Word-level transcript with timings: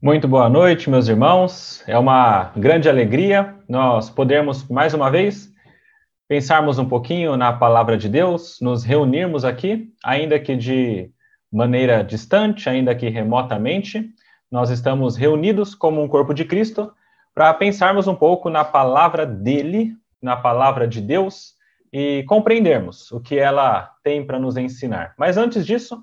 Muito 0.00 0.28
boa 0.28 0.48
noite, 0.48 0.88
meus 0.88 1.08
irmãos. 1.08 1.82
É 1.84 1.98
uma 1.98 2.52
grande 2.56 2.88
alegria 2.88 3.56
nós 3.68 4.08
podermos, 4.08 4.62
mais 4.68 4.94
uma 4.94 5.10
vez, 5.10 5.52
pensarmos 6.28 6.78
um 6.78 6.88
pouquinho 6.88 7.36
na 7.36 7.52
palavra 7.52 7.98
de 7.98 8.08
Deus, 8.08 8.60
nos 8.60 8.84
reunirmos 8.84 9.44
aqui, 9.44 9.92
ainda 10.04 10.38
que 10.38 10.54
de 10.54 11.10
maneira 11.50 12.04
distante, 12.04 12.68
ainda 12.70 12.94
que 12.94 13.08
remotamente. 13.08 14.08
Nós 14.48 14.70
estamos 14.70 15.16
reunidos 15.16 15.74
como 15.74 16.00
um 16.00 16.06
corpo 16.06 16.32
de 16.32 16.44
Cristo 16.44 16.92
para 17.34 17.52
pensarmos 17.52 18.06
um 18.06 18.14
pouco 18.14 18.48
na 18.48 18.64
palavra 18.64 19.26
dele, 19.26 19.96
na 20.22 20.36
palavra 20.36 20.86
de 20.86 21.00
Deus 21.00 21.54
e 21.92 22.22
compreendermos 22.28 23.10
o 23.10 23.18
que 23.18 23.36
ela 23.36 23.90
tem 24.04 24.24
para 24.24 24.38
nos 24.38 24.56
ensinar. 24.56 25.14
Mas 25.18 25.36
antes 25.36 25.66
disso, 25.66 26.00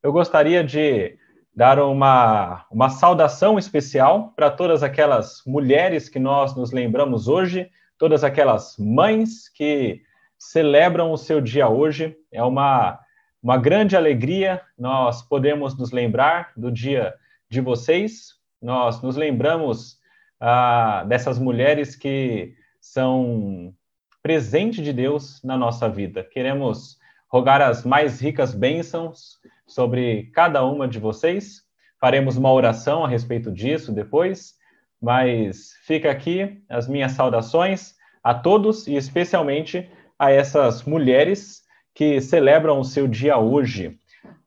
eu 0.00 0.12
gostaria 0.12 0.62
de 0.62 1.18
dar 1.54 1.78
uma, 1.78 2.64
uma 2.70 2.88
saudação 2.88 3.58
especial 3.58 4.32
para 4.34 4.50
todas 4.50 4.82
aquelas 4.82 5.42
mulheres 5.46 6.08
que 6.08 6.18
nós 6.18 6.56
nos 6.56 6.72
lembramos 6.72 7.28
hoje, 7.28 7.70
todas 7.98 8.24
aquelas 8.24 8.76
mães 8.78 9.48
que 9.48 10.02
celebram 10.38 11.12
o 11.12 11.18
seu 11.18 11.40
dia 11.40 11.68
hoje. 11.68 12.16
É 12.32 12.42
uma, 12.42 12.98
uma 13.42 13.58
grande 13.58 13.96
alegria 13.96 14.62
nós 14.78 15.22
podemos 15.22 15.76
nos 15.76 15.92
lembrar 15.92 16.52
do 16.56 16.72
dia 16.72 17.14
de 17.50 17.60
vocês. 17.60 18.34
Nós 18.60 19.02
nos 19.02 19.16
lembramos 19.16 19.98
ah, 20.40 21.04
dessas 21.06 21.38
mulheres 21.38 21.94
que 21.94 22.54
são 22.80 23.74
presente 24.22 24.82
de 24.82 24.92
Deus 24.92 25.42
na 25.42 25.56
nossa 25.56 25.88
vida. 25.88 26.24
Queremos 26.24 26.98
rogar 27.28 27.60
as 27.60 27.84
mais 27.84 28.20
ricas 28.20 28.54
bênçãos 28.54 29.38
sobre 29.72 30.30
cada 30.34 30.64
uma 30.64 30.86
de 30.86 30.98
vocês. 30.98 31.62
Faremos 31.98 32.36
uma 32.36 32.52
oração 32.52 33.04
a 33.04 33.08
respeito 33.08 33.50
disso 33.50 33.92
depois, 33.92 34.54
mas 35.00 35.72
fica 35.82 36.10
aqui 36.10 36.62
as 36.68 36.86
minhas 36.86 37.12
saudações 37.12 37.94
a 38.22 38.34
todos 38.34 38.86
e 38.86 38.94
especialmente 38.94 39.90
a 40.18 40.30
essas 40.30 40.84
mulheres 40.84 41.62
que 41.94 42.20
celebram 42.20 42.78
o 42.78 42.84
seu 42.84 43.08
dia 43.08 43.38
hoje. 43.38 43.98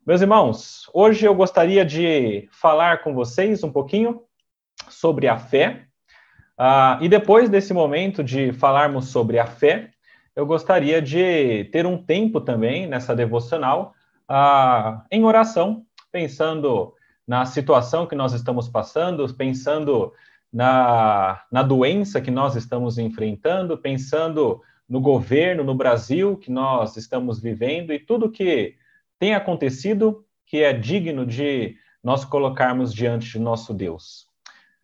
Meus 0.05 0.21
irmãos, 0.21 0.89
hoje 0.93 1.25
eu 1.25 1.33
gostaria 1.33 1.83
de 1.83 2.47
falar 2.51 3.03
com 3.03 3.13
vocês 3.13 3.63
um 3.63 3.71
pouquinho 3.71 4.21
sobre 4.87 5.27
a 5.27 5.37
fé. 5.37 5.85
Uh, 6.57 7.03
e 7.03 7.09
depois 7.09 7.49
desse 7.49 7.73
momento 7.73 8.23
de 8.23 8.53
falarmos 8.53 9.07
sobre 9.07 9.39
a 9.39 9.45
fé, 9.45 9.89
eu 10.35 10.45
gostaria 10.45 11.01
de 11.01 11.65
ter 11.71 11.85
um 11.85 11.97
tempo 11.97 12.39
também 12.39 12.87
nessa 12.87 13.15
devocional 13.15 13.93
ah, 14.27 15.05
em 15.11 15.23
oração, 15.23 15.85
pensando 16.11 16.93
na 17.27 17.45
situação 17.45 18.05
que 18.05 18.15
nós 18.15 18.33
estamos 18.33 18.69
passando, 18.69 19.31
pensando 19.33 20.13
na, 20.51 21.43
na 21.51 21.63
doença 21.63 22.21
que 22.21 22.31
nós 22.31 22.55
estamos 22.55 22.97
enfrentando, 22.97 23.77
pensando 23.77 24.61
no 24.87 25.01
governo, 25.01 25.63
no 25.63 25.75
Brasil 25.75 26.37
que 26.37 26.51
nós 26.51 26.95
estamos 26.95 27.39
vivendo 27.39 27.91
e 27.91 27.99
tudo 27.99 28.31
que 28.31 28.75
tem 29.19 29.33
acontecido 29.33 30.23
que 30.45 30.63
é 30.63 30.71
digno 30.71 31.25
de 31.25 31.75
nós 32.03 32.23
colocarmos 32.23 32.93
diante 32.93 33.31
de 33.31 33.39
nosso 33.39 33.73
Deus. 33.73 34.27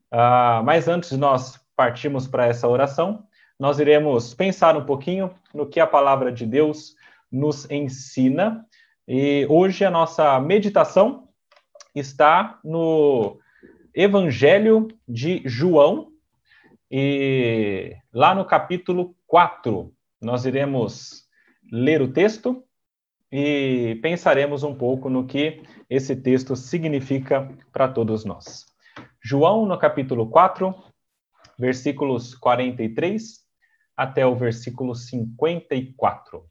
Ah, 0.10 0.62
mas 0.66 0.88
antes 0.88 1.12
de 1.12 1.18
nós 1.18 1.60
partirmos 1.76 2.28
para 2.28 2.48
essa 2.48 2.68
oração, 2.68 3.26
nós 3.60 3.80
iremos 3.80 4.34
pensar 4.34 4.76
um 4.76 4.86
pouquinho 4.86 5.32
no 5.54 5.68
que 5.68 5.80
a 5.80 5.86
palavra 5.86 6.32
de 6.32 6.46
Deus 6.46 6.96
nos 7.32 7.70
ensina 7.70 8.66
e 9.08 9.46
hoje 9.50 9.84
a 9.84 9.92
nossa 9.92 10.40
meditação 10.40 11.28
está 11.94 12.60
no 12.64 13.40
Evangelho 13.94 14.88
de 15.08 15.42
João, 15.46 16.12
e 16.90 17.96
lá 18.14 18.36
no 18.36 18.46
capítulo 18.46 19.16
4, 19.26 19.94
nós 20.22 20.46
iremos 20.46 21.26
ler 21.72 22.02
o 22.02 22.12
texto 22.12 22.64
e 23.32 23.98
pensaremos 24.02 24.64
um 24.64 24.76
pouco 24.76 25.10
no 25.10 25.26
que 25.26 25.64
esse 25.90 26.16
texto 26.16 26.56
significa 26.56 27.50
para 27.72 27.88
todos 27.88 28.26
nós. 28.26 28.66
João, 29.24 29.66
no 29.66 29.78
capítulo 29.78 30.30
4, 30.30 30.76
versículos 31.58 32.36
43 32.36 33.40
até 33.96 34.26
o 34.26 34.36
versículo 34.36 34.94
54. 34.94 36.46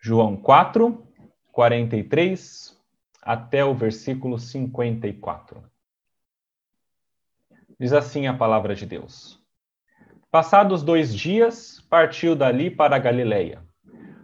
João 0.00 0.36
4, 0.36 1.06
43 1.50 2.78
até 3.20 3.64
o 3.64 3.74
versículo 3.74 4.38
54. 4.38 5.60
Diz 7.80 7.92
assim 7.92 8.28
a 8.28 8.34
palavra 8.34 8.76
de 8.76 8.86
Deus. 8.86 9.42
Passados 10.30 10.84
dois 10.84 11.12
dias, 11.12 11.80
partiu 11.90 12.36
dali 12.36 12.70
para 12.70 12.94
a 12.94 12.98
Galileia, 12.98 13.60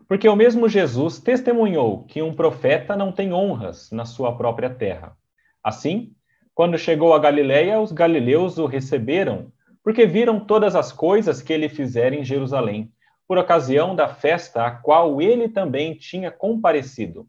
porque 0.07 0.29
o 0.29 0.37
mesmo 0.37 0.69
Jesus 0.69 1.19
testemunhou 1.19 2.05
que 2.05 2.23
um 2.23 2.34
profeta 2.34 2.95
não 2.95 3.11
tem 3.11 3.33
honras 3.33 3.91
na 3.91 4.05
sua 4.05 4.37
própria 4.37 4.71
terra. 4.71 5.17
Assim, 5.63 6.15
quando 6.55 6.79
chegou 6.79 7.15
a 7.15 7.19
Galileia, 7.19 7.81
os 7.81 7.91
galileus 7.91 8.59
o 8.59 8.67
receberam, 8.67 9.53
porque 9.83 10.07
viram 10.07 10.39
todas 10.39 10.77
as 10.77 10.93
coisas 10.93 11.43
que 11.43 11.53
ele 11.53 11.69
fizera 11.69 12.15
em 12.15 12.25
Jerusalém 12.25 12.94
por 13.27 13.39
ocasião 13.39 13.95
da 13.95 14.09
festa 14.09 14.67
a 14.67 14.71
qual 14.71 15.21
ele 15.21 15.49
também 15.49 15.95
tinha 15.95 16.31
comparecido. 16.31 17.27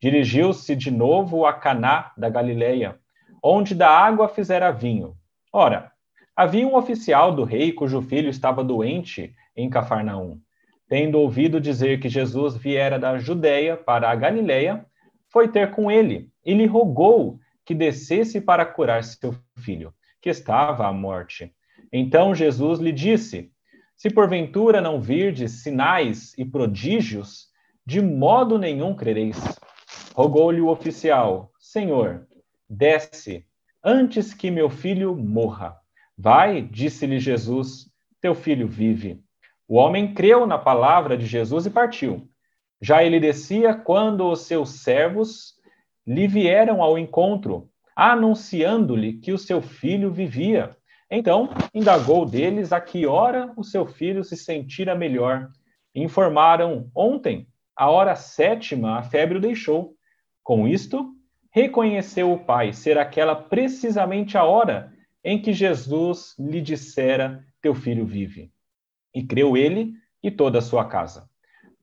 Dirigiu-se 0.00 0.74
de 0.74 0.90
novo 0.90 1.46
a 1.46 1.52
Caná 1.52 2.12
da 2.16 2.28
Galileia, 2.28 2.98
onde 3.42 3.74
da 3.74 3.90
água 3.90 4.28
fizera 4.28 4.70
vinho. 4.70 5.16
Ora, 5.52 5.90
havia 6.34 6.66
um 6.66 6.76
oficial 6.76 7.34
do 7.34 7.44
rei 7.44 7.72
cujo 7.72 8.02
filho 8.02 8.28
estava 8.28 8.62
doente 8.62 9.34
em 9.56 9.70
Cafarnaum. 9.70 10.40
Tendo 10.88 11.18
ouvido 11.18 11.60
dizer 11.60 11.98
que 11.98 12.08
Jesus 12.08 12.56
viera 12.56 12.98
da 12.98 13.18
Judéia 13.18 13.76
para 13.76 14.10
a 14.10 14.14
Galileia, 14.14 14.86
foi 15.28 15.48
ter 15.48 15.70
com 15.72 15.90
ele 15.90 16.30
e 16.44 16.54
lhe 16.54 16.66
rogou 16.66 17.38
que 17.64 17.74
descesse 17.74 18.40
para 18.40 18.64
curar 18.64 19.02
seu 19.02 19.34
filho, 19.58 19.92
que 20.20 20.30
estava 20.30 20.86
à 20.86 20.92
morte. 20.92 21.52
Então 21.92 22.34
Jesus 22.34 22.78
lhe 22.78 22.92
disse: 22.92 23.50
se 23.96 24.10
porventura 24.10 24.80
não 24.80 25.00
virdes 25.00 25.62
sinais 25.62 26.36
e 26.36 26.44
prodígios, 26.44 27.48
de 27.84 28.00
modo 28.02 28.58
nenhum 28.58 28.94
crereis. 28.94 29.38
Rogou-lhe 30.14 30.60
o 30.60 30.68
oficial: 30.68 31.50
Senhor, 31.58 32.26
desce, 32.68 33.46
antes 33.82 34.34
que 34.34 34.50
meu 34.50 34.68
filho 34.68 35.16
morra. 35.16 35.76
Vai, 36.18 36.62
disse-lhe 36.62 37.18
Jesus, 37.18 37.90
teu 38.20 38.34
filho 38.34 38.66
vive. 38.66 39.22
O 39.68 39.76
homem 39.76 40.14
creu 40.14 40.46
na 40.46 40.58
palavra 40.58 41.16
de 41.16 41.26
Jesus 41.26 41.66
e 41.66 41.70
partiu. 41.70 42.28
Já 42.80 43.02
ele 43.02 43.18
descia 43.18 43.74
quando 43.74 44.28
os 44.30 44.42
seus 44.42 44.80
servos 44.80 45.54
lhe 46.06 46.28
vieram 46.28 46.82
ao 46.82 46.98
encontro, 46.98 47.68
anunciando-lhe 47.94 49.14
que 49.14 49.32
o 49.32 49.38
seu 49.38 49.60
filho 49.62 50.12
vivia. 50.12 50.75
Então, 51.10 51.50
indagou 51.72 52.26
deles 52.26 52.72
a 52.72 52.80
que 52.80 53.06
hora 53.06 53.52
o 53.56 53.62
seu 53.62 53.86
filho 53.86 54.24
se 54.24 54.36
sentira 54.36 54.94
melhor. 54.94 55.48
Informaram 55.94 56.90
ontem, 56.94 57.46
a 57.76 57.88
hora 57.88 58.16
sétima, 58.16 58.98
a 58.98 59.02
febre 59.02 59.38
o 59.38 59.40
deixou. 59.40 59.94
Com 60.42 60.66
isto, 60.66 61.14
reconheceu 61.50 62.32
o 62.32 62.44
pai 62.44 62.72
ser 62.72 62.98
aquela 62.98 63.36
precisamente 63.36 64.36
a 64.36 64.44
hora 64.44 64.92
em 65.22 65.40
que 65.40 65.52
Jesus 65.52 66.34
lhe 66.38 66.60
dissera: 66.60 67.44
Teu 67.62 67.74
filho 67.74 68.04
vive. 68.04 68.50
E 69.14 69.24
creu 69.24 69.56
ele 69.56 69.94
e 70.22 70.30
toda 70.30 70.58
a 70.58 70.62
sua 70.62 70.84
casa. 70.86 71.28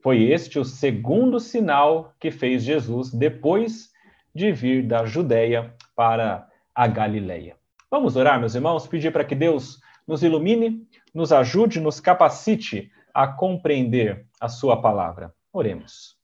Foi 0.02 0.24
este 0.24 0.60
o 0.60 0.66
segundo 0.66 1.40
sinal 1.40 2.14
que 2.20 2.30
fez 2.30 2.62
Jesus 2.64 3.10
depois 3.10 3.90
de 4.36 4.52
vir 4.52 4.86
da 4.86 5.06
Judéia 5.06 5.74
para 5.96 6.48
a 6.76 6.88
Galileia. 6.88 7.56
Vamos 7.94 8.16
orar, 8.16 8.40
meus 8.40 8.56
irmãos, 8.56 8.88
pedir 8.88 9.14
para 9.14 9.24
que 9.24 9.36
Deus 9.36 9.80
nos 10.08 10.24
ilumine, 10.24 10.82
nos 11.14 11.32
ajude, 11.32 11.80
nos 11.80 12.00
capacite 12.00 12.90
a 13.14 13.28
compreender 13.28 14.26
a 14.42 14.50
Sua 14.50 14.82
palavra. 14.82 15.32
Oremos. 15.54 16.16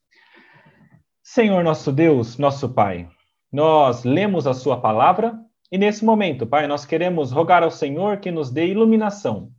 Senhor 1.22 1.62
nosso 1.62 1.92
Deus, 1.92 2.36
nosso 2.38 2.70
Pai, 2.70 3.08
nós 3.52 4.02
lemos 4.02 4.48
a 4.48 4.52
Sua 4.52 4.80
palavra 4.80 5.38
e 5.70 5.78
nesse 5.78 6.04
momento, 6.04 6.44
Pai, 6.44 6.66
nós 6.66 6.84
queremos 6.84 7.30
rogar 7.30 7.62
ao 7.62 7.70
Senhor 7.70 8.16
que 8.16 8.32
nos 8.32 8.50
dê 8.50 8.66
iluminação, 8.66 9.52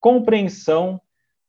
compreensão 0.00 1.00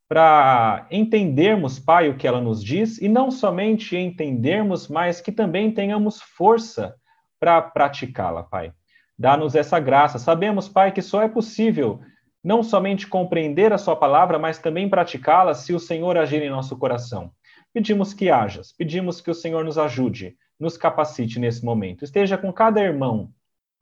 para 0.07 0.85
entendermos, 0.91 1.79
Pai, 1.79 2.07
o 2.09 2.17
que 2.17 2.27
ela 2.27 2.39
nos 2.39 2.63
diz 2.63 3.01
e 3.01 3.09
não 3.09 3.31
somente 3.31 3.97
entendermos, 3.97 4.87
mas 4.87 5.19
que 5.19 5.31
também 5.31 5.71
tenhamos 5.71 6.21
força 6.21 6.93
para 7.39 7.59
praticá-la, 7.63 8.43
Pai. 8.43 8.71
Dá-nos 9.17 9.55
essa 9.55 9.79
graça. 9.79 10.19
Sabemos, 10.19 10.67
Pai, 10.67 10.91
que 10.91 11.01
só 11.01 11.21
é 11.21 11.27
possível 11.27 12.01
não 12.43 12.61
somente 12.61 13.07
compreender 13.07 13.71
a 13.71 13.77
Sua 13.77 13.95
palavra, 13.95 14.37
mas 14.37 14.59
também 14.59 14.89
praticá-la 14.89 15.53
se 15.53 15.73
o 15.73 15.79
Senhor 15.79 16.17
agir 16.17 16.41
em 16.41 16.49
nosso 16.49 16.77
coração. 16.77 17.31
Pedimos 17.73 18.13
que 18.13 18.29
hajas, 18.29 18.71
pedimos 18.71 19.21
que 19.21 19.31
o 19.31 19.33
Senhor 19.33 19.63
nos 19.63 19.77
ajude, 19.77 20.35
nos 20.59 20.77
capacite 20.77 21.39
nesse 21.39 21.63
momento. 21.63 22.03
Esteja 22.03 22.37
com 22.37 22.51
cada 22.51 22.81
irmão 22.81 23.31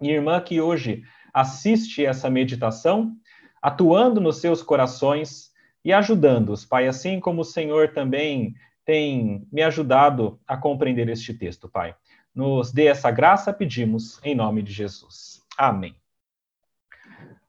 e 0.01 0.09
irmã 0.09 0.39
que 0.39 0.61
hoje 0.61 1.03
assiste 1.33 2.05
essa 2.05 2.29
meditação, 2.29 3.13
atuando 3.61 4.21
nos 4.21 4.37
seus 4.37 4.61
corações 4.61 5.51
e 5.83 5.91
ajudando-os, 5.91 6.65
Pai, 6.65 6.87
assim 6.87 7.19
como 7.19 7.41
o 7.41 7.45
Senhor 7.45 7.89
também 7.93 8.53
tem 8.85 9.47
me 9.51 9.61
ajudado 9.61 10.39
a 10.47 10.55
compreender 10.57 11.09
este 11.09 11.33
texto, 11.33 11.69
Pai. 11.69 11.95
Nos 12.33 12.71
dê 12.71 12.87
essa 12.87 13.11
graça, 13.11 13.51
pedimos, 13.51 14.19
em 14.23 14.33
nome 14.33 14.61
de 14.61 14.71
Jesus. 14.71 15.41
Amém. 15.57 15.95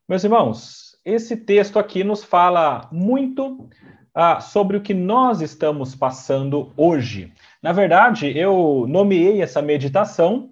Meus 0.09 0.25
irmãos, 0.25 0.99
esse 1.05 1.37
texto 1.37 1.79
aqui 1.79 2.03
nos 2.03 2.25
fala 2.25 2.89
muito 2.91 3.69
ah, 4.15 4.41
sobre 4.41 4.77
o 4.77 4.83
que 4.83 4.93
nós 4.93 5.41
estamos 5.41 5.95
passando 5.95 6.73
hoje. 6.77 7.33
Na 7.63 7.73
verdade, 7.73 8.37
eu 8.37 8.85
nomeei 8.89 9.41
essa 9.41 9.63
meditação 9.63 10.51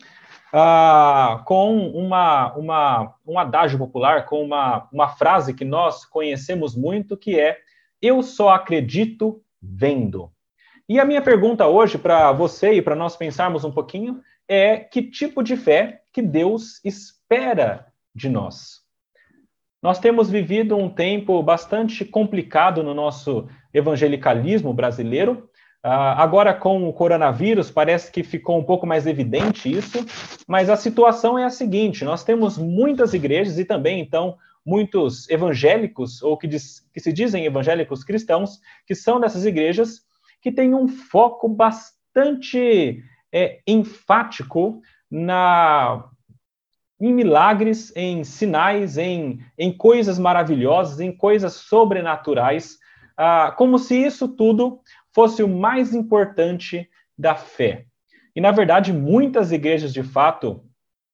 ah, 0.52 1.42
com 1.44 1.88
uma, 1.88 2.54
uma, 2.54 3.14
um 3.26 3.38
adágio 3.38 3.78
popular, 3.78 4.26
com 4.26 4.42
uma, 4.42 4.88
uma 4.92 5.08
frase 5.08 5.54
que 5.54 5.64
nós 5.64 6.04
conhecemos 6.04 6.74
muito, 6.74 7.16
que 7.16 7.38
é 7.38 7.58
Eu 8.00 8.22
só 8.22 8.50
acredito 8.50 9.42
vendo. 9.60 10.32
E 10.90 10.98
a 10.98 11.04
minha 11.04 11.22
pergunta 11.22 11.68
hoje 11.68 11.96
para 11.96 12.32
você 12.32 12.72
e 12.72 12.82
para 12.82 12.96
nós 12.96 13.14
pensarmos 13.14 13.62
um 13.64 13.70
pouquinho 13.70 14.20
é 14.48 14.76
que 14.76 15.00
tipo 15.00 15.40
de 15.40 15.56
fé 15.56 16.02
que 16.12 16.20
Deus 16.20 16.84
espera 16.84 17.86
de 18.12 18.28
nós. 18.28 18.80
Nós 19.80 20.00
temos 20.00 20.28
vivido 20.28 20.76
um 20.76 20.90
tempo 20.90 21.40
bastante 21.44 22.04
complicado 22.04 22.82
no 22.82 22.92
nosso 22.92 23.46
evangelicalismo 23.72 24.74
brasileiro, 24.74 25.48
Uh, 25.82 26.12
agora, 26.18 26.52
com 26.52 26.86
o 26.86 26.92
coronavírus, 26.92 27.70
parece 27.70 28.12
que 28.12 28.22
ficou 28.22 28.58
um 28.58 28.62
pouco 28.62 28.86
mais 28.86 29.06
evidente 29.06 29.72
isso, 29.72 30.04
mas 30.46 30.68
a 30.68 30.76
situação 30.76 31.38
é 31.38 31.44
a 31.46 31.48
seguinte: 31.48 32.04
nós 32.04 32.22
temos 32.22 32.58
muitas 32.58 33.14
igrejas 33.14 33.58
e 33.58 33.64
também, 33.64 33.98
então, 33.98 34.36
muitos 34.62 35.26
evangélicos, 35.30 36.22
ou 36.22 36.36
que, 36.36 36.46
diz, 36.46 36.86
que 36.92 37.00
se 37.00 37.10
dizem 37.10 37.46
evangélicos 37.46 38.04
cristãos, 38.04 38.60
que 38.86 38.94
são 38.94 39.18
dessas 39.18 39.46
igrejas, 39.46 40.02
que 40.40 40.52
têm 40.52 40.74
um 40.74 40.88
foco 40.88 41.48
bastante 41.48 43.02
é, 43.32 43.60
enfático 43.66 44.80
na, 45.10 46.04
em 47.00 47.12
milagres, 47.12 47.92
em 47.96 48.22
sinais, 48.24 48.98
em, 48.98 49.40
em 49.58 49.72
coisas 49.72 50.18
maravilhosas, 50.18 51.00
em 51.00 51.10
coisas 51.10 51.54
sobrenaturais, 51.54 52.78
uh, 53.18 53.54
como 53.56 53.78
se 53.78 53.96
isso 53.96 54.28
tudo 54.28 54.80
fosse 55.14 55.42
o 55.42 55.48
mais 55.48 55.94
importante 55.94 56.88
da 57.16 57.34
fé. 57.34 57.86
E, 58.36 58.40
na 58.40 58.50
verdade, 58.50 58.92
muitas 58.92 59.50
igrejas, 59.50 59.92
de 59.92 60.02
fato, 60.02 60.62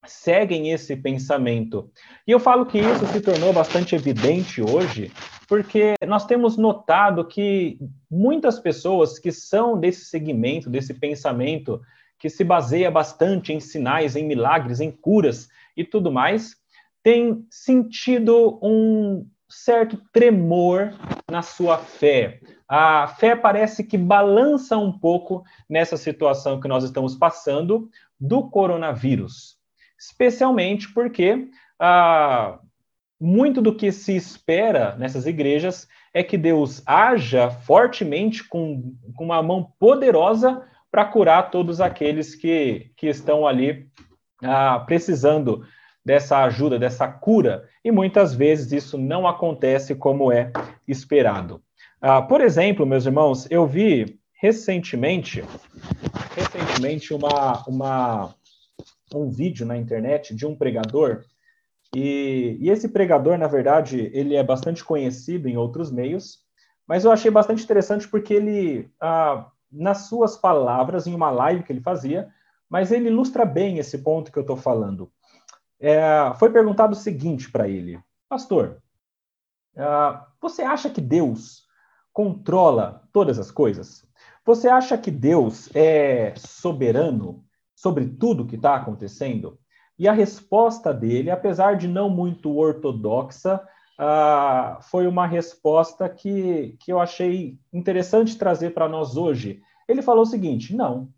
seguem 0.05 0.71
esse 0.71 0.97
pensamento. 0.97 1.91
E 2.27 2.31
eu 2.31 2.39
falo 2.39 2.67
que 2.67 2.79
isso 2.79 3.07
se 3.07 3.21
tornou 3.21 3.53
bastante 3.53 3.95
evidente 3.95 4.61
hoje, 4.61 5.11
porque 5.47 5.95
nós 6.07 6.27
temos 6.27 6.57
notado 6.57 7.25
que 7.27 7.79
muitas 8.11 8.59
pessoas 8.59 9.19
que 9.19 9.31
são 9.31 9.79
desse 9.79 10.07
segmento, 10.07 10.69
desse 10.69 10.95
pensamento, 10.95 11.81
que 12.19 12.29
se 12.29 12.43
baseia 12.43 12.91
bastante 12.91 13.53
em 13.53 13.61
sinais, 13.61 14.17
em 14.17 14.25
milagres, 14.25 14.81
em 14.81 14.91
curas 14.91 15.49
e 15.77 15.85
tudo 15.85 16.11
mais, 16.11 16.57
têm 17.03 17.47
sentido 17.51 18.59
um 18.63 19.27
certo 19.49 20.01
tremor 20.13 20.93
na 21.31 21.43
sua 21.43 21.79
fé, 21.79 22.41
a 22.69 23.07
fé 23.07 23.37
parece 23.37 23.85
que 23.85 23.97
balança 23.97 24.77
um 24.77 24.93
pouco 24.93 25.45
nessa 25.69 25.97
situação 25.97 26.59
que 26.59 26.67
nós 26.67 26.83
estamos 26.83 27.15
passando 27.15 27.89
do 28.19 28.51
coronavírus, 28.51 29.57
especialmente 29.99 30.93
porque 30.93 31.49
ah, 31.79 32.59
muito 33.21 33.63
do 33.63 33.75
que 33.75 33.91
se 33.91 34.15
espera 34.15 34.95
nessas 34.97 35.27
igrejas 35.27 35.89
é 36.13 36.23
que 36.23 36.37
Deus 36.37 36.83
haja 36.87 37.51
fortemente 37.51 38.45
com, 38.45 38.95
com 39.15 39.25
uma 39.25 39.43
mão 39.43 39.73
poderosa 39.79 40.63
para 40.91 41.05
curar 41.05 41.51
todos 41.51 41.81
aqueles 41.81 42.35
que, 42.35 42.91
que 42.97 43.07
estão 43.07 43.47
ali 43.47 43.89
ah, 44.43 44.81
precisando 44.81 45.67
dessa 46.05 46.45
ajuda, 46.45 46.79
dessa 46.79 47.09
cura, 47.09 47.69
e 47.85 47.91
muitas 47.91 48.35
vezes 48.35 48.71
isso 48.71 48.97
não 48.97 49.27
acontece 49.27 49.95
como 49.95 50.31
é 50.31 50.53
esperado. 50.87 51.61
Ah, 52.01 52.23
por 52.23 52.41
exemplo, 52.41 52.87
meus 52.87 53.07
irmãos, 53.07 53.47
eu 53.51 53.67
vi 53.67 54.19
recentemente, 54.41 55.43
recentemente 56.35 57.13
uma, 57.13 57.65
uma, 57.67 58.35
um 59.13 59.29
vídeo 59.31 59.67
na 59.67 59.77
internet 59.77 60.35
de 60.35 60.47
um 60.47 60.55
pregador, 60.55 61.25
e, 61.95 62.57
e 62.61 62.71
esse 62.71 62.89
pregador, 62.89 63.39
na 63.39 63.47
verdade, 63.47 64.11
ele 64.13 64.35
é 64.35 64.43
bastante 64.43 64.85
conhecido 64.85 65.49
em 65.49 65.57
outros 65.57 65.91
meios, 65.91 66.41
mas 66.87 67.05
eu 67.05 67.13
achei 67.13 67.31
bastante 67.31 67.65
interessante 67.65 68.09
porque 68.09 68.35
ele, 68.35 68.91
ah, 69.01 69.51
nas 69.71 70.09
suas 70.09 70.37
palavras, 70.37 71.07
em 71.07 71.15
uma 71.15 71.31
live 71.31 71.63
que 71.63 71.73
ele 71.73 71.81
fazia, 71.81 72.29
mas 72.69 72.91
ele 72.91 73.09
ilustra 73.09 73.45
bem 73.45 73.79
esse 73.79 73.99
ponto 73.99 74.31
que 74.31 74.39
eu 74.39 74.43
estou 74.43 74.57
falando. 74.57 75.11
É, 75.79 76.33
foi 76.39 76.51
perguntado 76.51 76.93
o 76.93 76.97
seguinte 76.97 77.51
para 77.51 77.69
ele: 77.69 78.01
Pastor, 78.29 78.83
ah, 79.77 80.27
você 80.41 80.63
acha 80.63 80.89
que 80.89 81.01
Deus 81.01 81.67
controla 82.13 83.07
todas 83.13 83.39
as 83.39 83.51
coisas? 83.51 84.07
Você 84.45 84.69
acha 84.69 84.97
que 84.97 85.11
Deus 85.11 85.69
é 85.75 86.35
soberano 86.37 87.45
sobre 87.75 88.07
tudo 88.07 88.47
que 88.47 88.57
está 88.57 88.77
acontecendo? 88.77 89.59
E 89.99 90.07
a 90.07 90.13
resposta 90.13 90.93
dele, 90.93 91.31
apesar 91.31 91.77
de 91.77 91.89
não 91.89 92.11
muito 92.11 92.57
ortodoxa, 92.57 93.61
uh, 93.99 94.83
foi 94.83 95.07
uma 95.07 95.27
resposta 95.27 96.09
que, 96.09 96.77
que 96.81 96.93
eu 96.93 97.01
achei 97.01 97.59
interessante 97.73 98.37
trazer 98.37 98.71
para 98.71 98.89
nós 98.89 99.17
hoje. 99.17 99.63
Ele 99.89 100.03
falou 100.03 100.23
o 100.23 100.27
seguinte: 100.27 100.75
não. 100.75 101.09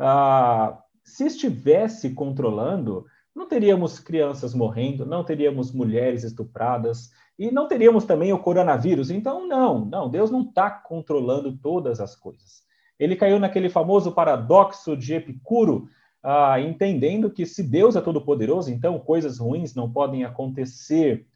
Uh, 0.00 0.76
se 1.04 1.26
estivesse 1.26 2.14
controlando, 2.14 3.04
não 3.34 3.46
teríamos 3.46 3.98
crianças 3.98 4.54
morrendo, 4.54 5.04
não 5.04 5.24
teríamos 5.24 5.72
mulheres 5.72 6.24
estupradas, 6.24 7.10
e 7.38 7.50
não 7.50 7.66
teríamos 7.66 8.04
também 8.04 8.32
o 8.32 8.38
coronavírus. 8.38 9.10
Então, 9.10 9.46
não, 9.46 9.84
não, 9.84 10.10
Deus 10.10 10.30
não 10.30 10.42
está 10.42 10.70
controlando 10.70 11.56
todas 11.56 12.00
as 12.00 12.14
coisas. 12.14 12.62
Ele 12.98 13.16
caiu 13.16 13.38
naquele 13.38 13.70
famoso 13.70 14.12
paradoxo 14.12 14.94
de 14.94 15.14
Epicuro, 15.14 15.88
ah, 16.22 16.60
entendendo 16.60 17.30
que 17.30 17.46
se 17.46 17.62
Deus 17.62 17.96
é 17.96 18.00
todo-poderoso, 18.00 18.70
então 18.70 18.98
coisas 18.98 19.38
ruins 19.38 19.74
não 19.74 19.90
podem 19.90 20.24
acontecer. 20.24 21.26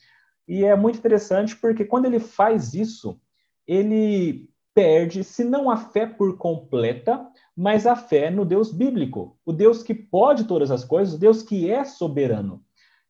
E 0.47 0.65
é 0.65 0.77
muito 0.77 0.99
interessante 0.99 1.57
porque 1.57 1.85
quando 1.85 2.05
ele 2.05 2.21
faz 2.21 2.75
isso, 2.75 3.19
ele 3.67 4.49
perde, 4.75 5.23
se 5.23 5.45
não 5.45 5.71
a 5.71 5.77
fé 5.77 6.05
por 6.05 6.37
completa, 6.37 7.27
mas 7.57 7.87
a 7.87 7.95
fé 7.95 8.31
no 8.31 8.45
Deus 8.45 8.73
bíblico, 8.73 9.39
o 9.47 9.53
Deus 9.53 9.83
que 9.83 9.95
pode 9.95 10.45
todas 10.45 10.71
as 10.71 10.85
coisas, 10.85 11.15
o 11.15 11.19
Deus 11.19 11.43
que 11.43 11.71
é 11.71 11.85
soberano. 11.85 12.63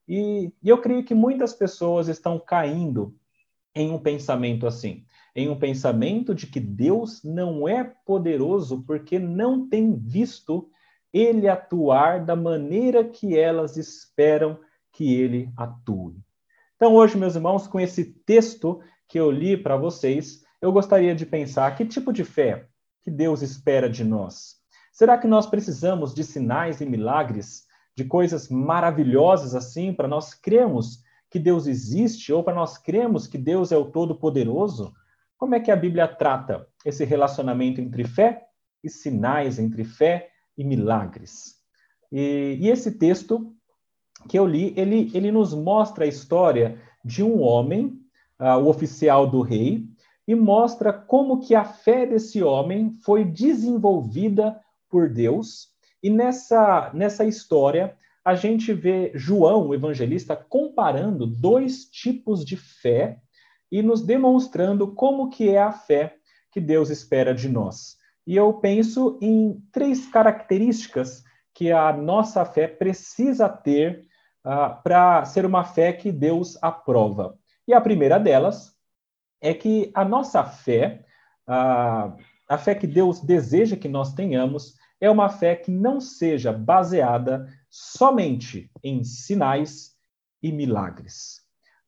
E, 0.06 0.52
e 0.62 0.68
eu 0.68 0.78
creio 0.78 1.02
que 1.02 1.14
muitas 1.14 1.54
pessoas 1.54 2.08
estão 2.08 2.38
caindo 2.38 3.16
em 3.74 3.90
um 3.90 3.98
pensamento 3.98 4.66
assim, 4.66 5.04
em 5.34 5.48
um 5.48 5.58
pensamento 5.58 6.34
de 6.34 6.46
que 6.46 6.60
Deus 6.60 7.24
não 7.24 7.66
é 7.66 7.82
poderoso 7.82 8.84
porque 8.86 9.18
não 9.18 9.66
tem 9.68 9.96
visto 9.96 10.68
ele 11.14 11.48
atuar 11.48 12.24
da 12.24 12.34
maneira 12.34 13.04
que 13.04 13.38
elas 13.38 13.76
esperam 13.76 14.58
que 14.92 15.14
ele 15.14 15.48
atue. 15.56 16.16
Então, 16.74 16.96
hoje, 16.96 17.16
meus 17.16 17.36
irmãos, 17.36 17.68
com 17.68 17.78
esse 17.78 18.04
texto 18.04 18.80
que 19.08 19.18
eu 19.18 19.30
li 19.30 19.56
para 19.56 19.76
vocês, 19.76 20.42
eu 20.60 20.72
gostaria 20.72 21.14
de 21.14 21.24
pensar 21.24 21.76
que 21.76 21.86
tipo 21.86 22.12
de 22.12 22.24
fé 22.24 22.66
que 23.00 23.12
Deus 23.12 23.42
espera 23.42 23.88
de 23.88 24.02
nós. 24.02 24.56
Será 24.92 25.16
que 25.16 25.28
nós 25.28 25.46
precisamos 25.46 26.12
de 26.12 26.24
sinais 26.24 26.80
e 26.80 26.86
milagres 26.86 27.64
de 27.96 28.04
coisas 28.04 28.48
maravilhosas 28.48 29.54
assim, 29.54 29.92
para 29.92 30.08
nós 30.08 30.34
cremos 30.34 30.98
que 31.30 31.38
Deus 31.38 31.68
existe 31.68 32.32
ou 32.32 32.42
para 32.42 32.54
nós 32.54 32.76
cremos 32.76 33.28
que 33.28 33.38
Deus 33.38 33.70
é 33.70 33.76
o 33.76 33.84
Todo-Poderoso? 33.84 34.92
Como 35.36 35.54
é 35.54 35.60
que 35.60 35.70
a 35.70 35.76
Bíblia 35.76 36.08
trata 36.08 36.66
esse 36.84 37.04
relacionamento 37.04 37.80
entre 37.80 38.02
fé 38.02 38.46
e 38.82 38.90
sinais, 38.90 39.60
entre 39.60 39.84
fé 39.84 40.33
e 40.56 40.64
milagres? 40.64 41.56
E, 42.10 42.58
e 42.60 42.68
esse 42.68 42.92
texto 42.92 43.54
que 44.28 44.38
eu 44.38 44.46
li, 44.46 44.72
ele, 44.76 45.10
ele 45.14 45.30
nos 45.30 45.52
mostra 45.54 46.04
a 46.04 46.08
história 46.08 46.80
de 47.04 47.22
um 47.22 47.42
homem, 47.42 48.00
uh, 48.40 48.58
o 48.58 48.68
oficial 48.68 49.26
do 49.26 49.42
rei, 49.42 49.86
e 50.26 50.34
mostra 50.34 50.92
como 50.92 51.40
que 51.40 51.54
a 51.54 51.64
fé 51.64 52.06
desse 52.06 52.42
homem 52.42 52.96
foi 53.04 53.24
desenvolvida 53.24 54.58
por 54.88 55.10
Deus 55.10 55.74
e 56.04 56.10
nessa, 56.10 56.90
nessa 56.92 57.24
história, 57.24 57.96
a 58.22 58.34
gente 58.34 58.74
vê 58.74 59.10
João, 59.14 59.68
o 59.68 59.74
evangelista, 59.74 60.36
comparando 60.36 61.26
dois 61.26 61.86
tipos 61.86 62.44
de 62.44 62.58
fé 62.58 63.18
e 63.72 63.82
nos 63.82 64.02
demonstrando 64.02 64.94
como 64.94 65.30
que 65.30 65.48
é 65.48 65.62
a 65.62 65.72
fé 65.72 66.14
que 66.52 66.60
Deus 66.60 66.90
espera 66.90 67.34
de 67.34 67.48
nós. 67.48 67.96
E 68.26 68.36
eu 68.36 68.52
penso 68.54 69.18
em 69.20 69.62
três 69.70 70.06
características 70.06 71.22
que 71.52 71.70
a 71.70 71.92
nossa 71.92 72.44
fé 72.44 72.66
precisa 72.66 73.48
ter 73.48 74.06
uh, 74.44 74.82
para 74.82 75.24
ser 75.24 75.46
uma 75.46 75.64
fé 75.64 75.92
que 75.92 76.10
Deus 76.10 76.58
aprova. 76.62 77.38
E 77.66 77.72
a 77.72 77.80
primeira 77.80 78.18
delas 78.18 78.74
é 79.40 79.52
que 79.54 79.90
a 79.94 80.04
nossa 80.04 80.42
fé, 80.42 81.04
uh, 81.48 82.16
a 82.48 82.58
fé 82.58 82.74
que 82.74 82.86
Deus 82.86 83.20
deseja 83.20 83.76
que 83.76 83.88
nós 83.88 84.14
tenhamos, 84.14 84.74
é 85.00 85.10
uma 85.10 85.28
fé 85.28 85.54
que 85.54 85.70
não 85.70 86.00
seja 86.00 86.52
baseada 86.52 87.46
somente 87.68 88.70
em 88.82 89.04
sinais 89.04 89.92
e 90.42 90.50
milagres. 90.50 91.42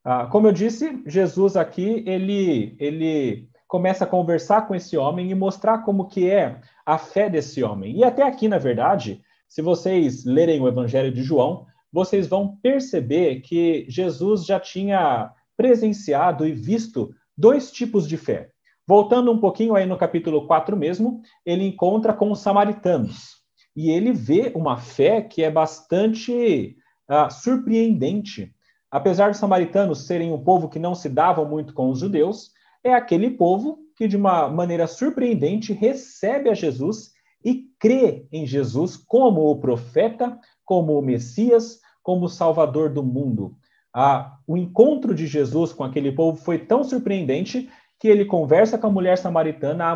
Uh, 0.05 0.29
como 0.31 0.47
eu 0.47 0.53
disse, 0.53 1.03
Jesus 1.07 1.57
aqui 1.57 2.05
ele 2.07 2.77
ele 2.79 3.51
começa 3.67 4.05
a 4.05 4.07
conversar 4.07 4.67
com 4.67 4.75
esse 4.75 4.97
homem 4.97 5.31
e 5.31 5.35
mostrar 5.35 5.79
como 5.79 6.07
que 6.07 6.31
é 6.31 6.61
a 6.85 6.99
fé 6.99 7.29
desse 7.29 7.63
homem. 7.63 7.97
E 7.97 8.05
até 8.05 8.23
aqui, 8.23 8.49
na 8.49 8.59
verdade, 8.59 9.21
se 9.49 9.63
vocês 9.63 10.25
lerem 10.25 10.61
o 10.61 10.69
Evangelho 10.69 11.13
de 11.13 11.23
João, 11.23 11.67
vocês 11.93 12.27
vão 12.27 12.57
perceber 12.63 13.41
que 13.41 13.87
Jesus 13.89 14.45
já 14.45 14.61
tinha 14.61 15.33
presenciado 15.57 16.47
e 16.47 16.53
visto 16.53 17.11
dois 17.37 17.71
tipos 17.71 18.07
de 18.07 18.17
fé. 18.17 18.51
Voltando 18.87 19.33
um 19.33 19.39
pouquinho 19.39 19.75
aí 19.75 19.85
no 19.85 19.99
capítulo 19.99 20.47
4 20.47 20.77
mesmo, 20.77 21.21
ele 21.45 21.67
encontra 21.67 22.13
com 22.13 22.31
os 22.31 22.41
samaritanos. 22.41 23.37
E 23.75 23.91
ele 23.91 24.13
vê 24.13 24.53
uma 24.55 24.77
fé 24.77 25.21
que 25.21 25.43
é 25.43 25.51
bastante 25.51 26.77
uh, 27.11 27.31
surpreendente. 27.31 28.55
Apesar 28.91 29.31
dos 29.31 29.39
samaritanos 29.39 30.07
serem 30.07 30.33
um 30.33 30.43
povo 30.43 30.69
que 30.69 30.79
não 30.79 30.95
se 30.95 31.09
dava 31.09 31.45
muito 31.45 31.75
com 31.75 31.91
os 31.91 31.99
judeus, 31.99 32.53
é 32.87 32.95
aquele 32.95 33.31
povo 33.31 33.79
que, 33.97 34.07
de 34.07 34.17
uma 34.17 34.49
maneira 34.49 34.87
surpreendente, 34.87 35.73
recebe 35.73 36.49
a 36.49 36.55
Jesus 36.55 37.13
e 37.45 37.65
crê 37.79 38.27
em 38.33 38.47
Jesus 38.47 38.97
como 38.97 39.51
o 39.51 39.59
profeta, 39.59 40.39
como 40.65 40.99
o 40.99 41.03
Messias, 41.03 41.81
como 42.03 42.27
o 42.27 42.29
Salvador 42.29 42.91
do 42.91 43.03
mundo. 43.03 43.57
Ah, 43.93 44.37
o 44.47 44.57
encontro 44.57 45.15
de 45.15 45.27
Jesus 45.27 45.73
com 45.73 45.83
aquele 45.83 46.13
povo 46.13 46.37
foi 46.37 46.59
tão 46.59 46.85
surpreendente 46.85 47.69
que 47.99 48.09
ele 48.09 48.27
conversa 48.27 48.77
com 48.77 48.89
a 48.89 48.93
mulher 48.93 49.17
samaritana, 49.17 49.87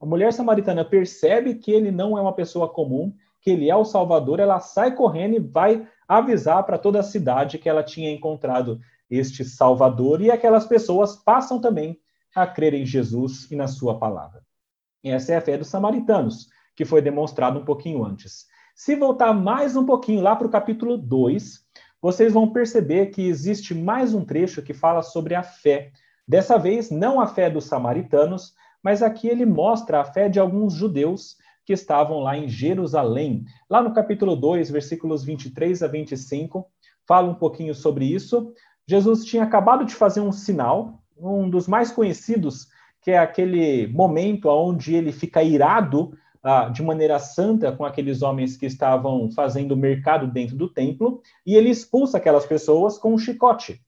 a 0.00 0.06
mulher 0.06 0.32
samaritana 0.32 0.84
percebe 0.84 1.54
que 1.54 1.70
ele 1.70 1.90
não 1.90 2.16
é 2.16 2.20
uma 2.22 2.32
pessoa 2.32 2.68
comum, 2.68 3.12
que 3.42 3.50
ele 3.50 3.68
é 3.68 3.76
o 3.76 3.84
Salvador, 3.84 4.40
ela 4.40 4.60
sai 4.60 4.94
correndo 4.94 5.36
e 5.36 5.40
vai 5.40 5.86
avisar 6.08 6.64
para 6.64 6.78
toda 6.78 7.00
a 7.00 7.04
cidade 7.04 7.58
que 7.58 7.68
ela 7.68 7.82
tinha 7.82 8.10
encontrado 8.10 8.80
este 9.10 9.44
Salvador, 9.44 10.22
e 10.22 10.30
aquelas 10.30 10.66
pessoas 10.66 11.16
passam 11.16 11.60
também 11.60 11.98
a 12.34 12.46
crer 12.46 12.74
em 12.74 12.86
Jesus 12.86 13.50
e 13.50 13.56
na 13.56 13.66
sua 13.66 13.98
palavra. 13.98 14.42
Essa 15.02 15.32
é 15.32 15.36
a 15.36 15.40
fé 15.40 15.56
dos 15.56 15.68
samaritanos, 15.68 16.48
que 16.76 16.84
foi 16.84 17.02
demonstrado 17.02 17.58
um 17.58 17.64
pouquinho 17.64 18.04
antes. 18.04 18.46
Se 18.74 18.94
voltar 18.96 19.32
mais 19.32 19.76
um 19.76 19.84
pouquinho 19.84 20.22
lá 20.22 20.36
para 20.36 20.46
o 20.46 20.50
capítulo 20.50 20.96
2, 20.96 21.60
vocês 22.00 22.32
vão 22.32 22.50
perceber 22.50 23.06
que 23.06 23.28
existe 23.28 23.74
mais 23.74 24.14
um 24.14 24.24
trecho 24.24 24.62
que 24.62 24.72
fala 24.72 25.02
sobre 25.02 25.34
a 25.34 25.42
fé. 25.42 25.92
Dessa 26.26 26.58
vez, 26.58 26.90
não 26.90 27.20
a 27.20 27.26
fé 27.26 27.50
dos 27.50 27.64
samaritanos, 27.64 28.54
mas 28.82 29.02
aqui 29.02 29.28
ele 29.28 29.44
mostra 29.44 30.00
a 30.00 30.04
fé 30.04 30.28
de 30.28 30.40
alguns 30.40 30.72
judeus 30.72 31.36
que 31.66 31.72
estavam 31.72 32.20
lá 32.20 32.36
em 32.36 32.48
Jerusalém. 32.48 33.44
Lá 33.68 33.82
no 33.82 33.92
capítulo 33.92 34.34
2, 34.34 34.70
versículos 34.70 35.24
23 35.24 35.82
a 35.82 35.86
25, 35.86 36.66
fala 37.06 37.28
um 37.28 37.34
pouquinho 37.34 37.74
sobre 37.74 38.06
isso. 38.06 38.52
Jesus 38.88 39.24
tinha 39.24 39.44
acabado 39.44 39.84
de 39.84 39.94
fazer 39.94 40.20
um 40.20 40.32
sinal, 40.32 40.99
um 41.20 41.48
dos 41.48 41.68
mais 41.68 41.90
conhecidos, 41.92 42.68
que 43.02 43.10
é 43.10 43.18
aquele 43.18 43.86
momento 43.88 44.48
onde 44.48 44.94
ele 44.94 45.12
fica 45.12 45.42
irado 45.42 46.12
ah, 46.42 46.68
de 46.68 46.82
maneira 46.82 47.18
santa 47.18 47.72
com 47.72 47.84
aqueles 47.84 48.22
homens 48.22 48.56
que 48.56 48.66
estavam 48.66 49.30
fazendo 49.30 49.76
mercado 49.76 50.26
dentro 50.26 50.56
do 50.56 50.68
templo, 50.68 51.20
e 51.46 51.54
ele 51.54 51.70
expulsa 51.70 52.18
aquelas 52.18 52.46
pessoas 52.46 52.96
com 52.98 53.14
um 53.14 53.18
chicote. 53.18 53.80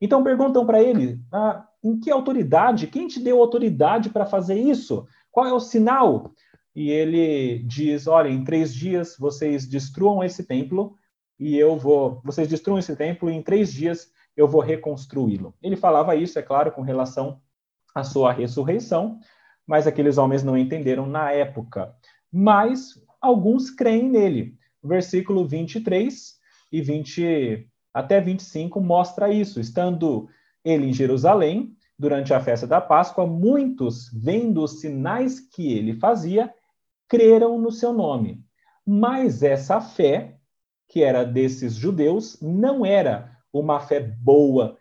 Então 0.00 0.24
perguntam 0.24 0.66
para 0.66 0.82
ele: 0.82 1.20
ah, 1.32 1.66
em 1.82 1.98
que 1.98 2.10
autoridade? 2.10 2.86
Quem 2.86 3.06
te 3.06 3.20
deu 3.20 3.40
autoridade 3.40 4.10
para 4.10 4.26
fazer 4.26 4.58
isso? 4.58 5.06
Qual 5.30 5.46
é 5.46 5.52
o 5.52 5.60
sinal? 5.60 6.32
E 6.74 6.90
ele 6.90 7.60
diz: 7.64 8.06
olha, 8.06 8.28
em 8.28 8.44
três 8.44 8.74
dias 8.74 9.16
vocês 9.18 9.66
destruam 9.66 10.24
esse 10.24 10.44
templo 10.44 10.94
e 11.38 11.56
eu 11.56 11.76
vou. 11.76 12.20
Vocês 12.24 12.48
destruam 12.48 12.78
esse 12.78 12.96
templo 12.96 13.30
e 13.30 13.34
em 13.34 13.42
três 13.42 13.72
dias 13.72 14.08
eu 14.36 14.48
vou 14.48 14.60
reconstruí-lo. 14.60 15.54
Ele 15.62 15.76
falava 15.76 16.16
isso, 16.16 16.38
é 16.38 16.42
claro, 16.42 16.72
com 16.72 16.82
relação 16.82 17.40
à 17.94 18.02
sua 18.02 18.32
ressurreição, 18.32 19.18
mas 19.66 19.86
aqueles 19.86 20.18
homens 20.18 20.42
não 20.42 20.56
entenderam 20.56 21.06
na 21.06 21.32
época. 21.32 21.94
Mas 22.32 22.94
alguns 23.20 23.70
creem 23.70 24.08
nele. 24.08 24.56
Versículo 24.82 25.46
23 25.46 26.38
e 26.72 26.80
20 26.80 27.68
até 27.92 28.20
25 28.20 28.80
mostra 28.80 29.32
isso. 29.32 29.60
Estando 29.60 30.28
ele 30.64 30.86
em 30.86 30.92
Jerusalém, 30.92 31.76
durante 31.98 32.32
a 32.32 32.40
festa 32.40 32.66
da 32.66 32.80
Páscoa, 32.80 33.26
muitos, 33.26 34.10
vendo 34.12 34.62
os 34.62 34.80
sinais 34.80 35.40
que 35.40 35.72
ele 35.72 35.94
fazia, 35.94 36.52
creram 37.08 37.58
no 37.60 37.70
seu 37.70 37.92
nome. 37.92 38.42
Mas 38.86 39.42
essa 39.42 39.80
fé, 39.80 40.38
que 40.88 41.02
era 41.02 41.24
desses 41.24 41.74
judeus, 41.74 42.40
não 42.40 42.86
era 42.86 43.36
uma 43.52 43.80
fé 43.80 44.00
boa, 44.00 44.76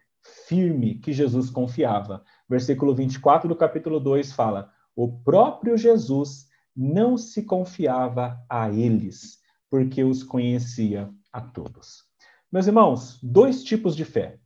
firme, 0.47 0.95
que 0.95 1.13
Jesus 1.13 1.49
confiava. 1.49 2.23
Versículo 2.47 2.93
24 2.93 3.47
do 3.47 3.55
capítulo 3.55 3.99
2 3.99 4.31
fala: 4.31 4.71
O 4.95 5.19
próprio 5.21 5.77
Jesus 5.77 6.47
não 6.75 7.17
se 7.17 7.43
confiava 7.43 8.39
a 8.49 8.69
eles, 8.69 9.39
porque 9.69 10.03
os 10.03 10.23
conhecia 10.23 11.09
a 11.31 11.41
todos. 11.41 12.03
Meus 12.51 12.67
irmãos, 12.67 13.19
dois 13.21 13.63
tipos 13.63 13.95
de 13.95 14.05
fé: 14.05 14.39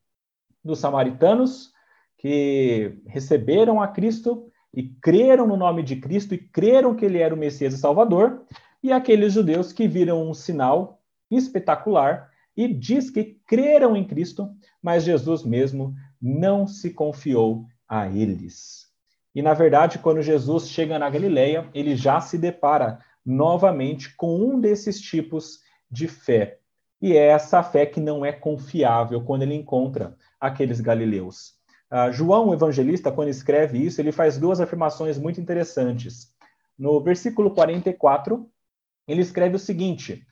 dos 0.63 0.79
samaritanos, 0.79 1.71
que 2.17 3.01
receberam 3.05 3.81
a 3.81 3.87
Cristo 3.87 4.47
e 4.73 4.83
creram 5.01 5.45
no 5.45 5.57
nome 5.57 5.83
de 5.83 5.97
Cristo 5.97 6.33
e 6.33 6.37
creram 6.37 6.95
que 6.95 7.05
ele 7.05 7.19
era 7.19 7.35
o 7.35 7.37
Messias 7.37 7.73
e 7.73 7.77
Salvador, 7.77 8.43
e 8.81 8.91
aqueles 8.91 9.33
judeus 9.33 9.71
que 9.71 9.87
viram 9.87 10.27
um 10.27 10.33
sinal 10.33 11.01
espetacular 11.29 12.32
e 12.55 12.67
diz 12.67 13.09
que 13.09 13.39
creram 13.45 13.95
em 13.95 14.05
Cristo, 14.05 14.49
mas 14.81 15.03
Jesus 15.03 15.43
mesmo 15.43 15.93
não 16.21 16.67
se 16.67 16.91
confiou 16.91 17.65
a 17.87 18.07
eles. 18.07 18.87
E 19.35 19.41
na 19.41 19.53
verdade, 19.53 19.99
quando 19.99 20.21
Jesus 20.21 20.69
chega 20.69 20.99
na 20.99 21.09
Galileia, 21.09 21.67
ele 21.73 21.95
já 21.95 22.21
se 22.21 22.37
depara 22.37 22.99
novamente 23.25 24.15
com 24.15 24.39
um 24.39 24.59
desses 24.59 25.01
tipos 25.01 25.59
de 25.89 26.07
fé. 26.07 26.59
E 27.01 27.13
é 27.17 27.27
essa 27.27 27.63
fé 27.63 27.85
que 27.85 27.99
não 27.99 28.25
é 28.25 28.31
confiável 28.31 29.21
quando 29.23 29.41
ele 29.41 29.55
encontra 29.55 30.15
aqueles 30.39 30.79
galileus. 30.79 31.53
Uh, 31.91 32.11
João, 32.11 32.49
o 32.49 32.53
evangelista, 32.53 33.11
quando 33.11 33.29
escreve 33.29 33.77
isso, 33.77 34.01
ele 34.01 34.11
faz 34.11 34.37
duas 34.37 34.59
afirmações 34.59 35.17
muito 35.17 35.39
interessantes. 35.39 36.33
No 36.77 37.01
versículo 37.01 37.51
44, 37.51 38.49
ele 39.07 39.21
escreve 39.21 39.55
o 39.55 39.59
seguinte: 39.59 40.25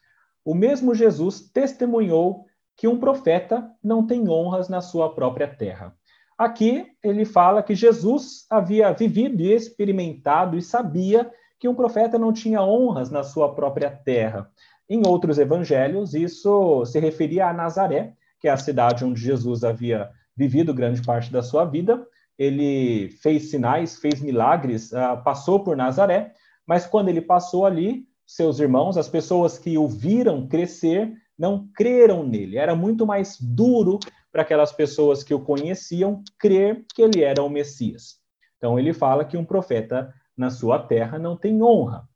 o 0.43 0.55
mesmo 0.55 0.95
Jesus 0.95 1.41
testemunhou 1.41 2.45
que 2.75 2.88
um 2.88 3.00
profeta 3.00 3.71
não 3.83 4.05
tem 4.05 4.27
honras 4.27 4.67
na 4.67 4.81
sua 4.81 5.13
própria 5.13 5.48
terra. 5.48 5.95
Aqui 6.38 6.88
ele 7.03 7.25
fala 7.25 7.62
que 7.62 7.75
Jesus 7.75 8.48
havia 8.50 8.91
vivido 8.91 9.41
e 9.41 9.53
experimentado 9.53 10.57
e 10.57 10.62
sabia 10.62 11.29
que 11.60 11.67
um 11.67 11.75
profeta 11.75 12.17
não 12.17 12.33
tinha 12.33 12.63
honras 12.63 13.12
na 13.12 13.21
sua 13.21 13.53
própria 13.53 13.91
terra. 13.91 14.50
Em 14.89 15.05
outros 15.05 15.38
evangelhos, 15.38 16.15
isso 16.15 16.83
se 16.86 17.00
referia 17.00 17.48
a 17.48 17.53
Nazaré, 17.53 18.13
que 18.39 18.48
é 18.48 18.51
a 18.51 18.57
cidade 18.57 19.05
onde 19.05 19.21
Jesus 19.21 19.63
havia 19.63 20.10
vivido 20.36 20.74
grande 20.74 21.03
parte 21.03 21.31
da 21.31 21.43
sua 21.43 21.63
vida. 21.63 22.03
Ele 22.38 23.10
fez 23.21 23.51
sinais, 23.51 24.00
fez 24.00 24.19
milagres, 24.19 24.91
uh, 24.91 25.24
passou 25.24 25.63
por 25.63 25.77
Nazaré, 25.77 26.33
mas 26.65 26.88
quando 26.88 27.10
ele 27.10 27.21
passou 27.21 27.65
ali, 27.67 28.07
seus 28.35 28.59
irmãos, 28.59 28.97
as 28.97 29.09
pessoas 29.09 29.57
que 29.57 29.77
o 29.77 29.88
viram 29.88 30.47
crescer, 30.47 31.11
não 31.38 31.67
creram 31.75 32.23
nele. 32.23 32.57
Era 32.57 32.73
muito 32.73 33.05
mais 33.05 33.38
duro 33.39 34.00
para 34.31 34.41
aquelas 34.41 34.71
pessoas 34.71 35.21
que 35.21 35.33
o 35.33 35.41
conheciam 35.41 36.23
crer 36.39 36.85
que 36.93 37.01
ele 37.01 37.21
era 37.23 37.43
o 37.43 37.50
Messias. 37.50 38.21
Então 38.57 38.79
ele 38.79 38.93
fala 38.93 39.25
que 39.25 39.35
um 39.35 39.43
profeta 39.43 40.13
na 40.38 40.50
sua 40.50 40.79
terra 40.79 41.19
não 41.19 41.35
tem 41.35 41.61
honra. 41.61 42.07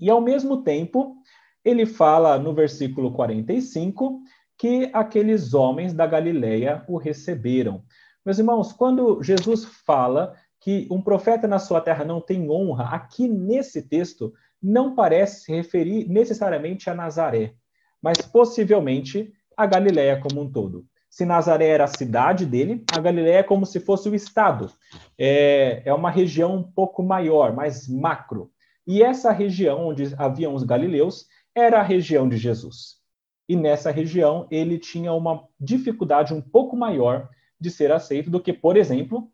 E 0.00 0.10
ao 0.10 0.20
mesmo 0.20 0.62
tempo, 0.64 1.16
ele 1.64 1.86
fala 1.86 2.36
no 2.36 2.52
versículo 2.52 3.12
45 3.12 4.22
que 4.58 4.90
aqueles 4.92 5.54
homens 5.54 5.92
da 5.92 6.06
Galileia 6.06 6.84
o 6.88 6.96
receberam. 6.96 7.84
Meus 8.26 8.38
irmãos, 8.38 8.72
quando 8.72 9.22
Jesus 9.22 9.64
fala 9.64 10.34
que 10.64 10.88
um 10.90 11.02
profeta 11.02 11.46
na 11.46 11.58
sua 11.58 11.78
terra 11.78 12.06
não 12.06 12.22
tem 12.22 12.50
honra, 12.50 12.84
aqui 12.84 13.28
nesse 13.28 13.82
texto 13.82 14.32
não 14.62 14.94
parece 14.94 15.44
se 15.44 15.52
referir 15.52 16.08
necessariamente 16.08 16.88
a 16.88 16.94
Nazaré, 16.94 17.52
mas 18.00 18.16
possivelmente 18.22 19.30
a 19.54 19.66
Galileia 19.66 20.18
como 20.18 20.40
um 20.40 20.50
todo. 20.50 20.86
Se 21.10 21.26
Nazaré 21.26 21.68
era 21.68 21.84
a 21.84 21.86
cidade 21.86 22.46
dele, 22.46 22.82
a 22.96 22.98
Galileia 22.98 23.40
é 23.40 23.42
como 23.42 23.66
se 23.66 23.78
fosse 23.78 24.08
o 24.08 24.14
estado. 24.14 24.72
É, 25.18 25.82
é 25.84 25.92
uma 25.92 26.10
região 26.10 26.56
um 26.56 26.62
pouco 26.62 27.02
maior, 27.02 27.54
mais 27.54 27.86
macro. 27.86 28.50
E 28.86 29.02
essa 29.02 29.30
região 29.32 29.88
onde 29.88 30.14
haviam 30.16 30.54
os 30.54 30.62
galileus 30.62 31.26
era 31.54 31.80
a 31.80 31.82
região 31.82 32.26
de 32.26 32.38
Jesus. 32.38 33.02
e 33.46 33.54
nessa 33.54 33.90
região 33.90 34.48
ele 34.50 34.78
tinha 34.78 35.12
uma 35.12 35.46
dificuldade 35.60 36.32
um 36.32 36.40
pouco 36.40 36.74
maior 36.74 37.28
de 37.60 37.70
ser 37.70 37.92
aceito 37.92 38.30
do 38.30 38.40
que, 38.40 38.54
por 38.54 38.78
exemplo, 38.78 39.30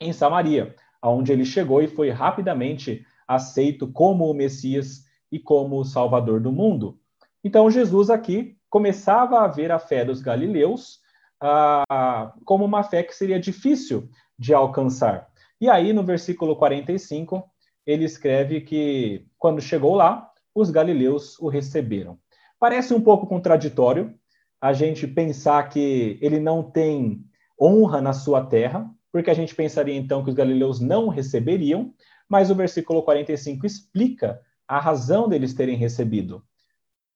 em 0.00 0.12
Samaria, 0.12 0.74
aonde 1.00 1.32
ele 1.32 1.44
chegou 1.44 1.82
e 1.82 1.88
foi 1.88 2.10
rapidamente 2.10 3.04
aceito 3.26 3.86
como 3.90 4.30
o 4.30 4.34
Messias 4.34 5.04
e 5.30 5.38
como 5.38 5.78
o 5.78 5.84
Salvador 5.84 6.40
do 6.40 6.52
mundo. 6.52 6.98
Então 7.42 7.70
Jesus 7.70 8.10
aqui 8.10 8.56
começava 8.70 9.40
a 9.40 9.46
ver 9.46 9.70
a 9.70 9.78
fé 9.78 10.04
dos 10.04 10.20
galileus 10.20 11.00
ah, 11.40 12.34
como 12.44 12.64
uma 12.64 12.82
fé 12.82 13.02
que 13.02 13.14
seria 13.14 13.38
difícil 13.38 14.08
de 14.38 14.52
alcançar. 14.52 15.28
E 15.60 15.68
aí, 15.68 15.92
no 15.92 16.04
versículo 16.04 16.56
45, 16.56 17.42
ele 17.86 18.04
escreve 18.04 18.60
que 18.60 19.26
quando 19.38 19.60
chegou 19.60 19.94
lá, 19.94 20.30
os 20.54 20.70
galileus 20.70 21.38
o 21.38 21.48
receberam. 21.48 22.18
Parece 22.58 22.92
um 22.92 23.00
pouco 23.00 23.26
contraditório 23.26 24.14
a 24.60 24.72
gente 24.72 25.06
pensar 25.06 25.68
que 25.68 26.18
ele 26.20 26.40
não 26.40 26.62
tem 26.62 27.24
honra 27.60 28.00
na 28.00 28.12
sua 28.12 28.44
terra, 28.44 28.88
porque 29.12 29.30
a 29.30 29.34
gente 29.34 29.54
pensaria 29.54 29.94
então 29.94 30.22
que 30.22 30.30
os 30.30 30.36
galileus 30.36 30.80
não 30.80 31.08
receberiam, 31.08 31.94
mas 32.28 32.50
o 32.50 32.54
versículo 32.54 33.02
45 33.02 33.66
explica 33.66 34.40
a 34.66 34.78
razão 34.78 35.28
deles 35.28 35.54
terem 35.54 35.76
recebido. 35.76 36.44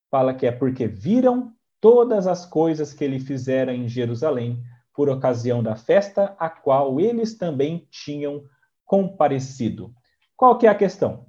Fala 0.09 0.33
que 0.33 0.45
é 0.45 0.51
porque 0.51 0.87
viram 0.87 1.53
todas 1.79 2.27
as 2.27 2.45
coisas 2.45 2.93
que 2.93 3.03
ele 3.03 3.19
fizera 3.19 3.73
em 3.73 3.87
Jerusalém 3.87 4.63
por 4.93 5.09
ocasião 5.09 5.61
da 5.61 5.75
festa 5.75 6.35
a 6.39 6.49
qual 6.49 6.99
eles 6.99 7.37
também 7.37 7.87
tinham 7.89 8.43
comparecido. 8.85 9.93
Qual 10.35 10.57
que 10.57 10.67
é 10.67 10.69
a 10.69 10.75
questão? 10.75 11.27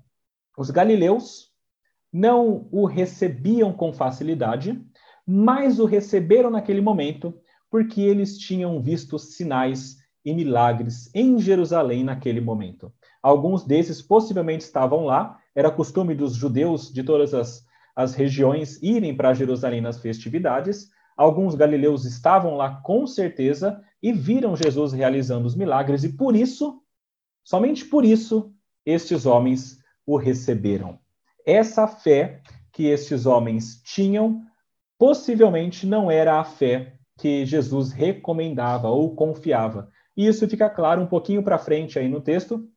Os 0.56 0.70
galileus 0.70 1.52
não 2.12 2.68
o 2.70 2.86
recebiam 2.86 3.72
com 3.72 3.92
facilidade, 3.92 4.80
mas 5.26 5.80
o 5.80 5.84
receberam 5.84 6.50
naquele 6.50 6.80
momento 6.80 7.34
porque 7.70 8.00
eles 8.00 8.38
tinham 8.38 8.80
visto 8.80 9.18
sinais 9.18 9.96
e 10.24 10.32
milagres 10.34 11.10
em 11.14 11.38
Jerusalém 11.38 12.02
naquele 12.02 12.40
momento. 12.40 12.92
Alguns 13.22 13.64
desses 13.64 14.00
possivelmente 14.00 14.64
estavam 14.64 15.04
lá, 15.04 15.38
era 15.54 15.70
costume 15.70 16.14
dos 16.14 16.34
judeus 16.34 16.92
de 16.92 17.02
todas 17.02 17.34
as, 17.34 17.64
as 17.94 18.14
regiões 18.14 18.82
irem 18.82 19.16
para 19.16 19.34
Jerusalém 19.34 19.80
nas 19.80 20.00
festividades. 20.00 20.90
Alguns 21.16 21.54
galileus 21.54 22.04
estavam 22.04 22.56
lá 22.56 22.80
com 22.82 23.06
certeza 23.06 23.80
e 24.02 24.12
viram 24.12 24.56
Jesus 24.56 24.92
realizando 24.92 25.46
os 25.46 25.54
milagres, 25.54 26.04
e 26.04 26.12
por 26.12 26.36
isso, 26.36 26.82
somente 27.42 27.84
por 27.84 28.04
isso, 28.04 28.52
estes 28.84 29.24
homens 29.24 29.78
o 30.06 30.16
receberam. 30.16 30.98
Essa 31.46 31.86
fé 31.86 32.42
que 32.72 32.86
estes 32.86 33.24
homens 33.24 33.80
tinham 33.82 34.42
possivelmente 34.98 35.86
não 35.86 36.10
era 36.10 36.40
a 36.40 36.44
fé 36.44 36.94
que 37.18 37.46
Jesus 37.46 37.92
recomendava 37.92 38.88
ou 38.88 39.14
confiava. 39.14 39.88
E 40.16 40.26
isso 40.26 40.48
fica 40.48 40.70
claro 40.70 41.02
um 41.02 41.06
pouquinho 41.06 41.42
para 41.42 41.58
frente 41.58 41.98
aí 41.98 42.08
no 42.08 42.20
texto, 42.20 42.68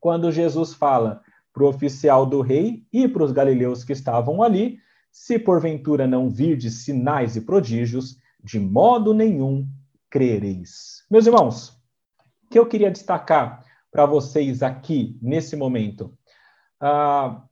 quando 0.00 0.32
Jesus 0.32 0.74
fala 0.74 1.22
para 1.52 1.64
o 1.64 1.68
oficial 1.68 2.26
do 2.26 2.40
rei 2.40 2.84
e 2.92 3.06
para 3.06 3.22
os 3.22 3.32
galileus 3.32 3.84
que 3.84 3.92
estavam 3.92 4.42
ali: 4.42 4.78
se 5.10 5.38
porventura 5.38 6.06
não 6.06 6.28
virdes 6.28 6.84
sinais 6.84 7.36
e 7.36 7.42
prodígios, 7.42 8.16
de 8.42 8.58
modo 8.58 9.14
nenhum 9.14 9.68
crereis. 10.10 11.04
Meus 11.10 11.26
irmãos, 11.26 11.70
o 12.44 12.48
que 12.50 12.58
eu 12.58 12.66
queria 12.66 12.90
destacar 12.90 13.64
para 13.90 14.06
vocês 14.06 14.62
aqui 14.62 15.18
nesse 15.22 15.54
momento? 15.54 16.16
Ah, 16.80 17.44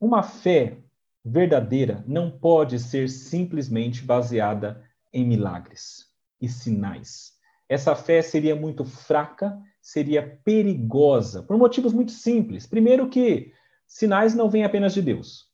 uma 0.00 0.22
fé 0.22 0.78
verdadeira 1.24 2.02
não 2.06 2.30
pode 2.30 2.78
ser 2.78 3.08
simplesmente 3.08 4.02
baseada 4.02 4.82
em 5.12 5.24
milagres 5.24 6.06
e 6.40 6.48
sinais. 6.48 7.39
Essa 7.70 7.94
fé 7.94 8.20
seria 8.20 8.56
muito 8.56 8.84
fraca, 8.84 9.56
seria 9.80 10.38
perigosa, 10.44 11.42
por 11.42 11.56
motivos 11.56 11.92
muito 11.92 12.10
simples. 12.10 12.66
Primeiro, 12.66 13.08
que 13.08 13.52
sinais 13.86 14.34
não 14.34 14.50
vêm 14.50 14.64
apenas 14.64 14.92
de 14.92 15.00
Deus. 15.00 15.48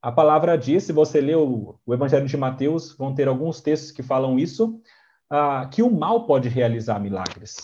A 0.00 0.12
palavra 0.12 0.56
diz, 0.56 0.84
se 0.84 0.92
você 0.92 1.20
o, 1.34 1.78
o 1.84 1.92
Evangelho 1.92 2.26
de 2.26 2.36
Mateus, 2.36 2.96
vão 2.96 3.12
ter 3.12 3.26
alguns 3.26 3.60
textos 3.60 3.90
que 3.90 4.02
falam 4.02 4.38
isso, 4.38 4.80
ah, 5.28 5.68
que 5.70 5.82
o 5.82 5.90
mal 5.90 6.24
pode 6.24 6.48
realizar 6.48 7.00
milagres. 7.00 7.56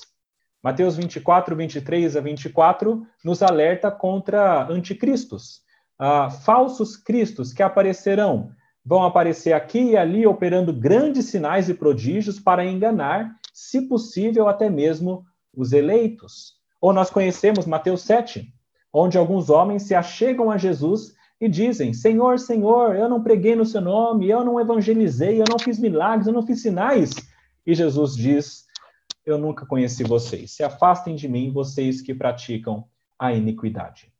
Mateus 0.62 0.96
24, 0.96 1.54
23 1.54 2.16
a 2.16 2.20
24 2.20 3.06
nos 3.24 3.42
alerta 3.42 3.90
contra 3.90 4.66
anticristos 4.68 5.62
ah, 6.04 6.30
falsos 6.30 6.96
cristos 6.96 7.52
que 7.52 7.62
aparecerão, 7.62 8.50
vão 8.84 9.04
aparecer 9.04 9.52
aqui 9.52 9.90
e 9.90 9.96
ali 9.96 10.26
operando 10.26 10.72
grandes 10.72 11.26
sinais 11.26 11.68
e 11.68 11.74
prodígios 11.74 12.40
para 12.40 12.64
enganar, 12.64 13.36
se 13.52 13.82
possível, 13.82 14.48
até 14.48 14.70
mesmo 14.70 15.24
os 15.54 15.72
eleitos. 15.72 16.54
Ou 16.80 16.92
nós 16.92 17.10
conhecemos 17.10 17.66
Mateus 17.66 18.02
7, 18.02 18.52
onde 18.92 19.18
alguns 19.18 19.50
homens 19.50 19.84
se 19.84 19.94
achegam 19.94 20.50
a 20.50 20.58
Jesus 20.58 21.14
e 21.40 21.48
dizem: 21.48 21.92
Senhor, 21.92 22.38
Senhor, 22.38 22.96
eu 22.96 23.08
não 23.08 23.22
preguei 23.22 23.54
no 23.54 23.66
seu 23.66 23.80
nome, 23.80 24.28
eu 24.28 24.44
não 24.44 24.60
evangelizei, 24.60 25.40
eu 25.40 25.44
não 25.50 25.58
fiz 25.58 25.78
milagres, 25.78 26.26
eu 26.26 26.32
não 26.32 26.46
fiz 26.46 26.62
sinais. 26.62 27.10
E 27.66 27.74
Jesus 27.74 28.16
diz: 28.16 28.66
Eu 29.24 29.38
nunca 29.38 29.66
conheci 29.66 30.04
vocês. 30.04 30.52
Se 30.52 30.62
afastem 30.62 31.14
de 31.14 31.28
mim, 31.28 31.52
vocês 31.52 32.00
que 32.00 32.14
praticam 32.14 32.84
a 33.18 33.32
iniquidade. 33.32 34.12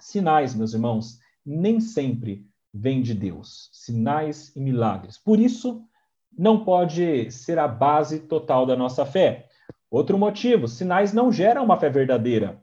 Sinais, 0.00 0.54
meus 0.54 0.72
irmãos, 0.72 1.18
nem 1.44 1.80
sempre 1.80 2.46
vêm 2.72 3.02
de 3.02 3.14
Deus. 3.14 3.68
Sinais 3.72 4.54
e 4.56 4.60
milagres. 4.60 5.18
Por 5.18 5.38
isso, 5.38 5.84
não 6.36 6.64
pode 6.64 7.30
ser 7.30 7.58
a 7.58 7.68
base 7.68 8.20
total 8.20 8.66
da 8.66 8.76
nossa 8.76 9.04
fé. 9.04 9.48
Outro 9.90 10.18
motivo: 10.18 10.66
sinais 10.66 11.12
não 11.12 11.30
geram 11.30 11.64
uma 11.64 11.76
fé 11.76 11.90
verdadeira. 11.90 12.60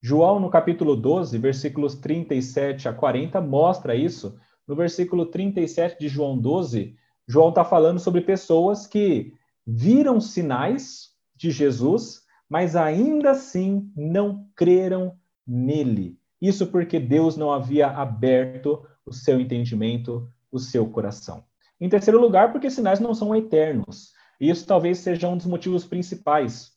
João, 0.00 0.38
no 0.38 0.50
capítulo 0.50 0.94
12, 0.94 1.36
versículos 1.38 1.96
37 1.96 2.88
a 2.88 2.92
40, 2.92 3.40
mostra 3.40 3.94
isso. 3.94 4.38
No 4.66 4.76
versículo 4.76 5.26
37 5.26 5.98
de 5.98 6.08
João 6.08 6.38
12, 6.38 6.96
João 7.26 7.48
está 7.48 7.64
falando 7.64 7.98
sobre 7.98 8.20
pessoas 8.20 8.86
que 8.86 9.32
viram 9.66 10.20
sinais 10.20 11.10
de 11.34 11.50
Jesus, 11.50 12.22
mas 12.48 12.76
ainda 12.76 13.32
assim 13.32 13.90
não 13.96 14.48
creram 14.54 15.16
nele. 15.46 16.18
Isso 16.40 16.68
porque 16.68 17.00
Deus 17.00 17.36
não 17.36 17.52
havia 17.52 17.88
aberto 17.88 18.86
o 19.04 19.12
seu 19.12 19.40
entendimento, 19.40 20.30
o 20.52 20.58
seu 20.58 20.88
coração. 20.88 21.44
Em 21.80 21.88
terceiro 21.88 22.20
lugar, 22.20 22.52
porque 22.52 22.70
sinais 22.70 23.00
não 23.00 23.14
são 23.14 23.34
eternos. 23.34 24.12
E 24.40 24.50
isso 24.50 24.66
talvez 24.66 24.98
seja 24.98 25.28
um 25.28 25.36
dos 25.36 25.46
motivos 25.46 25.84
principais. 25.84 26.72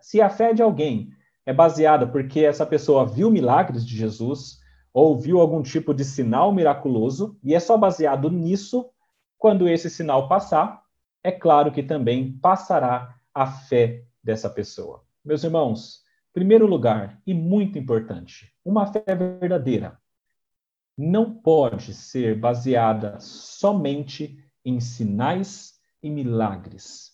Se 0.00 0.20
a 0.20 0.28
fé 0.28 0.52
de 0.52 0.62
alguém 0.62 1.10
é 1.44 1.52
baseada 1.52 2.06
porque 2.06 2.40
essa 2.40 2.66
pessoa 2.66 3.06
viu 3.06 3.30
milagres 3.30 3.86
de 3.86 3.96
Jesus 3.96 4.58
ou 4.92 5.18
viu 5.18 5.40
algum 5.40 5.62
tipo 5.62 5.92
de 5.94 6.04
sinal 6.04 6.52
miraculoso 6.52 7.38
e 7.42 7.54
é 7.54 7.60
só 7.60 7.76
baseado 7.76 8.30
nisso, 8.30 8.88
quando 9.38 9.68
esse 9.68 9.90
sinal 9.90 10.28
passar, 10.28 10.82
é 11.22 11.30
claro 11.30 11.70
que 11.70 11.82
também 11.82 12.32
passará 12.38 13.14
a 13.34 13.46
fé 13.46 14.04
dessa 14.22 14.48
pessoa. 14.48 15.04
Meus 15.24 15.44
irmãos, 15.44 16.06
Primeiro 16.36 16.66
lugar, 16.66 17.18
e 17.26 17.32
muito 17.32 17.78
importante, 17.78 18.52
uma 18.62 18.84
fé 18.84 19.02
verdadeira 19.40 19.98
não 20.96 21.30
pode 21.30 21.92
ser 21.92 22.38
baseada 22.38 23.18
somente 23.20 24.38
em 24.64 24.80
sinais 24.80 25.74
e 26.02 26.08
milagres. 26.08 27.12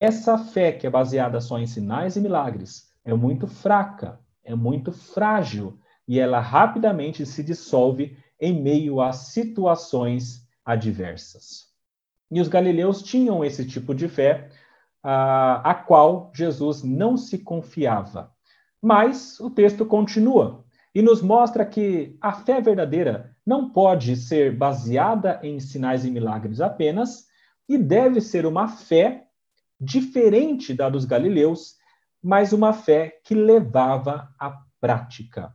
Essa 0.00 0.38
fé 0.38 0.72
que 0.72 0.86
é 0.86 0.90
baseada 0.90 1.40
só 1.40 1.58
em 1.58 1.66
sinais 1.66 2.16
e 2.16 2.20
milagres 2.20 2.90
é 3.04 3.12
muito 3.12 3.46
fraca, 3.46 4.18
é 4.42 4.54
muito 4.54 4.92
frágil 4.92 5.78
e 6.08 6.18
ela 6.18 6.40
rapidamente 6.40 7.26
se 7.26 7.42
dissolve 7.42 8.16
em 8.40 8.62
meio 8.62 9.00
a 9.00 9.12
situações 9.12 10.46
adversas. 10.64 11.66
E 12.30 12.40
os 12.40 12.48
galileus 12.48 13.02
tinham 13.02 13.44
esse 13.44 13.66
tipo 13.66 13.94
de 13.94 14.08
fé, 14.08 14.50
a, 15.02 15.70
a 15.70 15.74
qual 15.74 16.30
Jesus 16.34 16.82
não 16.82 17.16
se 17.16 17.38
confiava. 17.38 18.32
Mas 18.80 19.38
o 19.40 19.50
texto 19.50 19.84
continua 19.84 20.65
e 20.96 21.02
nos 21.02 21.20
mostra 21.20 21.66
que 21.66 22.16
a 22.22 22.32
fé 22.32 22.58
verdadeira 22.58 23.36
não 23.44 23.68
pode 23.68 24.16
ser 24.16 24.56
baseada 24.56 25.38
em 25.42 25.60
sinais 25.60 26.06
e 26.06 26.10
milagres 26.10 26.58
apenas, 26.58 27.26
e 27.68 27.76
deve 27.76 28.18
ser 28.18 28.46
uma 28.46 28.66
fé 28.66 29.26
diferente 29.78 30.72
da 30.72 30.88
dos 30.88 31.04
galileus, 31.04 31.74
mas 32.22 32.54
uma 32.54 32.72
fé 32.72 33.20
que 33.22 33.34
levava 33.34 34.30
à 34.40 34.58
prática. 34.80 35.52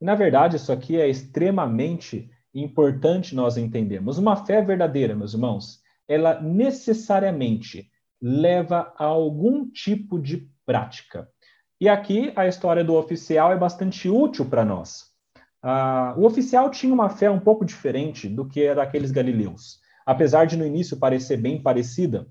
Na 0.00 0.14
verdade, 0.14 0.54
isso 0.54 0.70
aqui 0.70 1.00
é 1.00 1.08
extremamente 1.08 2.30
importante 2.54 3.34
nós 3.34 3.56
entendermos. 3.56 4.18
Uma 4.18 4.36
fé 4.36 4.62
verdadeira, 4.62 5.16
meus 5.16 5.34
irmãos, 5.34 5.80
ela 6.06 6.40
necessariamente 6.40 7.90
leva 8.22 8.94
a 8.96 9.04
algum 9.04 9.68
tipo 9.68 10.16
de 10.16 10.48
prática. 10.64 11.28
E 11.80 11.88
aqui 11.88 12.32
a 12.34 12.46
história 12.46 12.82
do 12.82 12.94
oficial 12.94 13.52
é 13.52 13.56
bastante 13.56 14.08
útil 14.08 14.46
para 14.46 14.64
nós. 14.64 15.10
Uh, 15.62 16.20
o 16.20 16.24
oficial 16.24 16.70
tinha 16.70 16.94
uma 16.94 17.10
fé 17.10 17.30
um 17.30 17.40
pouco 17.40 17.64
diferente 17.64 18.28
do 18.28 18.46
que 18.46 18.66
a 18.68 18.74
daqueles 18.74 19.10
galileus. 19.10 19.80
apesar 20.06 20.46
de 20.46 20.56
no 20.56 20.64
início 20.64 20.96
parecer 20.96 21.36
bem 21.36 21.60
parecida, 21.60 22.28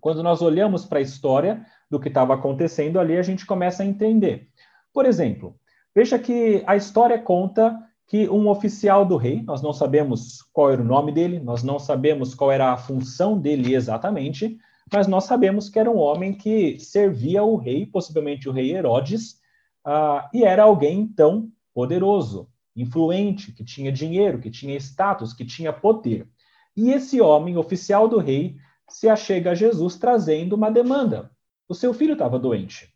quando 0.00 0.22
nós 0.22 0.40
olhamos 0.40 0.84
para 0.84 1.00
a 1.00 1.02
história 1.02 1.66
do 1.90 1.98
que 1.98 2.08
estava 2.08 2.34
acontecendo 2.34 3.00
ali, 3.00 3.18
a 3.18 3.22
gente 3.22 3.44
começa 3.44 3.82
a 3.82 3.86
entender. 3.86 4.48
Por 4.94 5.04
exemplo, 5.04 5.56
veja 5.94 6.18
que 6.18 6.62
a 6.66 6.76
história 6.76 7.18
conta 7.18 7.76
que 8.06 8.28
um 8.28 8.48
oficial 8.48 9.04
do 9.04 9.16
rei, 9.16 9.42
nós 9.42 9.60
não 9.60 9.72
sabemos 9.72 10.42
qual 10.52 10.70
era 10.70 10.80
o 10.80 10.84
nome 10.84 11.12
dele, 11.12 11.38
nós 11.40 11.62
não 11.62 11.78
sabemos 11.78 12.34
qual 12.34 12.50
era 12.50 12.72
a 12.72 12.76
função 12.76 13.38
dele 13.38 13.74
exatamente, 13.74 14.56
mas 14.92 15.06
nós 15.06 15.24
sabemos 15.24 15.68
que 15.68 15.78
era 15.78 15.90
um 15.90 15.98
homem 15.98 16.32
que 16.32 16.78
servia 16.78 17.42
o 17.42 17.56
rei, 17.56 17.86
possivelmente 17.86 18.48
o 18.48 18.52
rei 18.52 18.74
Herodes, 18.74 19.40
uh, 19.86 20.28
e 20.34 20.44
era 20.44 20.64
alguém 20.64 21.06
tão 21.06 21.50
poderoso, 21.72 22.48
influente, 22.74 23.52
que 23.52 23.64
tinha 23.64 23.92
dinheiro, 23.92 24.40
que 24.40 24.50
tinha 24.50 24.76
status, 24.76 25.32
que 25.32 25.44
tinha 25.44 25.72
poder. 25.72 26.28
E 26.76 26.90
esse 26.90 27.20
homem, 27.20 27.56
oficial 27.56 28.08
do 28.08 28.18
rei, 28.18 28.56
se 28.88 29.08
achega 29.08 29.52
a 29.52 29.54
Jesus 29.54 29.96
trazendo 29.96 30.54
uma 30.54 30.70
demanda. 30.70 31.30
O 31.68 31.74
seu 31.74 31.94
filho 31.94 32.14
estava 32.14 32.38
doente. 32.38 32.92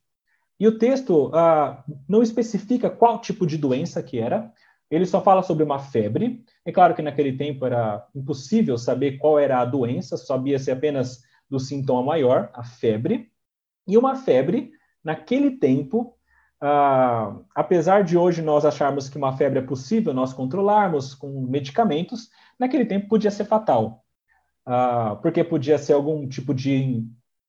E 0.59 0.67
o 0.67 0.79
texto 0.79 1.29
uh, 1.29 1.77
não 2.09 2.23
especifica 2.23 2.91
qual 2.91 3.21
tipo 3.21 3.47
de 3.47 3.59
doença 3.59 4.03
que 4.03 4.19
era, 4.19 4.53
ele 4.91 5.07
só 5.07 5.21
fala 5.21 5.43
sobre 5.43 5.65
uma 5.65 5.79
febre. 5.79 6.45
É 6.65 6.71
claro 6.71 6.95
que 6.95 7.03
naquele 7.03 7.37
tempo 7.37 7.67
era 7.67 8.07
impossível 8.15 8.79
saber 8.79 9.19
qual 9.19 9.39
era 9.39 9.61
a 9.61 9.65
doença, 9.65 10.17
sabia-se 10.17 10.71
apenas 10.71 11.24
do 11.49 11.61
sintoma 11.61 12.03
maior, 12.03 12.51
a 12.53 12.63
febre. 12.63 13.31
E 13.87 13.97
uma 13.99 14.17
febre, 14.17 14.73
naquele 15.03 15.53
tempo, 15.53 16.17
uh, 16.63 17.45
apesar 17.55 18.03
de 18.03 18.17
hoje 18.17 18.43
nós 18.43 18.65
acharmos 18.65 19.09
que 19.09 19.19
uma 19.19 19.37
febre 19.37 19.59
é 19.59 19.63
possível 19.63 20.15
nós 20.15 20.33
controlarmos 20.33 21.15
com 21.15 21.47
medicamentos, 21.47 22.31
naquele 22.59 22.87
tempo 22.87 23.09
podia 23.09 23.31
ser 23.31 23.45
fatal. 23.45 24.05
Uh, 24.67 25.21
porque 25.21 25.45
podia 25.45 25.77
ser 25.77 25.93
algum 25.93 26.27
tipo 26.27 26.55
de 26.55 27.05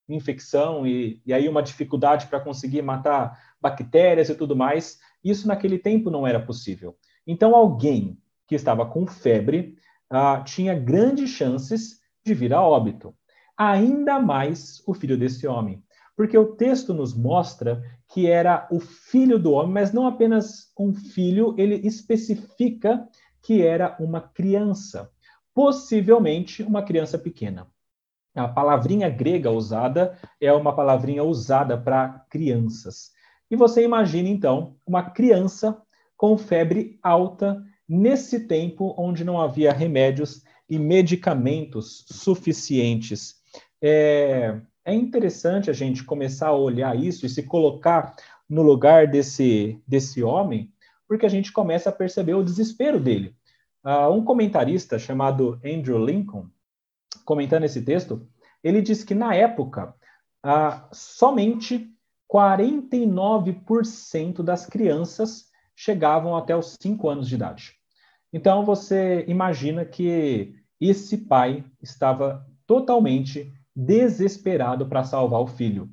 infecção 0.08 0.86
e, 0.86 1.20
e 1.24 1.32
aí 1.32 1.48
uma 1.48 1.62
dificuldade 1.62 2.26
para 2.26 2.40
conseguir 2.40 2.82
matar 2.82 3.40
bactérias 3.60 4.28
e 4.28 4.34
tudo 4.34 4.54
mais. 4.54 4.98
Isso 5.24 5.48
naquele 5.48 5.78
tempo 5.78 6.10
não 6.10 6.26
era 6.26 6.38
possível. 6.38 6.96
Então, 7.26 7.56
alguém 7.56 8.18
que 8.46 8.54
estava 8.54 8.86
com 8.86 9.06
febre 9.06 9.76
uh, 10.12 10.44
tinha 10.44 10.78
grandes 10.78 11.30
chances 11.30 12.00
de 12.24 12.34
vir 12.34 12.52
a 12.52 12.60
óbito 12.60 13.14
ainda 13.56 14.20
mais 14.20 14.82
o 14.86 14.94
filho 14.94 15.16
desse 15.16 15.46
homem. 15.46 15.82
Porque 16.16 16.36
o 16.36 16.56
texto 16.56 16.94
nos 16.94 17.14
mostra 17.14 17.82
que 18.08 18.26
era 18.26 18.66
o 18.70 18.80
filho 18.80 19.38
do 19.38 19.52
homem, 19.52 19.72
mas 19.72 19.92
não 19.92 20.06
apenas 20.06 20.72
um 20.78 20.94
filho, 20.94 21.54
ele 21.58 21.74
especifica 21.86 23.06
que 23.42 23.62
era 23.62 23.96
uma 24.00 24.20
criança, 24.20 25.10
possivelmente 25.54 26.62
uma 26.62 26.82
criança 26.82 27.18
pequena. 27.18 27.66
A 28.34 28.48
palavrinha 28.48 29.08
grega 29.08 29.50
usada 29.50 30.18
é 30.40 30.52
uma 30.52 30.74
palavrinha 30.74 31.24
usada 31.24 31.76
para 31.78 32.24
crianças. 32.30 33.12
E 33.50 33.56
você 33.56 33.82
imagina, 33.82 34.28
então, 34.28 34.76
uma 34.86 35.02
criança 35.10 35.80
com 36.16 36.36
febre 36.36 36.98
alta 37.02 37.62
nesse 37.88 38.40
tempo 38.46 38.94
onde 38.98 39.24
não 39.24 39.40
havia 39.40 39.72
remédios 39.72 40.42
e 40.68 40.78
medicamentos 40.78 42.04
suficientes 42.10 43.36
é, 43.82 44.60
é 44.84 44.94
interessante 44.94 45.70
a 45.70 45.72
gente 45.72 46.04
começar 46.04 46.48
a 46.48 46.56
olhar 46.56 46.96
isso 46.96 47.26
e 47.26 47.28
se 47.28 47.42
colocar 47.42 48.14
no 48.48 48.62
lugar 48.62 49.06
desse, 49.06 49.78
desse 49.86 50.22
homem, 50.22 50.72
porque 51.08 51.26
a 51.26 51.28
gente 51.28 51.52
começa 51.52 51.90
a 51.90 51.92
perceber 51.92 52.34
o 52.34 52.44
desespero 52.44 53.00
dele. 53.00 53.34
Uh, 53.84 54.08
um 54.10 54.24
comentarista 54.24 54.98
chamado 54.98 55.60
Andrew 55.64 56.04
Lincoln, 56.04 56.48
comentando 57.24 57.62
esse 57.64 57.82
texto, 57.82 58.28
ele 58.62 58.80
diz 58.82 59.02
que 59.04 59.14
na 59.14 59.34
época 59.34 59.94
uh, 60.44 60.82
somente 60.92 61.90
49% 62.32 64.42
das 64.42 64.66
crianças 64.66 65.46
chegavam 65.74 66.36
até 66.36 66.54
os 66.56 66.76
5 66.80 67.08
anos 67.08 67.28
de 67.28 67.34
idade. 67.36 67.74
Então 68.32 68.64
você 68.64 69.24
imagina 69.28 69.84
que 69.84 70.56
esse 70.80 71.18
pai 71.18 71.64
estava 71.80 72.44
totalmente 72.66 73.52
desesperado 73.76 74.86
para 74.86 75.04
salvar 75.04 75.40
o 75.40 75.46
filho. 75.46 75.90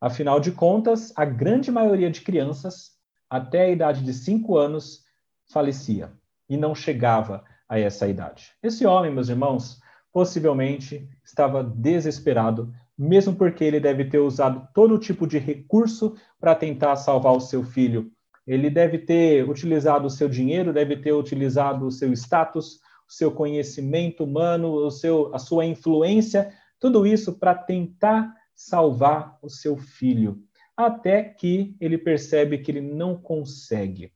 Afinal 0.00 0.40
de 0.40 0.52
contas, 0.52 1.12
a 1.14 1.26
grande 1.26 1.70
maioria 1.70 2.10
de 2.10 2.22
crianças, 2.22 2.92
até 3.28 3.66
a 3.66 3.70
idade 3.70 4.02
de 4.02 4.14
5 4.14 4.56
anos, 4.56 5.04
falecia 5.52 6.10
e 6.48 6.56
não 6.56 6.74
chegava 6.74 7.44
a 7.68 7.78
essa 7.78 8.08
idade. 8.08 8.52
Esse 8.62 8.86
homem, 8.86 9.12
meus 9.12 9.28
irmãos, 9.28 9.80
possivelmente 10.12 11.08
estava 11.24 11.62
desesperado, 11.62 12.72
mesmo 12.96 13.34
porque 13.34 13.64
ele 13.64 13.80
deve 13.80 14.04
ter 14.04 14.18
usado 14.18 14.66
todo 14.72 14.98
tipo 14.98 15.26
de 15.26 15.38
recurso 15.38 16.16
para 16.40 16.54
tentar 16.54 16.96
salvar 16.96 17.32
o 17.32 17.40
seu 17.40 17.64
filho. 17.64 18.10
Ele 18.46 18.70
deve 18.70 18.98
ter 18.98 19.48
utilizado 19.48 20.06
o 20.06 20.10
seu 20.10 20.28
dinheiro, 20.28 20.72
deve 20.72 20.96
ter 20.96 21.12
utilizado 21.12 21.86
o 21.86 21.90
seu 21.90 22.12
status, 22.12 22.78
o 23.08 23.12
seu 23.12 23.32
conhecimento 23.32 24.22
humano, 24.22 24.72
o 24.72 24.90
seu, 24.90 25.34
a 25.34 25.38
sua 25.38 25.64
influência 25.64 26.52
tudo 26.84 27.06
isso 27.06 27.38
para 27.38 27.54
tentar 27.54 28.30
salvar 28.54 29.38
o 29.40 29.48
seu 29.48 29.74
filho, 29.74 30.42
até 30.76 31.22
que 31.22 31.74
ele 31.80 31.96
percebe 31.96 32.58
que 32.58 32.70
ele 32.70 32.82
não 32.82 33.16
consegue. 33.16 34.12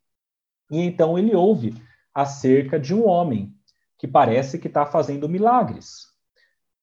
E 0.70 0.78
então 0.78 1.18
ele 1.18 1.34
ouve 1.34 1.74
acerca 2.12 2.78
de 2.78 2.94
um 2.94 3.06
homem 3.06 3.54
que 3.96 4.06
parece 4.06 4.58
que 4.58 4.66
está 4.66 4.84
fazendo 4.84 5.30
milagres. 5.30 6.08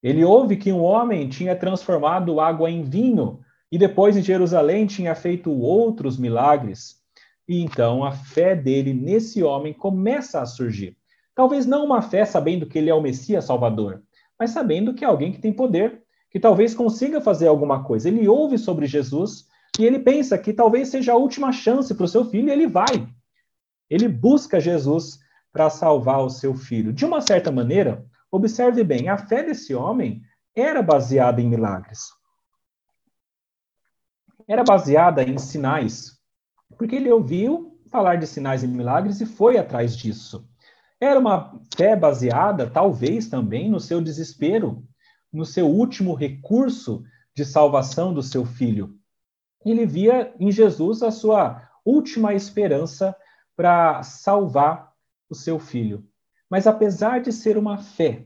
Ele 0.02 0.26
ouve 0.26 0.58
que 0.58 0.71
um 0.71 0.82
homem 0.82 1.30
tinha 1.30 1.56
transformado 1.56 2.39
água 2.39 2.67
em 2.67 2.82
vinho 2.82 3.41
e 3.71 3.78
depois 3.78 4.17
em 4.17 4.24
Jerusalém 4.24 4.88
tinha 4.88 5.13
feito 5.13 5.52
outros 5.52 6.17
milagres. 6.17 6.95
E 7.48 7.62
então 7.62 8.04
a 8.04 8.12
fé 8.12 8.56
dele 8.56 8.91
nesse 8.91 9.43
homem 9.43 9.71
começa 9.71 10.41
a 10.41 10.48
surgir. 10.48 10.98
Talvez 11.36 11.67
não 11.67 11.86
uma 11.86 12.02
fé 12.02 12.26
sabendo 12.26 12.65
que 12.65 12.80
ele 12.80 12.89
é 12.89 12.95
o 12.95 13.04
Messias 13.04 13.45
Salvador, 13.45 14.02
mas 14.39 14.52
sabendo 14.52 14.93
que 14.93 15.04
é 15.04 15.08
alguém 15.08 15.32
que 15.32 15.39
tem 15.39 15.54
poder, 15.54 16.04
que 16.30 16.39
talvez 16.39 16.74
consiga 16.74 17.21
fazer 17.21 17.48
alguma 17.48 17.84
coisa. 17.84 18.08
Ele 18.08 18.28
ouve 18.28 18.58
sobre 18.58 18.86
Jesus 18.86 19.48
e 19.80 19.86
ele 19.86 20.00
pensa 20.00 20.38
que 20.38 20.54
talvez 20.54 20.89
seja 20.89 21.13
a 21.13 21.17
última 21.17 21.52
chance 21.52 21.93
para 21.93 22.06
o 22.06 22.10
seu 22.10 22.26
filho 22.26 22.50
e 22.50 22.52
ele 22.52 22.67
vai. 22.67 23.08
Ele 23.89 24.08
busca 24.08 24.60
Jesus 24.60 25.19
para 25.52 25.69
salvar 25.69 26.21
o 26.21 26.30
seu 26.30 26.54
filho. 26.54 26.91
De 26.91 27.06
uma 27.06 27.21
certa 27.21 27.52
maneira, 27.52 28.06
observe 28.30 28.84
bem, 28.84 29.08
a 29.08 29.17
fé 29.17 29.43
desse 29.43 29.74
homem 29.74 30.21
era 30.54 30.82
baseada 30.82 31.41
em 31.41 31.48
milagres. 31.48 32.10
Era 34.48 34.63
baseada 34.63 35.24
em 35.24 35.38
sinais, 35.38 36.19
porque 36.78 36.95
ele 36.95 37.12
ouviu 37.12 37.80
falar 37.89 38.17
de 38.17 38.28
sinais 38.28 38.63
e 38.63 38.67
milagres 38.67 39.21
e 39.21 39.26
foi 39.26 39.58
atrás 39.58 39.95
disso. 39.95 40.48
Era 41.00 41.20
uma 41.20 41.60
fé 41.76 41.96
baseada, 41.96 42.70
talvez 42.70 43.28
também, 43.28 43.70
no 43.70 43.80
seu 43.80 44.02
desespero, 44.02 44.84
no 45.32 45.46
seu 45.46 45.68
último 45.68 46.14
recurso 46.14 47.04
de 47.36 47.44
salvação 47.44 48.14
do 48.14 48.24
seu 48.24 48.46
filho. 48.46 48.98
Ele 49.66 49.86
via 49.86 50.34
em 50.40 50.52
Jesus 50.52 51.04
a 51.04 51.12
sua 51.12 51.70
última 51.84 52.34
esperança 52.34 53.16
para 53.56 54.02
salvar 54.04 54.94
o 55.30 55.36
seu 55.36 55.60
filho. 55.60 56.08
Mas 56.50 56.68
apesar 56.68 57.22
de 57.22 57.32
ser 57.32 57.58
uma 57.58 57.78
fé 57.78 58.24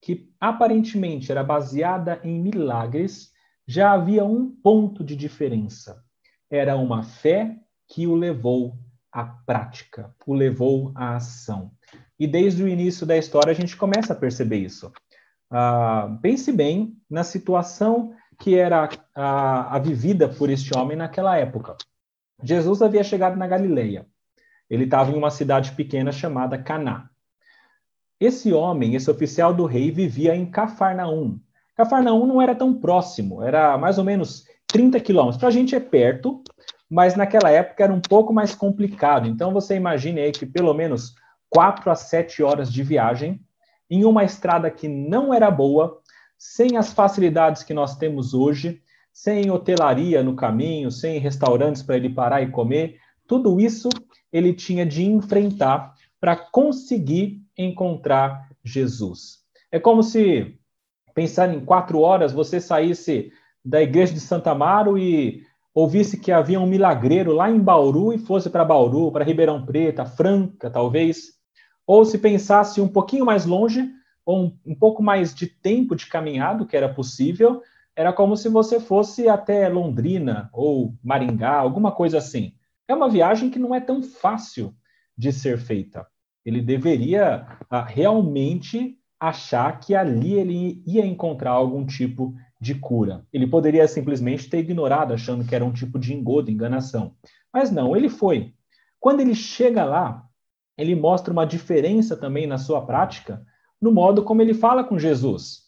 que 0.00 0.30
aparentemente 0.38 1.32
era 1.32 1.42
baseada 1.42 2.20
em 2.22 2.40
milagres, 2.40 3.32
já 3.66 3.92
havia 3.92 4.24
um 4.24 4.50
ponto 4.50 5.02
de 5.02 5.16
diferença. 5.16 6.04
Era 6.50 6.76
uma 6.76 7.02
fé 7.02 7.56
que 7.86 8.06
o 8.06 8.14
levou 8.14 8.78
à 9.10 9.24
prática, 9.24 10.14
o 10.26 10.34
levou 10.34 10.92
à 10.94 11.16
ação. 11.16 11.72
E 12.18 12.26
desde 12.26 12.62
o 12.62 12.68
início 12.68 13.06
da 13.06 13.16
história 13.16 13.50
a 13.50 13.54
gente 13.54 13.76
começa 13.76 14.12
a 14.12 14.16
perceber 14.16 14.56
isso. 14.56 14.92
Uh, 15.50 16.18
pense 16.20 16.52
bem 16.52 16.96
na 17.08 17.24
situação 17.24 18.14
que 18.38 18.56
era 18.56 18.88
a, 19.14 19.76
a 19.76 19.78
vivida 19.78 20.28
por 20.28 20.50
este 20.50 20.76
homem 20.76 20.96
naquela 20.96 21.36
época. 21.36 21.76
Jesus 22.42 22.82
havia 22.82 23.02
chegado 23.02 23.36
na 23.36 23.46
Galileia. 23.46 24.06
Ele 24.70 24.84
estava 24.84 25.10
em 25.10 25.16
uma 25.16 25.30
cidade 25.30 25.72
pequena 25.72 26.12
chamada 26.12 26.58
Caná. 26.58 27.10
Esse 28.20 28.52
homem, 28.52 28.94
esse 28.94 29.10
oficial 29.10 29.54
do 29.54 29.64
rei, 29.64 29.90
vivia 29.90 30.34
em 30.34 30.46
Cafarnaum. 30.46 31.38
Cafarnaum 31.76 32.26
não 32.26 32.42
era 32.42 32.54
tão 32.54 32.74
próximo, 32.74 33.42
era 33.42 33.78
mais 33.78 33.98
ou 33.98 34.04
menos 34.04 34.44
30 34.66 35.00
quilômetros. 35.00 35.38
Para 35.38 35.48
a 35.48 35.52
gente 35.52 35.74
é 35.74 35.80
perto, 35.80 36.42
mas 36.90 37.14
naquela 37.14 37.50
época 37.50 37.84
era 37.84 37.92
um 37.92 38.00
pouco 38.00 38.32
mais 38.32 38.54
complicado. 38.54 39.28
Então 39.28 39.52
você 39.52 39.76
imagine 39.76 40.20
aí 40.20 40.32
que 40.32 40.44
pelo 40.44 40.74
menos 40.74 41.14
quatro 41.50 41.90
a 41.90 41.94
sete 41.94 42.42
horas 42.42 42.72
de 42.72 42.82
viagem 42.82 43.40
em 43.90 44.04
uma 44.04 44.24
estrada 44.24 44.70
que 44.70 44.86
não 44.86 45.32
era 45.32 45.50
boa, 45.50 46.00
sem 46.36 46.76
as 46.76 46.92
facilidades 46.92 47.62
que 47.62 47.74
nós 47.74 47.96
temos 47.96 48.34
hoje, 48.34 48.82
sem 49.12 49.50
hotelaria 49.50 50.22
no 50.22 50.36
caminho, 50.36 50.90
sem 50.90 51.18
restaurantes 51.18 51.82
para 51.82 51.96
ele 51.96 52.10
parar 52.10 52.42
e 52.42 52.50
comer, 52.50 52.98
tudo 53.26 53.60
isso 53.60 53.88
ele 54.32 54.52
tinha 54.52 54.86
de 54.86 55.04
enfrentar 55.04 55.94
para 56.20 56.36
conseguir 56.36 57.42
encontrar 57.56 58.48
Jesus. 58.62 59.38
É 59.70 59.80
como 59.80 60.02
se, 60.02 60.58
pensar 61.14 61.52
em 61.52 61.64
quatro 61.64 62.00
horas, 62.00 62.32
você 62.32 62.60
saísse 62.60 63.32
da 63.64 63.82
igreja 63.82 64.12
de 64.12 64.20
Santa 64.20 64.52
Amaro 64.52 64.96
e 64.96 65.42
ouvisse 65.74 66.18
que 66.18 66.32
havia 66.32 66.60
um 66.60 66.66
milagreiro 66.66 67.32
lá 67.32 67.50
em 67.50 67.58
Bauru 67.58 68.12
e 68.12 68.18
fosse 68.18 68.48
para 68.48 68.64
Bauru, 68.64 69.12
para 69.12 69.24
Ribeirão 69.24 69.64
Preto, 69.64 70.04
Franca, 70.06 70.70
talvez. 70.70 71.37
Ou 71.88 72.04
se 72.04 72.18
pensasse 72.18 72.82
um 72.82 72.86
pouquinho 72.86 73.24
mais 73.24 73.46
longe, 73.46 73.90
ou 74.26 74.44
um, 74.44 74.58
um 74.66 74.74
pouco 74.74 75.02
mais 75.02 75.34
de 75.34 75.46
tempo 75.46 75.96
de 75.96 76.04
caminhado, 76.04 76.66
que 76.66 76.76
era 76.76 76.92
possível, 76.92 77.62
era 77.96 78.12
como 78.12 78.36
se 78.36 78.50
você 78.50 78.78
fosse 78.78 79.26
até 79.26 79.70
Londrina 79.70 80.50
ou 80.52 80.94
Maringá, 81.02 81.54
alguma 81.54 81.90
coisa 81.90 82.18
assim. 82.18 82.52
É 82.86 82.94
uma 82.94 83.08
viagem 83.08 83.48
que 83.48 83.58
não 83.58 83.74
é 83.74 83.80
tão 83.80 84.02
fácil 84.02 84.74
de 85.16 85.32
ser 85.32 85.56
feita. 85.56 86.06
Ele 86.44 86.60
deveria 86.60 87.46
ah, 87.70 87.82
realmente 87.82 88.98
achar 89.18 89.80
que 89.80 89.94
ali 89.94 90.34
ele 90.34 90.82
ia 90.86 91.06
encontrar 91.06 91.52
algum 91.52 91.86
tipo 91.86 92.34
de 92.60 92.74
cura. 92.74 93.26
Ele 93.32 93.46
poderia 93.46 93.88
simplesmente 93.88 94.48
ter 94.50 94.58
ignorado, 94.58 95.14
achando 95.14 95.42
que 95.42 95.54
era 95.54 95.64
um 95.64 95.72
tipo 95.72 95.98
de 95.98 96.12
engodo, 96.12 96.50
enganação. 96.50 97.14
Mas 97.50 97.70
não, 97.70 97.96
ele 97.96 98.10
foi. 98.10 98.52
Quando 99.00 99.20
ele 99.20 99.34
chega 99.34 99.86
lá, 99.86 100.27
ele 100.78 100.94
mostra 100.94 101.32
uma 101.32 101.44
diferença 101.44 102.16
também 102.16 102.46
na 102.46 102.56
sua 102.56 102.80
prática, 102.80 103.44
no 103.82 103.90
modo 103.90 104.22
como 104.22 104.40
ele 104.40 104.54
fala 104.54 104.84
com 104.84 104.98
Jesus. 104.98 105.64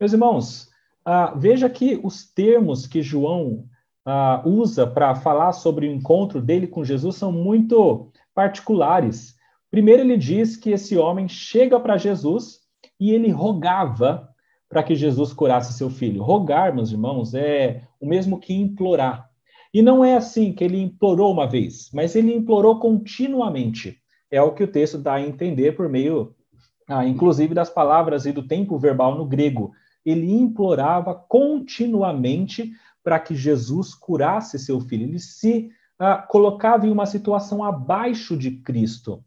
Meus 0.00 0.12
irmãos, 0.12 0.68
uh, 1.06 1.36
veja 1.36 1.68
que 1.68 2.00
os 2.02 2.32
termos 2.32 2.86
que 2.86 3.02
João 3.02 3.66
uh, 4.06 4.48
usa 4.48 4.86
para 4.86 5.14
falar 5.16 5.52
sobre 5.52 5.88
o 5.88 5.92
encontro 5.92 6.40
dele 6.40 6.68
com 6.68 6.84
Jesus 6.84 7.16
são 7.16 7.32
muito 7.32 8.10
particulares. 8.32 9.34
Primeiro, 9.70 10.02
ele 10.02 10.16
diz 10.16 10.56
que 10.56 10.70
esse 10.70 10.96
homem 10.96 11.28
chega 11.28 11.80
para 11.80 11.98
Jesus 11.98 12.60
e 13.00 13.10
ele 13.10 13.30
rogava 13.30 14.28
para 14.68 14.82
que 14.82 14.94
Jesus 14.94 15.32
curasse 15.32 15.72
seu 15.72 15.90
filho. 15.90 16.22
Rogar, 16.22 16.74
meus 16.74 16.92
irmãos, 16.92 17.34
é 17.34 17.82
o 18.00 18.06
mesmo 18.06 18.38
que 18.38 18.54
implorar. 18.54 19.28
E 19.72 19.82
não 19.82 20.04
é 20.04 20.16
assim 20.16 20.52
que 20.52 20.62
ele 20.62 20.80
implorou 20.80 21.32
uma 21.32 21.48
vez, 21.48 21.90
mas 21.92 22.14
ele 22.14 22.32
implorou 22.32 22.78
continuamente. 22.78 24.00
É 24.34 24.42
o 24.42 24.52
que 24.52 24.64
o 24.64 24.68
texto 24.68 24.98
dá 24.98 25.14
a 25.14 25.20
entender 25.20 25.76
por 25.76 25.88
meio, 25.88 26.34
ah, 26.88 27.06
inclusive, 27.06 27.54
das 27.54 27.70
palavras 27.70 28.26
e 28.26 28.32
do 28.32 28.46
tempo 28.46 28.78
verbal 28.78 29.16
no 29.16 29.24
grego. 29.24 29.72
Ele 30.04 30.32
implorava 30.32 31.14
continuamente 31.14 32.72
para 33.02 33.20
que 33.20 33.36
Jesus 33.36 33.94
curasse 33.94 34.58
seu 34.58 34.80
filho. 34.80 35.04
Ele 35.04 35.20
se 35.20 35.70
ah, 35.98 36.16
colocava 36.16 36.86
em 36.86 36.90
uma 36.90 37.06
situação 37.06 37.62
abaixo 37.62 38.36
de 38.36 38.50
Cristo. 38.50 39.22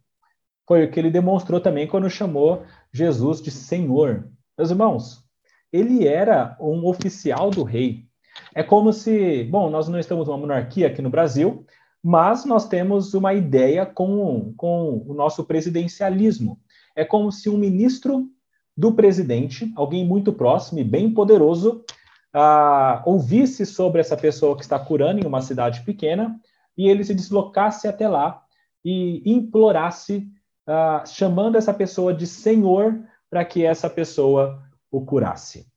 Foi 0.68 0.84
o 0.84 0.92
que 0.92 1.00
ele 1.00 1.10
demonstrou 1.10 1.62
também 1.62 1.88
quando 1.88 2.10
chamou 2.10 2.64
Jesus 2.92 3.42
de 3.42 3.50
Senhor. 3.50 4.30
Meus 4.58 4.72
irmãos, 4.72 5.24
ele 5.72 6.06
era 6.06 6.58
um 6.60 6.86
oficial 6.86 7.50
do 7.50 7.64
rei. 7.64 8.06
É 8.54 8.62
como 8.62 8.92
se, 8.92 9.46
bom, 9.46 9.70
nós 9.70 9.88
não 9.88 9.98
estamos 9.98 10.28
numa 10.28 10.38
monarquia 10.38 10.88
aqui 10.88 11.02
no 11.02 11.10
Brasil, 11.10 11.66
mas 12.04 12.46
nós 12.46 12.68
temos 12.68 13.14
uma 13.14 13.34
ideia 13.34 13.86
com, 13.86 14.54
com 14.56 15.04
o 15.08 15.14
nosso 15.14 15.44
presidencialismo. 15.44 16.60
É 16.96 17.04
como 17.04 17.32
se 17.32 17.50
um 17.50 17.58
ministro 17.58 18.30
do 18.76 18.94
presidente, 18.94 19.72
alguém 19.76 20.06
muito 20.06 20.32
próximo 20.32 20.80
e 20.80 20.84
bem 20.84 21.12
poderoso, 21.14 21.84
uh, 22.36 23.02
ouvisse 23.06 23.66
sobre 23.66 24.02
essa 24.02 24.16
pessoa 24.16 24.56
que 24.56 24.62
está 24.62 24.80
curando 24.80 25.20
em 25.20 25.28
uma 25.28 25.42
cidade 25.42 25.82
pequena 25.82 26.40
e 26.78 26.88
ele 26.88 27.04
se 27.04 27.16
deslocasse 27.16 27.88
até 27.88 28.08
lá 28.08 28.44
e 28.86 29.24
implorasse, 29.26 30.30
uh, 30.68 31.06
chamando 31.08 31.58
essa 31.58 31.74
pessoa 31.74 32.14
de 32.14 32.28
Senhor, 32.28 33.04
para 33.30 33.44
que 33.44 33.66
essa 33.66 33.90
pessoa 33.90 34.62
o 34.92 35.04
curasse. 35.04 35.68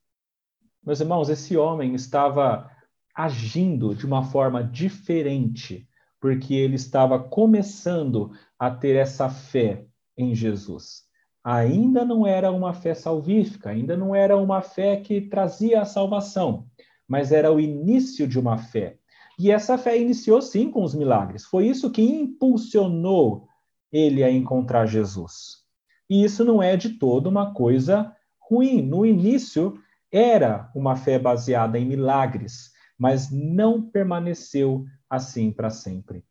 Meus 0.85 1.01
irmãos, 1.01 1.29
esse 1.29 1.57
homem 1.57 1.95
estava 1.95 2.71
agindo 3.15 3.95
de 3.95 4.07
uma 4.07 4.23
forma 4.23 4.63
diferente, 4.63 5.89
porque 6.21 6.55
ele 6.55 6.77
estava 6.77 7.19
começando 7.19 8.31
a 8.59 8.71
ter 8.71 8.97
essa 8.97 9.29
fé 9.29 9.87
em 10.17 10.35
Jesus. 10.35 11.05
Ainda 11.43 12.05
não 12.05 12.27
era 12.27 12.53
uma 12.53 12.75
fé 12.75 12.95
salvífica, 12.95 13.71
ainda 13.71 13.97
não 13.97 14.15
era 14.15 14.37
uma 14.37 14.61
fé 14.61 14.99
que 14.99 15.23
trazia 15.23 15.81
a 15.81 15.87
salvação, 15.87 16.67
mas 17.09 17.33
era 17.33 17.51
o 17.51 17.59
início 17.59 18.29
de 18.29 18.39
uma 18.39 18.59
fé. 18.59 18.99
E 19.39 19.51
essa 19.51 19.79
fé 19.79 19.99
iniciou 19.99 20.43
sim 20.43 20.71
com 20.71 20.83
os 20.83 20.95
milagres. 20.95 21.47
Foi 21.47 21.67
isso 21.67 21.91
que 21.91 22.03
impulsionou 22.03 23.49
ele 23.91 24.23
a 24.23 24.31
encontrar 24.31 24.85
Jesus. 24.85 25.65
E 26.11 26.23
isso 26.23 26.45
não 26.45 26.63
é 26.63 26.77
de 26.77 26.91
todo 26.91 27.29
uma 27.29 27.55
coisa 27.55 28.15
ruim. 28.39 28.83
No 28.83 29.07
início, 29.07 29.81
era 30.13 30.71
uma 30.75 30.95
fé 30.95 31.19
baseada 31.19 31.79
em 31.79 31.87
milagres, 31.87 32.71
mas 32.99 33.31
não 33.31 33.81
permaneceu 33.81 34.85
assim 35.11 35.51
para 35.51 35.69
sempre. 35.69 36.25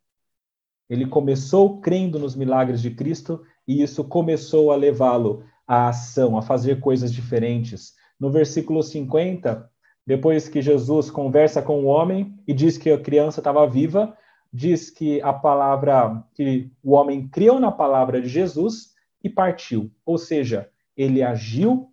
Ele 0.90 1.06
começou 1.06 1.80
crendo 1.80 2.18
nos 2.18 2.36
milagres 2.36 2.82
de 2.82 2.92
Cristo 2.92 3.44
e 3.68 3.84
isso 3.84 4.04
começou 4.06 4.72
a 4.72 4.76
levá-lo 4.76 5.44
à 5.68 5.90
ação, 5.90 6.38
a 6.38 6.42
fazer 6.42 6.80
coisas 6.80 7.14
diferentes. 7.14 7.94
No 8.20 8.32
versículo 8.32 8.82
50, 8.82 9.70
depois 10.08 10.50
que 10.50 10.62
Jesus 10.62 11.12
conversa 11.12 11.62
com 11.62 11.84
o 11.84 11.86
homem 11.86 12.36
e 12.48 12.54
diz 12.54 12.78
que 12.78 12.90
a 12.90 13.00
criança 13.00 13.40
estava 13.40 13.68
viva, 13.68 14.18
diz 14.52 14.90
que 14.90 15.22
a 15.22 15.32
palavra, 15.32 16.24
que 16.34 16.72
o 16.82 16.94
homem 16.94 17.28
criou 17.28 17.60
na 17.60 17.72
palavra 17.72 18.20
de 18.20 18.28
Jesus 18.28 18.96
e 19.24 19.30
partiu. 19.30 19.92
Ou 20.04 20.18
seja, 20.18 20.68
ele 20.98 21.22
agiu 21.22 21.92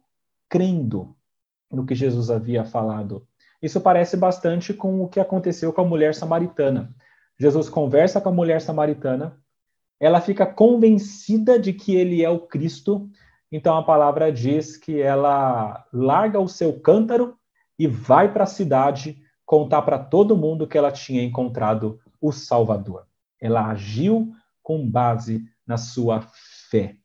crendo 0.49 1.15
no 1.71 1.85
que 1.85 1.95
Jesus 1.95 2.31
havia 2.31 2.65
falado. 2.65 3.27
Isso 3.63 3.81
parece 3.81 4.17
bastante 4.17 4.75
com 4.75 5.03
o 5.03 5.09
que 5.09 5.21
aconteceu 5.21 5.73
com 5.73 5.81
a 5.81 5.87
mulher 5.87 6.15
samaritana. 6.15 6.95
Jesus 7.39 7.69
conversa 7.69 8.21
com 8.21 8.29
a 8.29 8.33
mulher 8.33 8.61
samaritana, 8.61 9.39
ela 9.99 10.21
fica 10.21 10.47
convencida 10.47 11.59
de 11.59 11.73
que 11.73 11.95
ele 11.95 12.23
é 12.23 12.29
o 12.29 12.41
Cristo, 12.41 13.09
então 13.51 13.77
a 13.77 13.83
palavra 13.83 14.33
diz 14.33 14.77
que 14.77 15.01
ela 15.01 15.87
larga 15.93 16.39
o 16.39 16.49
seu 16.49 16.79
cântaro 16.81 17.37
e 17.79 17.87
vai 17.87 18.33
para 18.33 18.45
a 18.45 18.49
cidade 18.49 19.23
contar 19.45 19.83
para 19.83 19.99
todo 19.99 20.37
mundo 20.37 20.67
que 20.67 20.77
ela 20.77 20.91
tinha 20.91 21.23
encontrado 21.23 21.99
o 22.21 22.33
Salvador. 22.33 23.07
Ela 23.41 23.69
agiu 23.69 24.33
com 24.63 24.89
base 24.89 25.45
na 25.67 25.77
sua 25.77 26.27
fé. 26.71 26.97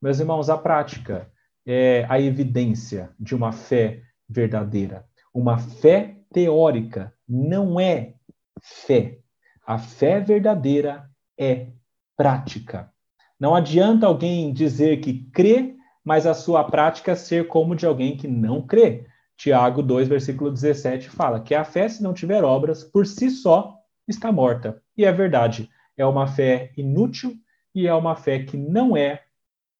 Meus 0.00 0.20
irmãos, 0.20 0.50
a 0.50 0.58
prática 0.58 1.30
é 1.66 2.06
a 2.08 2.20
evidência 2.20 3.10
de 3.18 3.34
uma 3.34 3.52
fé 3.52 4.02
verdadeira. 4.28 5.04
Uma 5.38 5.56
fé 5.56 6.16
teórica 6.32 7.14
não 7.28 7.78
é 7.78 8.14
fé. 8.60 9.20
A 9.64 9.78
fé 9.78 10.18
verdadeira 10.18 11.08
é 11.38 11.68
prática. 12.16 12.92
Não 13.38 13.54
adianta 13.54 14.04
alguém 14.04 14.52
dizer 14.52 14.96
que 14.96 15.30
crê, 15.30 15.76
mas 16.04 16.26
a 16.26 16.34
sua 16.34 16.64
prática 16.64 17.14
ser 17.14 17.46
como 17.46 17.76
de 17.76 17.86
alguém 17.86 18.16
que 18.16 18.26
não 18.26 18.66
crê. 18.66 19.06
Tiago 19.36 19.80
2, 19.80 20.08
versículo 20.08 20.50
17 20.50 21.08
fala 21.08 21.38
que 21.38 21.54
a 21.54 21.62
fé, 21.62 21.88
se 21.88 22.02
não 22.02 22.12
tiver 22.12 22.42
obras, 22.42 22.82
por 22.82 23.06
si 23.06 23.30
só 23.30 23.78
está 24.08 24.32
morta. 24.32 24.82
E 24.96 25.04
é 25.04 25.12
verdade, 25.12 25.70
é 25.96 26.04
uma 26.04 26.26
fé 26.26 26.72
inútil 26.76 27.36
e 27.72 27.86
é 27.86 27.94
uma 27.94 28.16
fé 28.16 28.40
que 28.40 28.56
não 28.56 28.96
é 28.96 29.22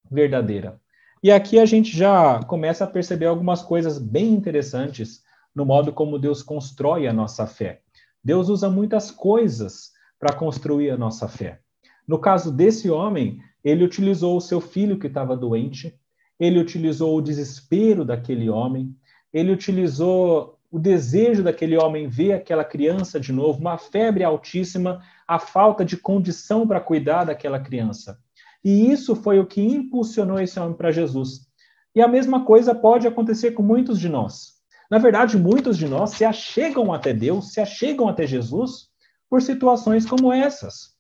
verdadeira. 0.09 0.81
E 1.21 1.33
aqui 1.33 1.59
a 1.59 1.67
gente 1.67 1.97
já 1.97 2.45
começa 2.45 2.85
a 2.85 2.89
perceber 2.89 3.27
algumas 3.27 3.61
coisas 3.61 3.99
bem 3.99 4.33
interessantes 4.33 5.27
no 5.55 5.65
modo 5.65 5.93
como 5.93 6.19
Deus 6.19 6.43
constrói 6.43 7.07
a 7.07 7.13
nossa 7.13 7.47
fé. 7.47 7.81
Deus 8.23 8.49
usa 8.49 8.69
muitas 8.69 9.11
coisas 9.11 9.93
para 10.19 10.35
construir 10.35 10.91
a 10.91 10.97
nossa 10.97 11.29
fé. 11.29 11.61
No 12.07 12.19
caso 12.19 12.51
desse 12.51 12.91
homem, 12.91 13.41
ele 13.63 13.85
utilizou 13.85 14.37
o 14.37 14.41
seu 14.41 14.61
filho 14.61 14.99
que 14.99 15.07
estava 15.07 15.37
doente, 15.37 15.95
ele 16.39 16.59
utilizou 16.59 17.17
o 17.17 17.23
desespero 17.23 18.05
daquele 18.05 18.49
homem, 18.49 18.95
ele 19.33 19.53
utilizou 19.53 20.59
o 20.71 20.79
desejo 20.79 21.43
daquele 21.43 21.77
homem 21.77 22.09
ver 22.09 22.33
aquela 22.33 22.65
criança 22.65 23.19
de 23.19 23.33
novo, 23.33 23.59
uma 23.59 23.79
febre 23.79 24.23
altíssima, 24.23 25.03
a 25.27 25.39
falta 25.39 25.85
de 25.85 25.97
condição 25.97 26.67
para 26.67 26.81
cuidar 26.81 27.25
daquela 27.25 27.59
criança. 27.59 28.19
E 28.65 28.91
isso 28.91 29.17
foi 29.17 29.39
o 29.39 29.47
que 29.47 29.63
impulsionou 29.63 30.39
esse 30.41 30.59
homem 30.59 30.77
para 30.77 30.91
Jesus. 30.91 31.49
E 31.95 32.03
a 32.03 32.09
mesma 32.09 32.45
coisa 32.45 32.75
pode 32.75 33.07
acontecer 33.07 33.53
com 33.53 33.63
muitos 33.63 33.99
de 33.99 34.09
nós. 34.09 34.58
Na 34.91 34.99
verdade, 34.99 35.37
muitos 35.37 35.77
de 35.77 35.87
nós 35.87 36.11
se 36.11 36.25
achegam 36.25 36.93
até 36.93 37.13
Deus, 37.13 37.53
se 37.53 37.61
achegam 37.61 38.09
até 38.09 38.27
Jesus 38.27 38.89
por 39.29 39.43
situações 39.43 40.07
como 40.07 40.33
essas. 40.33 40.97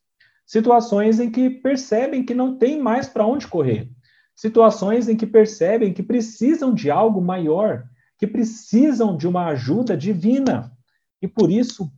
Situações 0.46 1.20
em 1.20 1.30
que 1.30 1.48
percebem 1.48 2.24
que 2.24 2.34
não 2.34 2.58
tem 2.58 2.80
mais 2.80 3.08
para 3.08 3.26
onde 3.26 3.46
correr. 3.46 3.90
Situações 4.34 5.08
em 5.08 5.16
que 5.16 5.26
percebem 5.26 5.92
que 5.92 6.02
precisam 6.02 6.72
de 6.72 6.90
algo 6.90 7.20
maior, 7.20 7.84
que 8.18 8.26
precisam 8.26 9.16
de 9.16 9.26
uma 9.26 9.46
ajuda 9.46 9.96
divina. 9.96 10.70
E 11.20 11.26
por 11.26 11.50
isso 11.50 11.90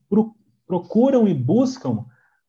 procuram 0.66 1.28
e 1.28 1.34
buscam 1.34 2.04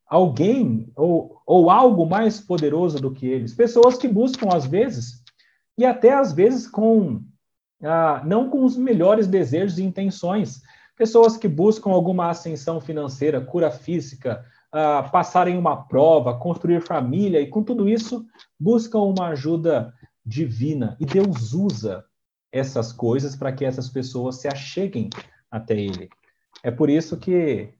alguém 0.07 0.91
ou, 0.95 1.41
ou 1.45 1.69
algo 1.69 2.05
mais 2.05 2.39
poderoso 2.39 2.99
do 2.99 3.11
que 3.11 3.25
eles. 3.25 3.53
Pessoas 3.53 3.97
que 3.97 4.07
buscam, 4.07 4.49
às 4.51 4.65
vezes, 4.65 5.23
e 5.77 5.85
até 5.85 6.13
às 6.13 6.33
vezes 6.33 6.67
com 6.67 7.23
ah, 7.83 8.21
não 8.25 8.49
com 8.49 8.63
os 8.63 8.77
melhores 8.77 9.27
desejos 9.27 9.77
e 9.77 9.83
intenções. 9.83 10.61
Pessoas 10.97 11.37
que 11.37 11.47
buscam 11.47 11.91
alguma 11.91 12.29
ascensão 12.29 12.79
financeira, 12.79 13.41
cura 13.41 13.71
física, 13.71 14.45
ah, 14.71 15.09
passarem 15.11 15.57
uma 15.57 15.83
prova, 15.87 16.37
construir 16.37 16.81
família, 16.81 17.41
e 17.41 17.47
com 17.47 17.63
tudo 17.63 17.89
isso 17.89 18.25
buscam 18.59 18.99
uma 18.99 19.29
ajuda 19.29 19.93
divina. 20.25 20.95
E 20.99 21.05
Deus 21.05 21.53
usa 21.53 22.05
essas 22.51 22.91
coisas 22.91 23.35
para 23.35 23.51
que 23.51 23.65
essas 23.65 23.89
pessoas 23.89 24.37
se 24.37 24.47
acheguem 24.47 25.09
até 25.49 25.75
Ele. 25.75 26.09
É 26.63 26.69
por 26.69 26.89
isso 26.89 27.17
que 27.17 27.73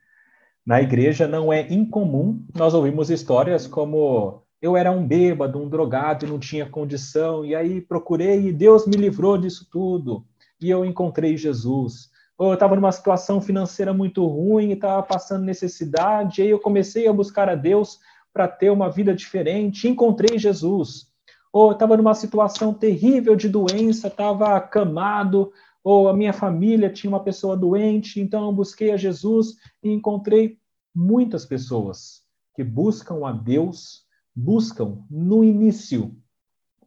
na 0.66 0.82
igreja 0.82 1.28
não 1.28 1.52
é 1.52 1.62
incomum 1.72 2.46
nós 2.56 2.74
ouvimos 2.74 3.10
histórias 3.10 3.68
como 3.68 4.41
eu 4.62 4.78
era 4.78 4.92
um 4.92 5.06
bêbado, 5.06 5.60
um 5.60 5.68
drogado 5.68 6.26
e 6.26 6.30
não 6.30 6.38
tinha 6.38 6.70
condição, 6.70 7.44
e 7.44 7.56
aí 7.56 7.82
procurei 7.82 8.48
e 8.48 8.54
Deus 8.54 8.86
me 8.86 8.96
livrou 8.96 9.38
disso 9.38 9.68
tudo, 9.72 10.24
e 10.62 10.70
eu 10.70 10.86
encontrei 10.86 11.36
Jesus. 11.36 12.12
Ou 12.38 12.50
eu 12.50 12.54
estava 12.54 12.76
numa 12.76 12.92
situação 12.92 13.42
financeira 13.42 13.94
muito 13.94 14.26
ruim 14.26 14.70
e 14.70 14.74
estava 14.74 15.02
passando 15.02 15.46
necessidade, 15.46 16.42
e 16.42 16.44
aí 16.44 16.50
eu 16.50 16.60
comecei 16.60 17.08
a 17.08 17.14
buscar 17.14 17.50
a 17.50 17.56
Deus 17.56 18.00
para 18.32 18.48
ter 18.48 18.70
uma 18.70 18.90
vida 18.90 19.16
diferente, 19.16 19.88
encontrei 19.88 20.38
Jesus. 20.38 21.08
Ou 21.52 21.72
estava 21.72 21.98
numa 21.98 22.14
situação 22.14 22.74
terrível 22.74 23.36
de 23.36 23.50
doença, 23.50 24.08
estava 24.08 24.56
acamado, 24.56 25.52
ou 25.84 26.08
a 26.08 26.14
minha 26.14 26.32
família 26.32 26.90
tinha 26.92 27.10
uma 27.10 27.24
pessoa 27.24 27.58
doente, 27.58 28.22
então 28.22 28.46
eu 28.46 28.54
busquei 28.54 28.92
a 28.92 28.98
Jesus 28.98 29.58
e 29.84 29.90
encontrei 29.90 30.60
muitas 30.94 31.46
pessoas 31.46 32.22
que 32.56 32.64
buscam 32.64 33.26
a 33.26 33.32
Deus 33.32 34.01
buscam 34.36 35.04
no 35.10 35.44
início, 35.44 36.16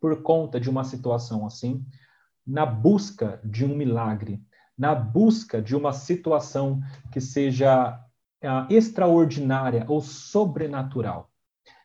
por 0.01 0.23
conta 0.23 0.61
de 0.61 0.69
uma 0.69 0.85
situação 0.85 1.47
assim, 1.47 1.85
na 2.47 2.67
busca 2.67 3.41
de 3.45 3.65
um 3.65 3.75
milagre, 3.75 4.43
na 4.77 4.95
busca 4.95 5.63
de 5.63 5.75
uma 5.75 5.93
situação 5.93 6.81
que 7.13 7.21
seja 7.21 7.99
uh, 8.43 8.73
extraordinária 8.73 9.85
ou 9.89 10.01
sobrenatural. 10.01 11.31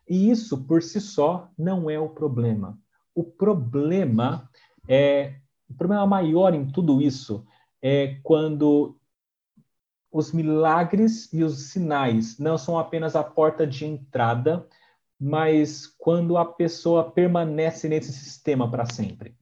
E 0.08 0.30
isso 0.30 0.66
por 0.66 0.82
si 0.82 1.00
só 1.00 1.50
não 1.58 1.90
é 1.90 2.00
o 2.00 2.10
problema. 2.10 2.78
O 3.14 3.24
problema 3.24 4.50
é 4.88 5.40
o 5.70 5.74
problema 5.76 6.06
maior 6.08 6.54
em 6.56 6.66
tudo 6.66 7.00
isso 7.00 7.46
é 7.82 8.20
quando 8.24 8.98
os 10.12 10.32
milagres 10.32 11.32
e 11.32 11.44
os 11.44 11.70
sinais 11.70 12.40
não 12.40 12.58
são 12.58 12.80
apenas 12.80 13.16
a 13.16 13.24
porta 13.24 13.68
de 13.68 13.86
entrada 13.86 14.68
mas 15.20 15.86
quando 15.98 16.38
a 16.38 16.46
pessoa 16.46 17.12
permanece 17.12 17.90
nesse 17.90 18.14
sistema 18.14 18.70
para 18.70 18.86
sempre. 18.86 19.36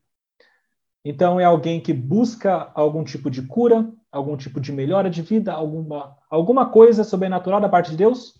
Então, 1.06 1.40
é 1.40 1.46
alguém 1.46 1.80
que 1.80 1.94
busca 1.94 2.72
algum 2.74 3.04
tipo 3.04 3.30
de 3.30 3.42
cura, 3.44 3.90
algum 4.12 4.36
tipo 4.36 4.60
de 4.60 4.72
melhora 4.72 5.10
de 5.10 5.22
vida, 5.22 5.54
alguma, 5.54 6.18
alguma 6.30 6.70
coisa 6.70 7.04
sobrenatural 7.04 7.62
da 7.62 7.70
parte 7.70 7.92
de 7.92 7.98
Deus, 7.98 8.36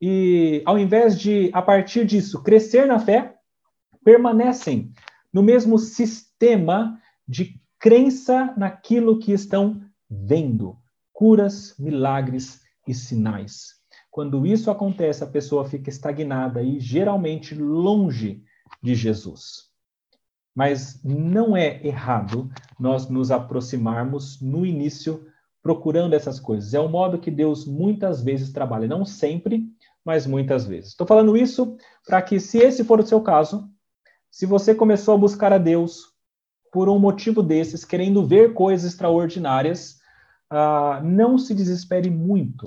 e 0.00 0.62
ao 0.64 0.78
invés 0.78 1.18
de, 1.18 1.50
a 1.52 1.60
partir 1.60 2.06
disso, 2.06 2.42
crescer 2.42 2.86
na 2.86 2.98
fé, 2.98 3.34
permanecem 4.02 4.92
no 5.32 5.42
mesmo 5.42 5.78
sistema 5.78 6.98
de 7.28 7.60
crença 7.78 8.54
naquilo 8.56 9.18
que 9.18 9.32
estão 9.32 9.82
vendo 10.08 10.78
curas, 11.12 11.74
milagres 11.78 12.62
e 12.86 12.94
sinais. 12.94 13.79
Quando 14.10 14.44
isso 14.44 14.70
acontece, 14.70 15.22
a 15.22 15.26
pessoa 15.26 15.64
fica 15.64 15.88
estagnada 15.88 16.62
e 16.62 16.80
geralmente 16.80 17.54
longe 17.54 18.42
de 18.82 18.94
Jesus. 18.94 19.70
Mas 20.54 21.00
não 21.04 21.56
é 21.56 21.86
errado 21.86 22.50
nós 22.78 23.08
nos 23.08 23.30
aproximarmos 23.30 24.40
no 24.40 24.66
início 24.66 25.24
procurando 25.62 26.14
essas 26.14 26.40
coisas. 26.40 26.74
É 26.74 26.80
o 26.80 26.88
modo 26.88 27.20
que 27.20 27.30
Deus 27.30 27.64
muitas 27.64 28.20
vezes 28.22 28.52
trabalha, 28.52 28.88
não 28.88 29.04
sempre, 29.04 29.64
mas 30.04 30.26
muitas 30.26 30.66
vezes. 30.66 30.90
Estou 30.90 31.06
falando 31.06 31.36
isso 31.36 31.76
para 32.04 32.20
que, 32.20 32.40
se 32.40 32.58
esse 32.58 32.82
for 32.82 32.98
o 32.98 33.06
seu 33.06 33.20
caso, 33.20 33.70
se 34.28 34.44
você 34.44 34.74
começou 34.74 35.14
a 35.14 35.18
buscar 35.18 35.52
a 35.52 35.58
Deus 35.58 36.06
por 36.72 36.88
um 36.88 36.98
motivo 36.98 37.42
desses, 37.42 37.84
querendo 37.84 38.26
ver 38.26 38.54
coisas 38.54 38.92
extraordinárias, 38.92 39.98
uh, 40.52 41.04
não 41.04 41.38
se 41.38 41.54
desespere 41.54 42.10
muito 42.10 42.64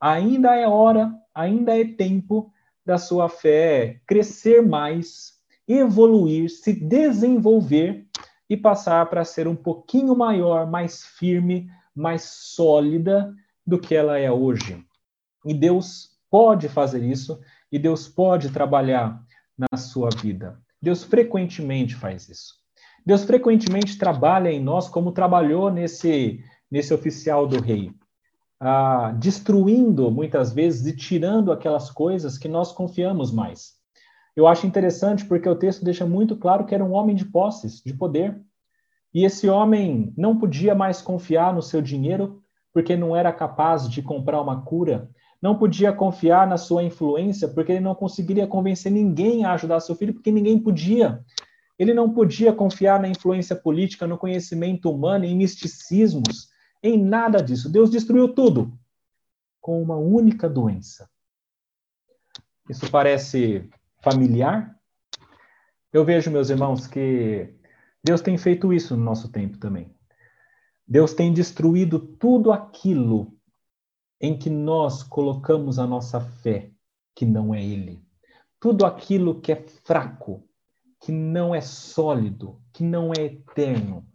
ainda 0.00 0.56
é 0.56 0.66
hora, 0.66 1.12
ainda 1.34 1.78
é 1.78 1.84
tempo 1.84 2.52
da 2.84 2.96
sua 2.96 3.28
fé 3.28 4.00
crescer 4.06 4.62
mais, 4.62 5.34
evoluir, 5.68 6.48
se 6.50 6.72
desenvolver 6.72 8.06
e 8.48 8.56
passar 8.56 9.08
para 9.10 9.24
ser 9.24 9.46
um 9.46 9.54
pouquinho 9.54 10.16
maior, 10.16 10.68
mais 10.68 11.04
firme, 11.04 11.70
mais 11.94 12.22
sólida 12.22 13.32
do 13.66 13.78
que 13.78 13.94
ela 13.94 14.18
é 14.18 14.30
hoje. 14.30 14.84
E 15.44 15.54
Deus 15.54 16.18
pode 16.30 16.68
fazer 16.68 17.04
isso 17.04 17.40
e 17.70 17.78
Deus 17.78 18.08
pode 18.08 18.50
trabalhar 18.50 19.22
na 19.56 19.76
sua 19.76 20.08
vida. 20.10 20.58
Deus 20.82 21.04
frequentemente 21.04 21.94
faz 21.94 22.28
isso. 22.28 22.54
Deus 23.04 23.24
frequentemente 23.24 23.98
trabalha 23.98 24.50
em 24.50 24.62
nós 24.62 24.88
como 24.88 25.12
trabalhou 25.12 25.70
nesse 25.70 26.42
nesse 26.70 26.94
oficial 26.94 27.48
do 27.48 27.60
rei 27.60 27.92
ah, 28.60 29.12
destruindo 29.18 30.10
muitas 30.10 30.52
vezes 30.52 30.86
e 30.86 30.94
tirando 30.94 31.50
aquelas 31.50 31.90
coisas 31.90 32.36
que 32.36 32.46
nós 32.46 32.72
confiamos 32.72 33.32
mais. 33.32 33.80
Eu 34.36 34.46
acho 34.46 34.66
interessante 34.66 35.24
porque 35.24 35.48
o 35.48 35.56
texto 35.56 35.84
deixa 35.84 36.06
muito 36.06 36.36
claro 36.36 36.66
que 36.66 36.74
era 36.74 36.84
um 36.84 36.92
homem 36.92 37.16
de 37.16 37.24
posses, 37.24 37.82
de 37.82 37.94
poder. 37.94 38.38
E 39.12 39.24
esse 39.24 39.48
homem 39.48 40.12
não 40.16 40.38
podia 40.38 40.74
mais 40.74 41.00
confiar 41.00 41.54
no 41.54 41.62
seu 41.62 41.80
dinheiro 41.80 42.42
porque 42.72 42.96
não 42.96 43.16
era 43.16 43.32
capaz 43.32 43.88
de 43.88 44.02
comprar 44.02 44.40
uma 44.40 44.62
cura. 44.62 45.10
Não 45.42 45.56
podia 45.56 45.92
confiar 45.92 46.46
na 46.46 46.58
sua 46.58 46.84
influência 46.84 47.48
porque 47.48 47.72
ele 47.72 47.80
não 47.80 47.94
conseguiria 47.94 48.46
convencer 48.46 48.92
ninguém 48.92 49.44
a 49.44 49.54
ajudar 49.54 49.80
seu 49.80 49.96
filho 49.96 50.14
porque 50.14 50.30
ninguém 50.30 50.58
podia. 50.58 51.24
Ele 51.78 51.94
não 51.94 52.12
podia 52.12 52.52
confiar 52.52 53.00
na 53.00 53.08
influência 53.08 53.56
política, 53.56 54.06
no 54.06 54.18
conhecimento 54.18 54.90
humano, 54.90 55.24
em 55.24 55.34
misticismos 55.34 56.50
em 56.82 57.02
nada 57.02 57.42
disso. 57.42 57.70
Deus 57.70 57.90
destruiu 57.90 58.34
tudo 58.34 58.72
com 59.60 59.82
uma 59.82 59.96
única 59.96 60.48
doença. 60.48 61.08
Isso 62.68 62.90
parece 62.90 63.68
familiar? 64.02 64.78
Eu 65.92 66.04
vejo, 66.04 66.30
meus 66.30 66.50
irmãos, 66.50 66.86
que 66.86 67.54
Deus 68.02 68.20
tem 68.20 68.38
feito 68.38 68.72
isso 68.72 68.96
no 68.96 69.04
nosso 69.04 69.30
tempo 69.30 69.58
também. 69.58 69.94
Deus 70.86 71.14
tem 71.14 71.32
destruído 71.32 71.98
tudo 71.98 72.52
aquilo 72.52 73.36
em 74.20 74.38
que 74.38 74.50
nós 74.50 75.02
colocamos 75.02 75.78
a 75.78 75.86
nossa 75.86 76.20
fé, 76.20 76.70
que 77.14 77.24
não 77.24 77.54
é 77.54 77.62
Ele. 77.62 78.02
Tudo 78.58 78.84
aquilo 78.84 79.40
que 79.40 79.52
é 79.52 79.64
fraco, 79.84 80.44
que 81.00 81.10
não 81.10 81.54
é 81.54 81.60
sólido, 81.60 82.60
que 82.72 82.82
não 82.82 83.12
é 83.12 83.22
eterno 83.22 84.06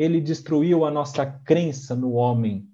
ele 0.00 0.18
destruiu 0.18 0.86
a 0.86 0.90
nossa 0.90 1.26
crença 1.26 1.94
no 1.94 2.12
homem, 2.12 2.66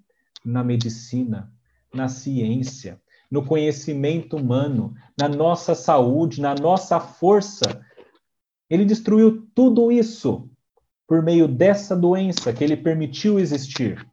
na 0.45 0.63
medicina, 0.63 1.51
na 1.93 2.07
ciência, 2.07 3.01
no 3.29 3.45
conhecimento 3.45 4.37
humano, 4.37 4.95
na 5.19 5.27
nossa 5.27 5.75
saúde, 5.75 6.39
na 6.39 6.55
nossa 6.55 7.01
força. 7.01 7.85
Ele 8.69 8.85
destruiu 8.85 9.45
tudo 9.53 9.91
isso 9.91 10.49
por 11.05 11.21
meio 11.21 11.49
dessa 11.49 11.97
doença 11.97 12.53
que 12.53 12.63
ele 12.63 12.77
permitiu 12.77 13.37
existir. 13.37 14.09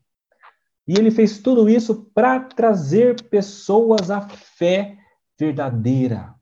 E 0.85 0.99
ele 0.99 1.13
fez 1.13 1.39
tudo 1.39 1.69
isso 1.69 2.11
para 2.13 2.41
trazer 2.41 3.23
pessoas 3.31 4.11
à 4.11 4.23
fé 4.23 4.99
verdadeira. 5.39 6.35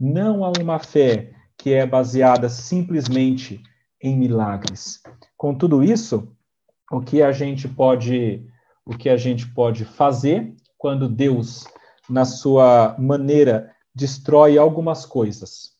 Não 0.00 0.46
a 0.46 0.50
uma 0.58 0.78
fé 0.78 1.34
que 1.58 1.74
é 1.74 1.84
baseada 1.84 2.48
simplesmente 2.48 3.62
em 4.04 4.18
milagres. 4.18 5.02
Com 5.44 5.54
tudo 5.54 5.84
isso, 5.84 6.34
o 6.90 7.02
que 7.02 7.22
a 7.22 7.30
gente 7.30 7.68
pode 7.68 8.48
o 8.82 8.96
que 8.96 9.10
a 9.10 9.16
gente 9.18 9.46
pode 9.52 9.84
fazer 9.84 10.56
quando 10.78 11.06
Deus, 11.06 11.66
na 12.08 12.24
sua 12.24 12.96
maneira, 12.98 13.70
destrói 13.94 14.56
algumas 14.56 15.04
coisas 15.04 15.76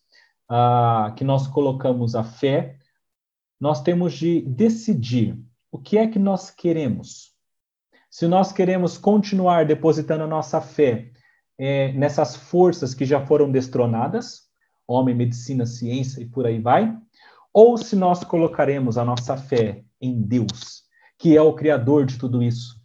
ah, 0.51 1.15
que 1.17 1.25
nós 1.25 1.47
colocamos 1.47 2.15
a 2.15 2.23
fé, 2.23 2.77
nós 3.59 3.81
temos 3.81 4.13
de 4.13 4.43
decidir 4.43 5.43
o 5.73 5.79
que 5.79 5.97
é 5.97 6.09
que 6.09 6.19
nós 6.19 6.51
queremos. 6.51 7.33
Se 8.11 8.29
nós 8.29 8.53
queremos 8.53 8.99
continuar 8.99 9.65
depositando 9.65 10.25
a 10.25 10.29
nossa 10.29 10.61
fé 10.61 11.11
é, 11.57 11.91
nessas 11.95 12.37
forças 12.37 12.93
que 12.95 13.07
já 13.07 13.25
foram 13.25 13.51
destronadas, 13.51 14.43
homem, 14.87 15.15
medicina, 15.15 15.65
ciência 15.65 16.21
e 16.21 16.27
por 16.27 16.47
aí 16.47 16.61
vai, 16.61 16.95
ou 17.55 17.79
se 17.79 17.95
nós 17.95 18.25
colocaremos 18.25 18.99
a 18.99 19.05
nossa 19.05 19.37
fé 19.37 19.85
em 20.01 20.21
Deus, 20.21 20.83
que 21.17 21.37
é 21.37 21.41
o 21.41 21.55
Criador 21.55 22.05
de 22.05 22.19
tudo 22.19 22.43
isso, 22.43 22.83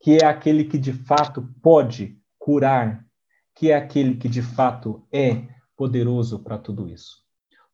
que 0.00 0.16
é 0.16 0.26
aquele 0.26 0.64
que 0.64 0.76
de 0.76 0.92
fato 0.92 1.48
pode 1.62 2.20
curar, 2.36 3.06
que 3.54 3.70
é 3.70 3.76
aquele 3.76 4.16
que 4.16 4.28
de 4.28 4.42
fato 4.42 5.06
é 5.12 5.46
poderoso 5.76 6.40
para 6.40 6.58
tudo 6.58 6.88
isso. 6.88 7.24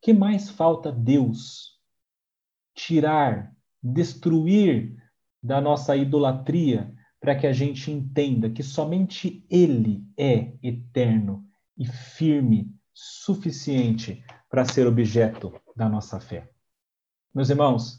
que 0.03 0.13
mais 0.13 0.51
falta 0.51 0.91
Deus 0.91 1.79
tirar, 2.75 3.55
destruir 3.83 4.97
da 5.41 5.61
nossa 5.61 5.97
idolatria, 5.97 6.93
para 7.21 7.37
que 7.37 7.47
a 7.47 7.53
gente 7.53 7.91
entenda 7.91 8.51
que 8.51 8.65
somente 8.65 9.47
Ele 9.49 10.05
é 10.19 10.55
eterno 10.61 11.47
e 11.79 11.87
firme, 11.87 12.75
suficiente 12.93 14.25
para 14.51 14.65
ser 14.65 14.89
objeto 14.89 15.55
da 15.75 15.89
nossa 15.89 16.21
fé. 16.21 16.49
Meus 17.35 17.51
irmãos, 17.51 17.99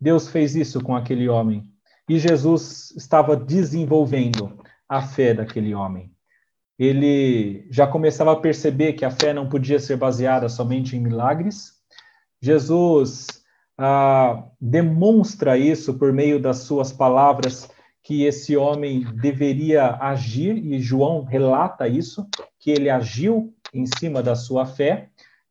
Deus 0.00 0.28
fez 0.28 0.54
isso 0.54 0.80
com 0.80 0.94
aquele 0.94 1.28
homem 1.28 1.72
e 2.08 2.18
Jesus 2.18 2.92
estava 2.96 3.36
desenvolvendo 3.36 4.58
a 4.88 5.02
fé 5.02 5.34
daquele 5.34 5.74
homem. 5.74 6.10
Ele 6.78 7.66
já 7.70 7.86
começava 7.86 8.32
a 8.32 8.40
perceber 8.40 8.92
que 8.94 9.04
a 9.04 9.10
fé 9.10 9.34
não 9.34 9.48
podia 9.48 9.78
ser 9.78 9.96
baseada 9.96 10.48
somente 10.48 10.96
em 10.96 11.00
milagres. 11.00 11.72
Jesus 12.40 13.26
ah, 13.76 14.44
demonstra 14.60 15.58
isso 15.58 15.98
por 15.98 16.12
meio 16.12 16.40
das 16.40 16.58
suas 16.58 16.92
palavras 16.92 17.68
que 18.02 18.24
esse 18.24 18.56
homem 18.56 19.04
deveria 19.20 19.96
agir, 20.00 20.56
e 20.56 20.80
João 20.80 21.24
relata 21.24 21.86
isso, 21.86 22.26
que 22.58 22.70
ele 22.70 22.88
agiu 22.88 23.54
em 23.74 23.84
cima 23.98 24.22
da 24.22 24.34
sua 24.34 24.64
fé. 24.64 25.10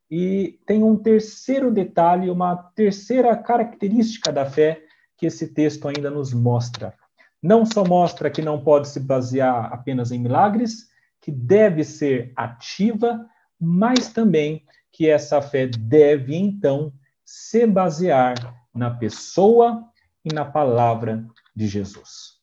E 0.09 0.59
tem 0.65 0.83
um 0.83 0.95
terceiro 0.95 1.71
detalhe, 1.71 2.29
uma 2.29 2.55
terceira 2.55 3.35
característica 3.35 4.31
da 4.31 4.45
fé 4.45 4.83
que 5.17 5.25
esse 5.25 5.47
texto 5.53 5.87
ainda 5.87 6.09
nos 6.09 6.33
mostra. 6.33 6.93
Não 7.41 7.65
só 7.65 7.83
mostra 7.85 8.29
que 8.29 8.41
não 8.41 8.63
pode 8.63 8.87
se 8.87 8.99
basear 8.99 9.73
apenas 9.73 10.11
em 10.11 10.19
milagres, 10.19 10.89
que 11.19 11.31
deve 11.31 11.83
ser 11.83 12.31
ativa, 12.35 13.25
mas 13.59 14.11
também 14.13 14.65
que 14.91 15.09
essa 15.09 15.41
fé 15.41 15.67
deve, 15.67 16.35
então, 16.35 16.93
se 17.25 17.67
basear 17.67 18.35
na 18.73 18.91
pessoa 18.91 19.83
e 20.23 20.33
na 20.33 20.45
palavra 20.45 21.25
de 21.55 21.67
Jesus. 21.67 22.37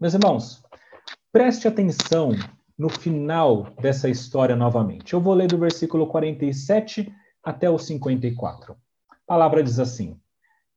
Meus 0.00 0.14
irmãos, 0.14 0.62
preste 1.32 1.66
atenção 1.66 2.32
no 2.78 2.88
final 2.88 3.68
dessa 3.80 4.08
história 4.08 4.56
novamente. 4.56 5.12
Eu 5.12 5.20
vou 5.20 5.34
ler 5.34 5.48
do 5.48 5.58
versículo 5.58 6.06
47 6.06 7.12
até 7.42 7.68
o 7.68 7.78
54. 7.78 8.72
A 9.10 9.16
palavra 9.26 9.62
diz 9.62 9.78
assim: 9.78 10.16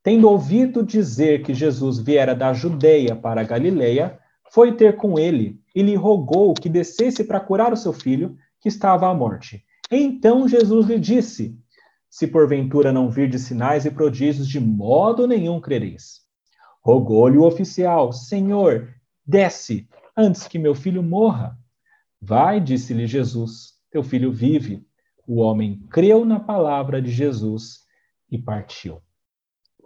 Tendo 0.03 0.29
ouvido 0.29 0.83
dizer 0.83 1.43
que 1.43 1.53
Jesus 1.53 1.99
viera 1.99 2.35
da 2.35 2.53
Judeia 2.53 3.15
para 3.15 3.41
a 3.41 3.43
Galileia, 3.43 4.19
foi 4.51 4.75
ter 4.75 4.95
com 4.95 5.17
ele 5.17 5.59
e 5.75 5.81
lhe 5.81 5.95
rogou 5.95 6.53
que 6.53 6.69
descesse 6.69 7.23
para 7.23 7.39
curar 7.39 7.73
o 7.73 7.77
seu 7.77 7.91
filho, 7.91 8.37
que 8.59 8.69
estava 8.69 9.09
à 9.09 9.13
morte. 9.13 9.63
Então 9.91 10.47
Jesus 10.47 10.87
lhe 10.87 10.99
disse: 10.99 11.57
Se 12.09 12.27
porventura 12.27 12.93
não 12.93 13.09
virdes 13.09 13.41
sinais 13.43 13.85
e 13.85 13.91
prodígios, 13.91 14.47
de 14.47 14.59
modo 14.59 15.27
nenhum 15.27 15.59
crereis. 15.59 16.21
Rogou-lhe 16.81 17.37
o 17.37 17.43
oficial: 17.43 18.13
Senhor, 18.13 18.89
desce, 19.25 19.87
antes 20.15 20.47
que 20.47 20.59
meu 20.59 20.75
filho 20.75 21.03
morra. 21.03 21.57
Vai, 22.21 22.59
disse-lhe 22.59 23.07
Jesus: 23.07 23.73
Teu 23.91 24.03
filho 24.03 24.31
vive. 24.31 24.85
O 25.27 25.37
homem 25.41 25.79
creu 25.89 26.23
na 26.23 26.39
palavra 26.39 27.01
de 27.01 27.09
Jesus 27.09 27.79
e 28.29 28.37
partiu. 28.37 29.01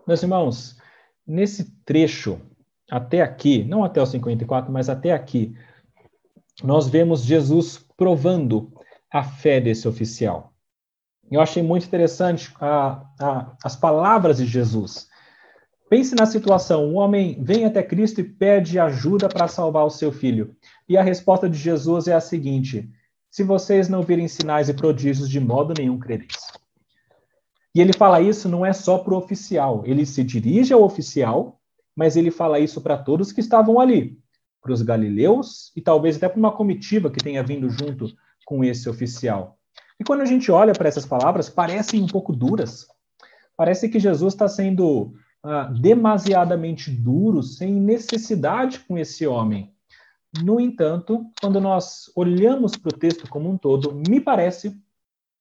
Meus 0.05 0.21
irmãos, 0.21 0.77
nesse 1.25 1.71
trecho, 1.85 2.41
até 2.89 3.21
aqui, 3.21 3.63
não 3.63 3.83
até 3.83 4.01
o 4.01 4.05
54, 4.05 4.71
mas 4.71 4.89
até 4.89 5.13
aqui, 5.13 5.55
nós 6.63 6.87
vemos 6.87 7.23
Jesus 7.23 7.77
provando 7.95 8.73
a 9.11 9.23
fé 9.23 9.61
desse 9.61 9.87
oficial. 9.87 10.53
Eu 11.31 11.41
achei 11.41 11.61
muito 11.61 11.85
interessante 11.85 12.51
a, 12.59 13.05
a, 13.19 13.55
as 13.63 13.75
palavras 13.75 14.37
de 14.37 14.45
Jesus. 14.45 15.07
Pense 15.89 16.13
na 16.13 16.25
situação: 16.27 16.85
um 16.85 16.95
homem 16.95 17.37
vem 17.41 17.65
até 17.65 17.81
Cristo 17.81 18.21
e 18.21 18.23
pede 18.23 18.79
ajuda 18.79 19.27
para 19.27 19.47
salvar 19.47 19.85
o 19.85 19.89
seu 19.89 20.11
filho. 20.11 20.55
E 20.87 20.95
a 20.95 21.01
resposta 21.01 21.49
de 21.49 21.57
Jesus 21.57 22.07
é 22.07 22.13
a 22.13 22.21
seguinte: 22.21 22.87
Se 23.29 23.43
vocês 23.43 23.89
não 23.89 24.03
virem 24.03 24.27
sinais 24.27 24.69
e 24.69 24.73
prodígios, 24.73 25.27
de 25.27 25.39
modo 25.39 25.73
nenhum 25.75 25.97
crereis. 25.97 26.51
E 27.73 27.81
ele 27.81 27.93
fala 27.93 28.21
isso 28.21 28.49
não 28.49 28.65
é 28.65 28.73
só 28.73 28.97
para 28.97 29.13
o 29.13 29.17
oficial, 29.17 29.83
ele 29.85 30.05
se 30.05 30.23
dirige 30.23 30.73
ao 30.73 30.83
oficial, 30.83 31.59
mas 31.95 32.15
ele 32.15 32.31
fala 32.31 32.59
isso 32.59 32.81
para 32.81 32.97
todos 32.97 33.31
que 33.31 33.39
estavam 33.39 33.79
ali, 33.79 34.17
para 34.61 34.73
os 34.73 34.81
galileus 34.81 35.71
e 35.75 35.81
talvez 35.81 36.17
até 36.17 36.27
para 36.27 36.39
uma 36.39 36.51
comitiva 36.51 37.11
que 37.11 37.23
tenha 37.23 37.43
vindo 37.43 37.69
junto 37.69 38.07
com 38.45 38.63
esse 38.63 38.89
oficial. 38.89 39.57
E 39.99 40.03
quando 40.03 40.21
a 40.21 40.25
gente 40.25 40.51
olha 40.51 40.73
para 40.73 40.87
essas 40.87 41.05
palavras, 41.05 41.49
parecem 41.49 42.01
um 42.01 42.07
pouco 42.07 42.33
duras. 42.33 42.87
Parece 43.55 43.87
que 43.87 43.99
Jesus 43.99 44.33
está 44.33 44.47
sendo 44.47 45.13
ah, 45.43 45.63
demasiadamente 45.63 46.91
duro, 46.91 47.41
sem 47.41 47.73
necessidade 47.73 48.79
com 48.79 48.97
esse 48.97 49.25
homem. 49.25 49.73
No 50.43 50.59
entanto, 50.59 51.25
quando 51.41 51.59
nós 51.59 52.11
olhamos 52.15 52.75
para 52.75 52.89
o 52.89 52.97
texto 52.97 53.27
como 53.29 53.49
um 53.49 53.57
todo, 53.57 53.93
me 53.93 54.19
parece 54.19 54.79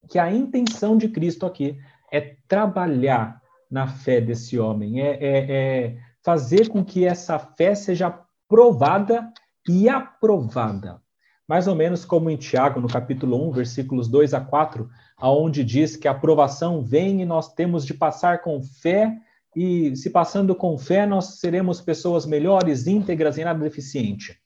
que 0.09 0.19
a 0.19 0.33
intenção 0.33 0.97
de 0.97 1.09
Cristo 1.09 1.45
aqui 1.45 1.79
é 2.11 2.37
trabalhar 2.47 3.43
na 3.71 3.87
fé 3.87 4.21
desse 4.21 4.59
homem, 4.59 5.01
é, 5.01 5.19
é, 5.21 5.51
é 5.51 5.99
fazer 6.23 6.69
com 6.69 6.85
que 6.85 7.05
essa 7.05 7.39
fé 7.39 7.75
seja 7.75 8.19
provada 8.49 9.31
e 9.69 9.89
aprovada. 9.89 11.03
Mais 11.47 11.67
ou 11.67 11.75
menos 11.75 12.05
como 12.05 12.31
em 12.31 12.37
Tiago, 12.37 12.81
no 12.81 12.89
capítulo 12.89 13.49
1, 13.49 13.53
versículos 13.53 14.09
2 14.09 14.33
a 14.33 14.41
4, 14.41 14.89
aonde 15.17 15.65
diz 15.65 15.97
que 15.97 16.07
a 16.09 16.13
aprovação 16.13 16.83
vem 16.83 17.21
e 17.21 17.27
nós 17.27 17.53
temos 17.53 17.85
de 17.85 17.95
passar 17.95 18.43
com 18.43 18.63
fé, 18.63 19.19
e 19.55 19.97
se 19.97 20.11
passando 20.11 20.55
com 20.55 20.77
fé, 20.79 21.07
nós 21.07 21.41
seremos 21.41 21.81
pessoas 21.81 22.27
melhores, 22.27 22.87
íntegras 22.87 23.39
e 23.39 23.45
nada 23.45 23.59
deficiente. 23.61 24.39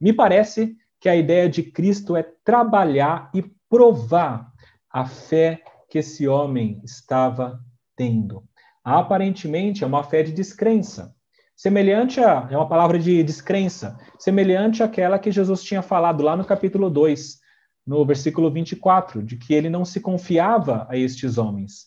Me 0.00 0.12
parece 0.12 0.76
que 1.00 1.08
a 1.08 1.16
ideia 1.16 1.48
de 1.48 1.62
Cristo 1.62 2.16
é 2.16 2.22
trabalhar 2.44 3.30
e 3.34 3.42
provar 3.68 4.52
a 4.90 5.06
fé 5.06 5.62
que 5.88 5.98
esse 5.98 6.26
homem 6.26 6.80
estava 6.84 7.60
tendo. 7.96 8.44
Aparentemente 8.84 9.84
é 9.84 9.86
uma 9.86 10.02
fé 10.02 10.22
de 10.22 10.32
descrença, 10.32 11.14
semelhante 11.56 12.20
a 12.20 12.48
é 12.50 12.56
uma 12.56 12.68
palavra 12.68 12.98
de 12.98 13.22
descrença, 13.22 13.98
semelhante 14.18 14.82
àquela 14.82 15.18
que 15.18 15.32
Jesus 15.32 15.62
tinha 15.62 15.82
falado 15.82 16.22
lá 16.22 16.36
no 16.36 16.44
capítulo 16.44 16.88
2, 16.88 17.38
no 17.86 18.04
versículo 18.04 18.50
24, 18.50 19.22
de 19.22 19.36
que 19.36 19.54
ele 19.54 19.68
não 19.68 19.84
se 19.84 20.00
confiava 20.00 20.86
a 20.88 20.96
estes 20.96 21.36
homens. 21.38 21.86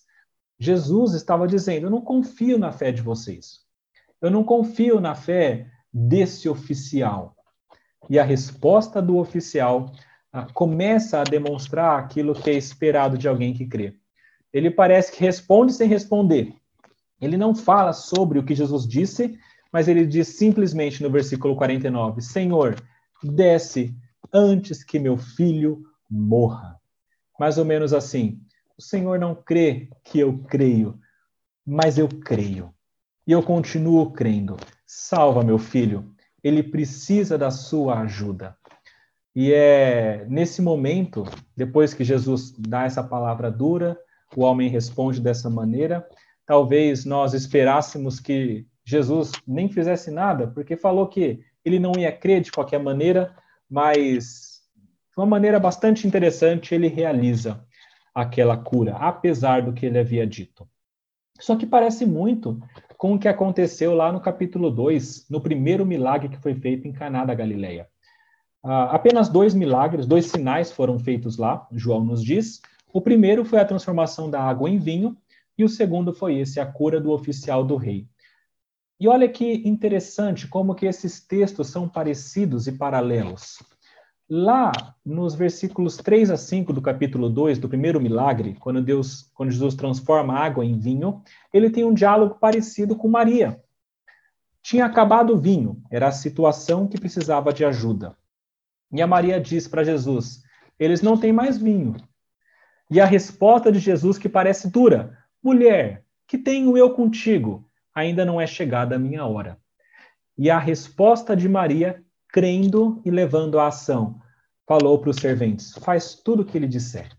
Jesus 0.62 1.16
estava 1.16 1.48
dizendo: 1.48 1.88
Eu 1.88 1.90
não 1.90 2.02
confio 2.02 2.60
na 2.60 2.72
fé 2.72 2.92
de 2.92 3.02
vocês. 3.02 3.62
Eu 4.22 4.30
não 4.30 4.44
confio 4.44 5.02
na 5.02 5.16
fé 5.16 5.66
desse 5.92 6.48
oficial. 6.48 7.36
E 8.08 8.20
a 8.20 8.24
resposta 8.24 9.02
do 9.02 9.18
oficial 9.18 9.92
começa 10.54 11.20
a 11.20 11.24
demonstrar 11.24 12.00
aquilo 12.00 12.36
que 12.36 12.52
é 12.52 12.54
esperado 12.54 13.18
de 13.18 13.28
alguém 13.28 13.56
que 13.56 13.66
crê. 13.66 13.96
Ele 14.54 14.70
parece 14.70 15.12
que 15.12 15.20
responde 15.20 15.74
sem 15.74 15.90
responder. 15.90 16.54
Ele 17.20 17.38
não 17.38 17.56
fala 17.56 17.92
sobre 17.92 18.38
o 18.38 18.44
que 18.44 18.54
Jesus 18.54 18.88
disse, 18.88 19.40
mas 19.74 19.88
ele 19.88 20.06
diz 20.06 20.28
simplesmente 20.28 21.02
no 21.02 21.10
versículo 21.10 21.56
49: 21.56 22.22
Senhor, 22.22 22.76
desce 23.24 23.96
antes 24.32 24.84
que 24.84 25.00
meu 25.00 25.18
filho 25.18 25.82
morra. 26.08 26.80
Mais 27.40 27.58
ou 27.58 27.66
menos 27.66 27.94
assim. 27.94 28.40
O 28.82 28.84
Senhor 28.84 29.20
não 29.20 29.36
crê 29.36 29.90
que 30.04 30.18
eu 30.18 30.40
creio, 30.40 31.00
mas 31.64 32.00
eu 32.00 32.08
creio. 32.08 32.74
E 33.28 33.32
eu 33.32 33.44
continuo 33.44 34.12
crendo. 34.12 34.58
Salva 34.88 35.44
meu 35.44 35.60
filho. 35.60 36.16
Ele 36.44 36.64
precisa 36.64 37.38
da 37.38 37.52
sua 37.52 38.00
ajuda. 38.00 38.58
E 39.36 39.54
é 39.54 40.26
nesse 40.28 40.64
momento, 40.64 41.26
depois 41.56 41.94
que 41.94 42.04
Jesus 42.04 42.56
dá 42.58 42.86
essa 42.86 43.04
palavra 43.04 43.52
dura, 43.52 43.96
o 44.36 44.42
homem 44.42 44.68
responde 44.68 45.22
dessa 45.22 45.48
maneira. 45.48 46.04
Talvez 46.44 47.06
nós 47.06 47.36
esperássemos 47.36 48.20
que 48.20 48.66
Jesus 48.84 49.32
nem 49.48 49.70
fizesse 49.70 50.10
nada, 50.10 50.48
porque 50.48 50.76
falou 50.76 51.08
que 51.08 51.40
ele 51.64 51.78
não 51.78 51.92
ia 52.00 52.12
crer 52.12 52.42
de 52.42 52.52
qualquer 52.52 52.80
maneira, 52.80 53.36
mas 53.70 54.64
de 55.12 55.22
uma 55.22 55.28
maneira 55.28 55.60
bastante 55.60 56.08
interessante 56.08 56.74
ele 56.74 56.88
realiza 56.88 57.64
aquela 58.14 58.58
cura, 58.58 58.96
apesar 58.98 59.62
do 59.62 59.74
que 59.74 59.86
ele 59.86 60.00
havia 60.00 60.26
dito. 60.26 60.68
Só 61.40 61.56
que 61.56 61.66
parece 61.66 62.06
muito 62.06 62.62
com 62.98 63.14
o 63.14 63.20
que 63.20 63.28
aconteceu 63.28 63.96
lá 63.96 64.12
no 64.12 64.22
capítulo 64.22 64.70
2, 64.70 65.28
no 65.30 65.42
primeiro 65.42 65.86
milagre 65.86 66.30
que 66.30 66.38
foi 66.38 66.54
feito 66.54 66.88
em 66.88 66.92
Caná 66.92 67.26
da 67.26 67.34
Galileia. 67.34 67.88
Uh, 68.64 68.94
apenas 68.94 69.28
dois 69.28 69.56
milagres, 69.56 70.06
dois 70.06 70.28
sinais 70.28 70.72
foram 70.72 71.00
feitos 71.00 71.38
lá, 71.38 71.68
João 71.72 72.04
nos 72.04 72.24
diz. 72.24 72.62
O 72.94 73.02
primeiro 73.02 73.44
foi 73.44 73.60
a 73.60 73.66
transformação 73.66 74.30
da 74.30 74.40
água 74.40 74.70
em 74.70 74.78
vinho, 74.78 75.18
e 75.58 75.64
o 75.64 75.70
segundo 75.70 76.14
foi 76.14 76.38
esse, 76.38 76.60
a 76.60 76.66
cura 76.66 77.02
do 77.02 77.12
oficial 77.12 77.64
do 77.64 77.76
rei. 77.76 78.08
E 79.00 79.08
olha 79.08 79.28
que 79.28 79.68
interessante 79.68 80.48
como 80.48 80.76
que 80.76 80.86
esses 80.86 81.26
textos 81.26 81.70
são 81.70 81.90
parecidos 81.90 82.68
e 82.68 82.72
paralelos. 82.72 83.58
Lá 84.34 84.72
nos 85.06 85.36
versículos 85.36 85.98
3 85.98 86.32
a 86.32 86.38
5 86.38 86.72
do 86.72 86.82
capítulo 86.82 87.30
2, 87.30 87.60
do 87.60 87.68
primeiro 87.68 88.00
milagre, 88.00 88.56
quando 88.62 88.82
Deus, 88.82 89.30
quando 89.34 89.52
Jesus 89.52 89.76
transforma 89.76 90.40
água 90.40 90.64
em 90.64 90.80
vinho, 90.80 91.22
ele 91.54 91.70
tem 91.70 91.84
um 91.84 91.94
diálogo 91.94 92.36
parecido 92.36 92.96
com 92.96 93.10
Maria. 93.10 93.62
Tinha 94.64 94.86
acabado 94.86 95.34
o 95.34 95.38
vinho, 95.38 95.84
era 95.92 96.08
a 96.08 96.14
situação 96.14 96.88
que 96.88 96.98
precisava 96.98 97.52
de 97.52 97.66
ajuda. 97.66 98.16
E 98.94 99.02
a 99.02 99.06
Maria 99.06 99.38
diz 99.38 99.68
para 99.68 99.84
Jesus: 99.84 100.42
Eles 100.80 101.02
não 101.02 101.18
têm 101.18 101.34
mais 101.34 101.58
vinho. 101.58 101.98
E 102.90 103.02
a 103.02 103.06
resposta 103.06 103.70
de 103.70 103.80
Jesus, 103.80 104.18
que 104.18 104.30
parece 104.30 104.72
dura: 104.72 105.18
Mulher, 105.44 106.06
que 106.26 106.38
tenho 106.38 106.78
eu 106.78 106.92
contigo? 106.94 107.68
Ainda 107.94 108.24
não 108.24 108.40
é 108.40 108.48
chegada 108.48 108.96
a 108.96 109.00
minha 109.00 109.26
hora. 109.26 109.58
E 110.38 110.50
a 110.50 110.58
resposta 110.58 111.36
de 111.36 111.50
Maria, 111.50 112.02
crendo 112.32 113.02
e 113.04 113.12
levando 113.12 113.60
a 113.60 113.68
ação, 113.68 114.20
falou 114.68 115.00
para 115.00 115.10
os 115.10 115.18
serventes: 115.18 115.74
faz 115.74 116.16
tudo 116.16 116.44
o 116.44 116.46
que 116.46 116.58
ele 116.58 116.68
disser. 116.68 117.12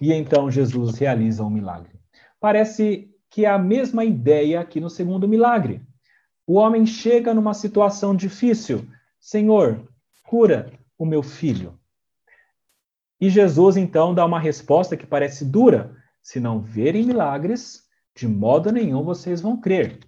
E 0.00 0.12
então 0.12 0.50
Jesus 0.50 0.96
realiza 0.98 1.44
um 1.44 1.50
milagre. 1.50 1.98
Parece 2.40 3.10
que 3.30 3.44
é 3.44 3.48
a 3.48 3.58
mesma 3.58 4.04
ideia 4.04 4.60
aqui 4.60 4.80
no 4.80 4.88
segundo 4.88 5.28
milagre. 5.28 5.82
O 6.46 6.54
homem 6.54 6.86
chega 6.86 7.34
numa 7.34 7.52
situação 7.52 8.14
difícil. 8.14 8.88
Senhor, 9.20 9.86
cura 10.24 10.72
o 10.96 11.04
meu 11.04 11.22
filho. 11.22 11.78
E 13.20 13.28
Jesus 13.28 13.76
então 13.76 14.14
dá 14.14 14.24
uma 14.24 14.38
resposta 14.38 14.96
que 14.96 15.06
parece 15.06 15.44
dura: 15.44 15.96
se 16.22 16.38
não 16.38 16.60
verem 16.60 17.04
milagres, 17.04 17.84
de 18.14 18.28
modo 18.28 18.70
nenhum 18.72 19.02
vocês 19.02 19.40
vão 19.40 19.60
crer. 19.60 20.00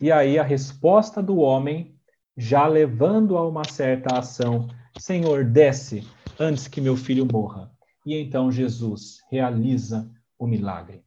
E 0.00 0.10
aí 0.10 0.38
a 0.38 0.42
resposta 0.42 1.22
do 1.22 1.38
homem, 1.38 1.96
já 2.36 2.66
levando 2.66 3.36
a 3.36 3.46
uma 3.46 3.64
certa 3.64 4.18
ação, 4.18 4.68
Senhor, 4.98 5.44
desce 5.44 6.06
antes 6.38 6.66
que 6.66 6.80
meu 6.80 6.96
filho 6.96 7.26
morra. 7.30 7.70
E 8.04 8.16
então 8.16 8.50
Jesus 8.50 9.20
realiza 9.30 10.10
o 10.38 10.46
milagre. 10.46 11.04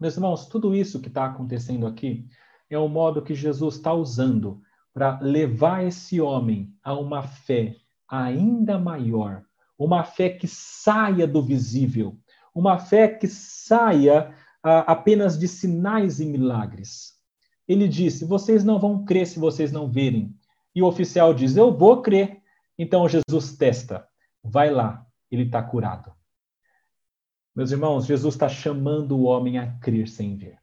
Meus 0.00 0.14
irmãos, 0.14 0.46
tudo 0.46 0.74
isso 0.74 1.00
que 1.00 1.08
está 1.08 1.26
acontecendo 1.26 1.86
aqui 1.86 2.26
é 2.68 2.78
o 2.78 2.88
modo 2.88 3.22
que 3.22 3.34
Jesus 3.34 3.76
está 3.76 3.92
usando 3.92 4.60
para 4.92 5.18
levar 5.20 5.84
esse 5.84 6.20
homem 6.20 6.74
a 6.82 6.94
uma 6.94 7.22
fé 7.22 7.76
ainda 8.08 8.78
maior, 8.78 9.42
uma 9.78 10.04
fé 10.04 10.28
que 10.28 10.46
saia 10.46 11.26
do 11.26 11.42
visível, 11.42 12.16
uma 12.54 12.78
fé 12.78 13.08
que 13.08 13.26
saia 13.26 14.34
apenas 14.62 15.38
de 15.38 15.48
sinais 15.48 16.20
e 16.20 16.26
milagres. 16.26 17.14
Ele 17.66 17.88
disse: 17.88 18.24
Vocês 18.24 18.64
não 18.64 18.78
vão 18.78 19.04
crer 19.04 19.26
se 19.26 19.38
vocês 19.38 19.72
não 19.72 19.88
verem. 19.88 20.34
E 20.74 20.82
o 20.82 20.86
oficial 20.86 21.34
diz: 21.34 21.56
Eu 21.56 21.76
vou 21.76 22.02
crer. 22.02 22.42
Então 22.78 23.08
Jesus 23.08 23.56
testa. 23.56 24.06
Vai 24.42 24.70
lá, 24.70 25.06
ele 25.30 25.44
está 25.44 25.62
curado. 25.62 26.12
Meus 27.54 27.70
irmãos, 27.70 28.06
Jesus 28.06 28.34
está 28.34 28.48
chamando 28.48 29.16
o 29.16 29.24
homem 29.24 29.58
a 29.58 29.72
crer 29.78 30.08
sem 30.08 30.36
ver. 30.36 30.58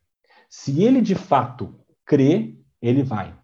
Se 0.50 0.84
ele 0.84 1.02
de 1.02 1.14
fato 1.14 1.80
crê, 2.06 2.58
ele 2.82 3.04
vai. 3.04 3.36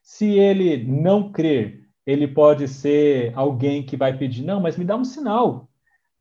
Se 0.00 0.26
ele 0.38 0.84
não 0.84 1.32
crer, 1.32 1.88
ele 2.06 2.28
pode 2.28 2.68
ser 2.68 3.32
alguém 3.36 3.84
que 3.84 3.96
vai 3.96 4.16
pedir: 4.16 4.44
Não, 4.44 4.60
mas 4.60 4.76
me 4.76 4.84
dá 4.84 4.96
um 4.96 5.04
sinal. 5.04 5.68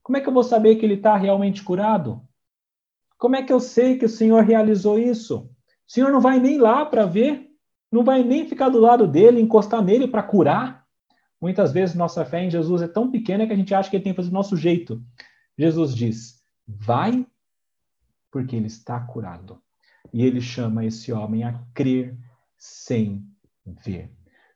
Como 0.01 0.17
é 0.17 0.21
que 0.21 0.27
eu 0.27 0.33
vou 0.33 0.43
saber 0.43 0.75
que 0.75 0.85
ele 0.85 0.95
está 0.95 1.15
realmente 1.15 1.63
curado? 1.63 2.21
Como 3.17 3.35
é 3.35 3.43
que 3.43 3.53
eu 3.53 3.59
sei 3.59 3.97
que 3.97 4.05
o 4.05 4.09
Senhor 4.09 4.43
realizou 4.43 4.97
isso? 4.97 5.49
O 5.87 5.91
Senhor 5.91 6.11
não 6.11 6.19
vai 6.19 6.39
nem 6.39 6.57
lá 6.57 6.83
para 6.85 7.05
ver, 7.05 7.50
não 7.91 8.03
vai 8.03 8.23
nem 8.23 8.47
ficar 8.47 8.69
do 8.69 8.79
lado 8.79 9.07
dele, 9.07 9.41
encostar 9.41 9.83
nele 9.83 10.07
para 10.07 10.23
curar. 10.23 10.85
Muitas 11.39 11.71
vezes 11.71 11.95
nossa 11.95 12.23
fé 12.23 12.43
em 12.43 12.51
Jesus 12.51 12.81
é 12.81 12.87
tão 12.87 13.11
pequena 13.11 13.45
que 13.45 13.53
a 13.53 13.55
gente 13.55 13.73
acha 13.73 13.89
que 13.89 13.95
ele 13.95 14.03
tem 14.03 14.13
que 14.13 14.17
fazer 14.17 14.29
do 14.29 14.33
nosso 14.33 14.55
jeito. 14.55 15.03
Jesus 15.57 15.95
diz: 15.95 16.41
vai, 16.67 17.25
porque 18.31 18.55
ele 18.55 18.67
está 18.67 18.99
curado. 18.99 19.61
E 20.13 20.25
ele 20.25 20.41
chama 20.41 20.85
esse 20.85 21.11
homem 21.11 21.43
a 21.43 21.59
crer 21.73 22.17
sem 22.57 23.25
ver. 23.65 24.11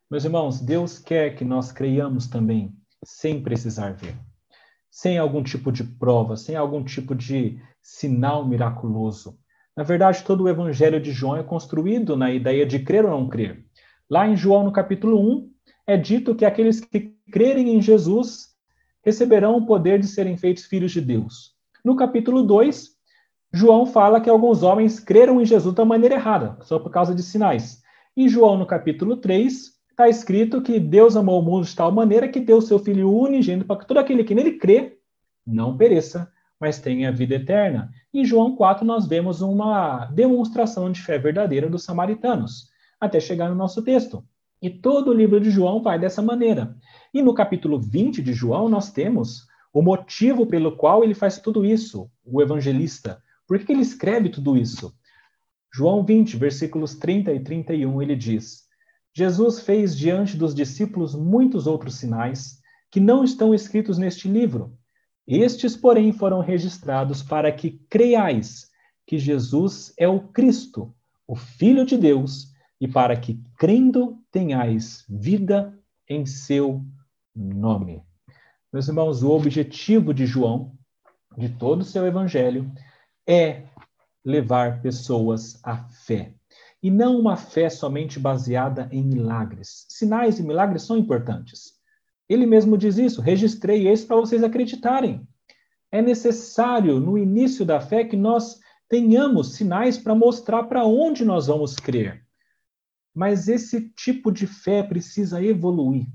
Meus 0.10 0.24
irmãos, 0.24 0.62
Deus 0.62 1.00
quer 1.00 1.36
que 1.36 1.44
nós 1.44 1.72
creiamos 1.72 2.28
também, 2.28 2.76
sem 3.04 3.42
precisar 3.42 3.92
ver 3.94 4.16
sem 4.96 5.18
algum 5.18 5.44
tipo 5.44 5.74
de 5.74 5.84
prova, 5.84 6.38
sem 6.38 6.56
algum 6.56 6.82
tipo 6.82 7.14
de 7.14 7.62
sinal 7.82 8.48
miraculoso. 8.48 9.38
Na 9.76 9.84
verdade, 9.84 10.24
todo 10.24 10.44
o 10.44 10.50
evangelho 10.50 11.02
de 11.02 11.12
João 11.12 11.36
é 11.36 11.44
construído 11.44 12.16
na 12.16 12.32
ideia 12.32 12.66
de 12.66 12.80
crer 12.80 13.06
ou 13.06 13.12
não 13.12 13.28
crer. 13.28 13.66
Lá 14.10 14.28
em 14.28 14.36
João, 14.36 14.64
no 14.64 14.72
capítulo 14.72 15.20
1, 15.20 15.52
é 15.86 15.98
dito 15.98 16.34
que 16.34 16.46
aqueles 16.46 16.80
que 16.80 17.14
crerem 17.32 17.76
em 17.76 17.82
Jesus 17.82 18.56
receberão 19.04 19.58
o 19.58 19.66
poder 19.66 20.00
de 20.00 20.08
serem 20.08 20.38
feitos 20.38 20.66
filhos 20.66 20.92
de 20.92 21.02
Deus. 21.02 21.54
No 21.84 21.96
capítulo 21.96 22.42
2, 22.42 22.96
João 23.52 23.86
fala 23.86 24.20
que 24.20 24.30
alguns 24.30 24.64
homens 24.64 25.00
creram 25.00 25.42
em 25.42 25.46
Jesus 25.46 25.76
da 25.76 25.86
maneira 25.86 26.16
errada, 26.16 26.58
só 26.62 26.80
por 26.80 26.92
causa 26.92 27.14
de 27.14 27.22
sinais. 27.22 27.82
Em 28.16 28.28
João, 28.28 28.58
no 28.58 28.66
capítulo 28.66 29.18
3, 29.18 29.74
está 29.92 30.10
escrito 30.10 30.62
que 30.62 30.80
Deus 30.80 31.16
amou 31.16 31.40
o 31.40 31.44
mundo 31.44 31.66
de 31.66 31.76
tal 31.76 31.92
maneira 31.92 32.28
que 32.28 32.40
deu 32.40 32.62
seu 32.62 32.80
Filho 32.80 33.12
unigênito 33.12 33.66
para 33.66 33.80
que 33.80 33.88
todo 33.88 33.98
aquele 33.98 34.24
que 34.24 34.36
nele 34.36 34.54
crê 34.54 34.98
não 35.46 35.78
pereça, 35.78 36.32
mas 36.60 36.80
tenha 36.80 37.12
vida 37.12 37.36
eterna. 37.36 37.92
Em 38.14 38.24
João 38.24 38.56
4, 38.56 38.86
nós 38.86 39.08
vemos 39.08 39.42
uma 39.42 40.06
demonstração 40.08 40.92
de 40.92 41.02
fé 41.02 41.18
verdadeira 41.18 41.70
dos 41.70 41.84
samaritanos, 41.84 42.70
até 43.00 43.20
chegar 43.20 43.50
no 43.50 43.56
nosso 43.56 43.82
texto. 43.82 44.24
E 44.62 44.70
todo 44.70 45.10
o 45.10 45.14
livro 45.14 45.40
de 45.40 45.52
João 45.52 45.82
vai 45.82 46.00
dessa 46.00 46.22
maneira. 46.22 46.76
E 47.14 47.22
no 47.22 47.34
capítulo 47.34 47.80
20 47.80 48.22
de 48.22 48.34
João, 48.34 48.70
nós 48.70 48.92
temos 48.92 49.46
o 49.74 49.82
motivo 49.82 50.46
pelo 50.46 50.76
qual 50.78 51.04
ele 51.04 51.14
faz 51.14 51.38
tudo 51.38 51.66
isso, 51.66 52.10
o 52.26 52.42
evangelista. 52.42 53.22
Por 53.46 53.60
que 53.60 53.72
ele 53.72 53.82
escreve 53.82 54.30
tudo 54.30 54.58
isso? 54.58 54.94
João 55.74 56.04
20, 56.06 56.38
versículos 56.38 56.96
30 56.96 57.34
e 57.34 57.40
31, 57.42 58.02
ele 58.02 58.16
diz: 58.16 58.64
Jesus 59.14 59.60
fez 59.60 59.96
diante 59.96 60.38
dos 60.38 60.56
discípulos 60.56 61.14
muitos 61.14 61.68
outros 61.68 61.96
sinais 61.96 62.60
que 62.90 63.00
não 63.00 63.24
estão 63.24 63.54
escritos 63.54 63.98
neste 63.98 64.30
livro. 64.30 64.78
Estes, 65.28 65.76
porém, 65.76 66.12
foram 66.12 66.40
registrados 66.40 67.24
para 67.24 67.52
que 67.52 67.72
creiais 67.90 68.70
que 69.06 69.18
Jesus 69.18 69.94
é 69.98 70.08
o 70.08 70.20
Cristo, 70.20 70.94
o 71.28 71.36
Filho 71.36 71.86
de 71.86 71.98
Deus, 71.98 72.54
e 72.80 72.88
para 72.88 73.16
que, 73.16 73.42
crendo, 73.58 74.20
tenhais 74.32 75.06
vida 75.10 75.78
em 76.08 76.26
seu 76.26 76.84
nome. 77.36 78.04
Meus 78.72 78.88
irmãos, 78.88 79.24
o 79.24 79.32
objetivo 79.32 80.14
de 80.14 80.26
João, 80.26 80.74
de 81.38 81.50
todo 81.50 81.82
o 81.82 81.86
seu 81.86 82.06
evangelho, 82.06 82.72
é 83.28 83.64
levar 84.24 84.82
pessoas 84.82 85.60
à 85.64 85.78
fé 85.90 86.34
e 86.82 86.92
não 86.92 87.20
uma 87.20 87.36
fé 87.36 87.70
somente 87.70 88.20
baseada 88.20 88.88
em 88.92 89.04
milagres. 89.04 89.86
Sinais 89.90 90.38
e 90.38 90.44
milagres 90.44 90.84
são 90.84 90.98
importantes. 90.98 91.75
Ele 92.28 92.46
mesmo 92.46 92.78
diz 92.78 92.98
isso: 92.98 93.22
registrei 93.22 93.88
esse 93.88 94.06
para 94.06 94.18
vocês 94.18 94.44
acreditarem. 94.44 95.28
É 95.92 96.02
necessário, 96.02 97.00
no 97.00 97.18
início 97.18 97.66
da 97.66 97.80
fé, 97.80 98.04
que 98.04 98.18
nós 98.18 98.60
tenhamos 98.90 99.56
sinais 99.56 99.98
para 99.98 100.16
mostrar 100.16 100.64
para 100.64 100.86
onde 100.86 101.24
nós 101.24 101.48
vamos 101.48 101.76
crer. 101.76 102.26
Mas 103.14 103.48
esse 103.48 103.90
tipo 103.90 104.32
de 104.32 104.46
fé 104.46 104.84
precisa 104.84 105.42
evoluir 105.42 106.06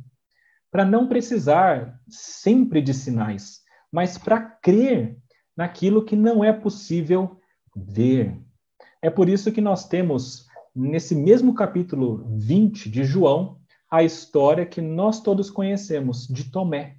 para 0.70 0.84
não 0.84 1.08
precisar 1.08 2.00
sempre 2.08 2.80
de 2.80 2.94
sinais, 2.94 3.60
mas 3.90 4.16
para 4.16 4.40
crer 4.40 5.16
naquilo 5.56 6.04
que 6.04 6.14
não 6.14 6.44
é 6.44 6.52
possível 6.52 7.40
ver. 7.74 8.38
É 9.02 9.10
por 9.10 9.28
isso 9.28 9.50
que 9.50 9.60
nós 9.60 9.88
temos 9.88 10.46
nesse 10.74 11.14
mesmo 11.14 11.54
capítulo 11.54 12.24
20 12.36 12.88
de 12.88 13.02
João, 13.02 13.59
a 13.90 14.04
história 14.04 14.64
que 14.64 14.80
nós 14.80 15.20
todos 15.20 15.50
conhecemos 15.50 16.28
de 16.28 16.44
Tomé. 16.50 16.96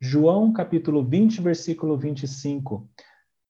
João, 0.00 0.52
capítulo 0.52 1.04
20, 1.04 1.40
versículo 1.40 1.96
25. 1.96 2.88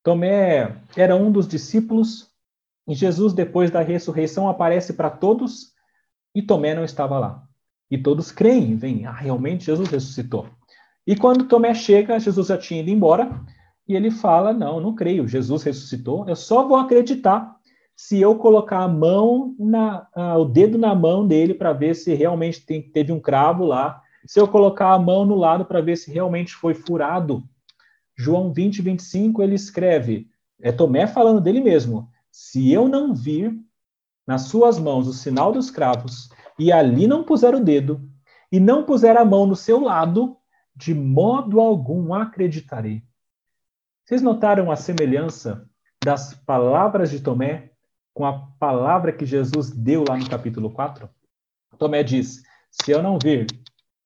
Tomé 0.02 0.76
era 0.96 1.16
um 1.16 1.32
dos 1.32 1.48
discípulos 1.48 2.30
e 2.86 2.94
Jesus, 2.94 3.32
depois 3.32 3.70
da 3.70 3.80
ressurreição, 3.80 4.48
aparece 4.48 4.92
para 4.92 5.10
todos 5.10 5.72
e 6.34 6.42
Tomé 6.42 6.74
não 6.74 6.84
estava 6.84 7.18
lá. 7.18 7.42
E 7.90 7.96
todos 7.96 8.30
creem, 8.30 8.76
vem, 8.76 9.06
ah, 9.06 9.12
realmente 9.12 9.64
Jesus 9.64 9.88
ressuscitou. 9.88 10.46
E 11.06 11.16
quando 11.16 11.48
Tomé 11.48 11.74
chega, 11.74 12.20
Jesus 12.20 12.48
já 12.48 12.58
tinha 12.58 12.80
ido 12.80 12.90
embora 12.90 13.30
e 13.86 13.96
ele 13.96 14.10
fala: 14.10 14.52
Não, 14.52 14.78
não 14.78 14.94
creio, 14.94 15.26
Jesus 15.26 15.62
ressuscitou, 15.62 16.28
eu 16.28 16.36
só 16.36 16.68
vou 16.68 16.76
acreditar 16.76 17.57
se 17.98 18.20
eu 18.20 18.36
colocar 18.36 18.84
a 18.84 18.88
mão 18.88 19.56
na, 19.58 20.06
o 20.38 20.44
dedo 20.44 20.78
na 20.78 20.94
mão 20.94 21.26
dele 21.26 21.52
para 21.52 21.72
ver 21.72 21.96
se 21.96 22.14
realmente 22.14 22.64
tem, 22.64 22.80
teve 22.80 23.10
um 23.10 23.18
cravo 23.18 23.64
lá, 23.64 24.00
se 24.24 24.38
eu 24.38 24.46
colocar 24.46 24.92
a 24.92 24.98
mão 25.00 25.26
no 25.26 25.34
lado 25.34 25.64
para 25.64 25.80
ver 25.80 25.96
se 25.96 26.12
realmente 26.12 26.54
foi 26.54 26.74
furado. 26.74 27.42
João 28.16 28.52
20, 28.52 28.82
25, 28.82 29.42
ele 29.42 29.56
escreve, 29.56 30.30
é 30.62 30.70
Tomé 30.70 31.08
falando 31.08 31.40
dele 31.40 31.60
mesmo, 31.60 32.08
se 32.30 32.72
eu 32.72 32.88
não 32.88 33.12
vir 33.12 33.52
nas 34.24 34.42
suas 34.42 34.78
mãos 34.78 35.08
o 35.08 35.12
sinal 35.12 35.50
dos 35.50 35.68
cravos 35.68 36.30
e 36.56 36.70
ali 36.70 37.08
não 37.08 37.24
puser 37.24 37.52
o 37.52 37.60
dedo 37.60 38.00
e 38.52 38.60
não 38.60 38.84
puser 38.84 39.16
a 39.16 39.24
mão 39.24 39.44
no 39.44 39.56
seu 39.56 39.80
lado, 39.80 40.36
de 40.72 40.94
modo 40.94 41.58
algum 41.58 42.14
acreditarei. 42.14 43.02
Vocês 44.04 44.22
notaram 44.22 44.70
a 44.70 44.76
semelhança 44.76 45.68
das 46.04 46.32
palavras 46.32 47.10
de 47.10 47.18
Tomé 47.18 47.67
com 48.18 48.26
a 48.26 48.36
palavra 48.58 49.12
que 49.12 49.24
Jesus 49.24 49.70
deu 49.70 50.02
lá 50.08 50.16
no 50.16 50.28
capítulo 50.28 50.72
4? 50.72 51.08
Tomé 51.78 52.02
diz: 52.02 52.42
Se 52.68 52.90
eu 52.90 53.00
não 53.00 53.16
ver, 53.16 53.46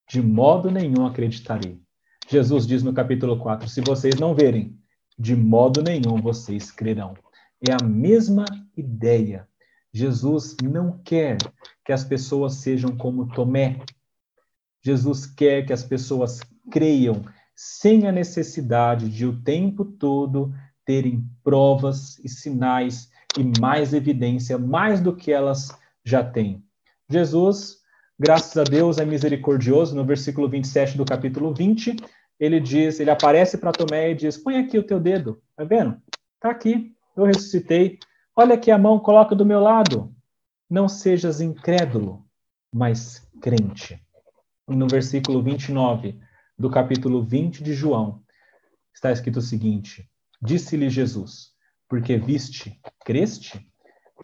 de 0.07 0.21
modo 0.21 0.71
nenhum 0.71 1.07
acreditarei. 1.07 1.81
Jesus 2.29 2.67
diz 2.67 2.83
no 2.83 2.93
capítulo 2.93 3.39
4: 3.39 3.67
Se 3.71 3.81
vocês 3.81 4.17
não 4.17 4.35
verem, 4.35 4.79
de 5.19 5.35
modo 5.35 5.83
nenhum 5.83 6.21
vocês 6.21 6.71
crerão. 6.71 7.15
É 7.67 7.73
a 7.73 7.83
mesma 7.83 8.45
ideia. 8.77 9.49
Jesus 9.91 10.59
não 10.63 11.01
quer 11.03 11.39
que 11.83 11.91
as 11.91 12.05
pessoas 12.05 12.57
sejam 12.57 12.95
como 12.95 13.33
Tomé. 13.33 13.81
Jesus 14.85 15.25
quer 15.25 15.65
que 15.65 15.73
as 15.73 15.85
pessoas 15.85 16.41
creiam 16.71 17.25
sem 17.57 18.07
a 18.07 18.13
necessidade 18.13 19.09
de 19.09 19.25
o 19.25 19.41
tempo 19.41 19.87
todo 19.87 20.53
terem 20.85 21.27
provas 21.43 22.19
e 22.19 22.29
sinais 22.29 23.11
e 23.39 23.61
mais 23.61 23.95
evidência, 23.95 24.59
mais 24.59 25.01
do 25.01 25.15
que 25.15 25.33
elas 25.33 25.69
já 26.05 26.23
têm. 26.23 26.65
Jesus, 27.09 27.79
graças 28.19 28.57
a 28.57 28.65
Deus, 28.65 28.99
é 28.99 29.05
misericordioso. 29.05 29.95
No 29.95 30.05
versículo 30.05 30.49
27 30.49 30.97
do 30.97 31.05
capítulo 31.05 31.55
20, 31.55 31.97
ele 32.39 32.61
diz, 32.61 33.01
ele 33.01 33.11
aparece 33.11 33.59
para 33.59 33.73
Tomé 33.73 34.11
e 34.11 34.15
diz: 34.15 34.37
"Põe 34.37 34.59
aqui 34.59 34.79
o 34.79 34.83
teu 34.83 34.99
dedo". 34.99 35.41
Tá 35.57 35.65
vendo? 35.65 36.01
Tá 36.41 36.51
aqui. 36.51 36.95
Eu 37.17 37.25
ressuscitei. 37.25 37.99
Olha 38.35 38.55
aqui 38.55 38.71
a 38.71 38.79
mão, 38.79 38.99
coloca 38.99 39.35
do 39.35 39.45
meu 39.45 39.61
lado. 39.61 40.15
Não 40.69 40.89
sejas 40.89 41.41
incrédulo, 41.41 42.25
mas 42.75 43.29
crente. 43.41 44.01
No 44.67 44.89
versículo 44.89 45.43
29 45.43 46.19
do 46.59 46.71
capítulo 46.71 47.23
20 47.23 47.63
de 47.63 47.75
João, 47.75 48.23
está 48.95 49.13
escrito 49.13 49.39
o 49.39 49.43
seguinte: 49.43 50.09
Disse-lhe 50.41 50.89
Jesus: 50.89 51.52
Porque 51.93 52.17
viste, 52.17 52.81
creste? 53.05 53.71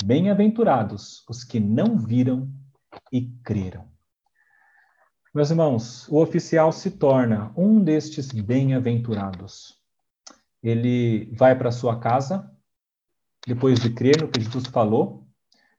Bem-aventurados 0.02 1.22
os 1.28 1.44
que 1.44 1.60
não 1.60 1.98
viram 1.98 2.50
e 3.12 3.30
creram. 3.44 3.84
Meus 5.34 5.50
irmãos, 5.50 6.08
o 6.08 6.16
oficial 6.18 6.72
se 6.72 6.92
torna 6.92 7.52
um 7.54 7.84
destes 7.84 8.32
bem-aventurados. 8.32 9.78
Ele 10.62 11.30
vai 11.36 11.58
para 11.58 11.70
sua 11.70 12.00
casa, 12.00 12.50
depois 13.46 13.78
de 13.78 13.90
crer 13.90 14.22
no 14.22 14.28
que 14.28 14.40
Jesus 14.40 14.64
falou. 14.68 15.26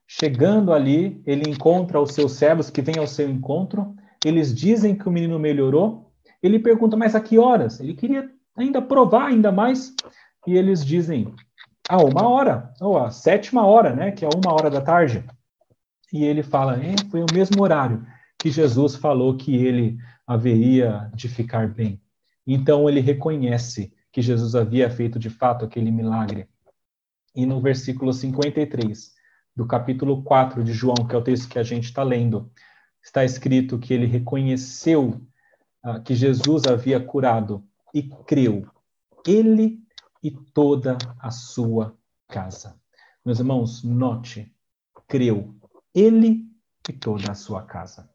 Chegando 0.07 0.71
ali, 0.71 1.23
ele 1.25 1.49
encontra 1.49 1.99
os 1.99 2.11
seus 2.11 2.33
servos 2.33 2.69
que 2.69 2.83
vêm 2.83 2.99
ao 2.99 3.07
seu 3.07 3.27
encontro. 3.27 3.95
Eles 4.23 4.53
dizem 4.53 4.95
que 4.95 5.09
o 5.09 5.11
menino 5.11 5.39
melhorou. 5.39 6.13
Ele 6.39 6.59
pergunta, 6.59 6.95
mas 6.95 7.15
a 7.15 7.19
que 7.19 7.39
horas? 7.39 7.79
Ele 7.79 7.95
queria 7.95 8.29
ainda 8.55 8.79
provar 8.79 9.29
ainda 9.29 9.51
mais. 9.51 9.91
E 10.45 10.55
eles 10.55 10.85
dizem, 10.85 11.33
a 11.89 11.97
uma 11.97 12.29
hora, 12.29 12.71
ou 12.79 12.99
a 12.99 13.09
sétima 13.09 13.65
hora, 13.65 13.95
né? 13.95 14.11
Que 14.11 14.23
é 14.23 14.29
uma 14.29 14.53
hora 14.53 14.69
da 14.69 14.79
tarde. 14.79 15.25
E 16.13 16.23
ele 16.23 16.43
fala, 16.43 16.77
é, 16.77 16.93
foi 17.09 17.21
o 17.21 17.33
mesmo 17.33 17.63
horário 17.63 18.05
que 18.37 18.51
Jesus 18.51 18.95
falou 18.95 19.35
que 19.35 19.55
ele 19.55 19.97
haveria 20.25 21.09
de 21.15 21.27
ficar 21.27 21.67
bem. 21.67 21.99
Então 22.45 22.87
ele 22.87 22.99
reconhece 22.99 23.91
que 24.11 24.21
Jesus 24.21 24.53
havia 24.53 24.87
feito 24.89 25.17
de 25.17 25.31
fato 25.31 25.65
aquele 25.65 25.89
milagre. 25.89 26.47
E 27.35 27.43
no 27.45 27.59
versículo 27.59 28.13
53 28.13 29.15
do 29.55 29.65
capítulo 29.65 30.23
4 30.23 30.63
de 30.63 30.73
João, 30.73 31.07
que 31.07 31.15
é 31.15 31.17
o 31.17 31.23
texto 31.23 31.49
que 31.49 31.57
a 31.57 31.63
gente 31.63 31.85
está 31.85 32.03
lendo, 32.03 32.51
está 33.03 33.25
escrito 33.25 33.79
que 33.79 33.93
ele 33.93 34.05
reconheceu 34.05 35.19
uh, 35.83 36.01
que 36.03 36.13
Jesus 36.13 36.65
havia 36.65 36.99
curado 36.99 37.63
e 37.93 38.03
creu. 38.03 38.67
Ele 39.27 39.79
e 40.23 40.31
toda 40.31 40.97
a 41.19 41.31
sua 41.31 41.95
casa. 42.27 42.75
Meus 43.25 43.39
irmãos, 43.39 43.83
note, 43.83 44.53
creu. 45.07 45.55
Ele 45.93 46.45
e 46.87 46.93
toda 46.93 47.31
a 47.31 47.35
sua 47.35 47.63
casa. 47.63 48.09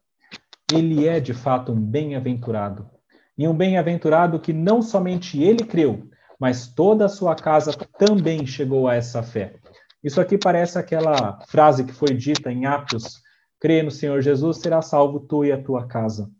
Ele 0.71 1.07
é 1.07 1.19
de 1.19 1.33
fato 1.33 1.71
um 1.71 1.79
bem-aventurado. 1.79 2.89
E 3.37 3.47
um 3.47 3.55
bem-aventurado 3.55 4.39
que 4.39 4.53
não 4.53 4.81
somente 4.81 5.41
ele 5.41 5.65
creu, 5.65 6.09
mas 6.39 6.67
toda 6.67 7.05
a 7.05 7.09
sua 7.09 7.35
casa 7.35 7.73
também 7.97 8.45
chegou 8.45 8.87
a 8.87 8.95
essa 8.95 9.21
fé. 9.21 9.59
Isso 10.03 10.21
aqui 10.21 10.37
parece 10.37 10.77
aquela 10.77 11.39
frase 11.47 11.83
que 11.83 11.91
foi 11.91 12.13
dita 12.13 12.51
em 12.51 12.65
Atos: 12.65 13.21
crê 13.59 13.83
no 13.83 13.91
Senhor 13.91 14.21
Jesus, 14.21 14.57
será 14.57 14.81
salvo 14.81 15.19
tu 15.19 15.43
e 15.43 15.51
a 15.51 15.61
tua 15.61 15.87
casa. 15.87 16.31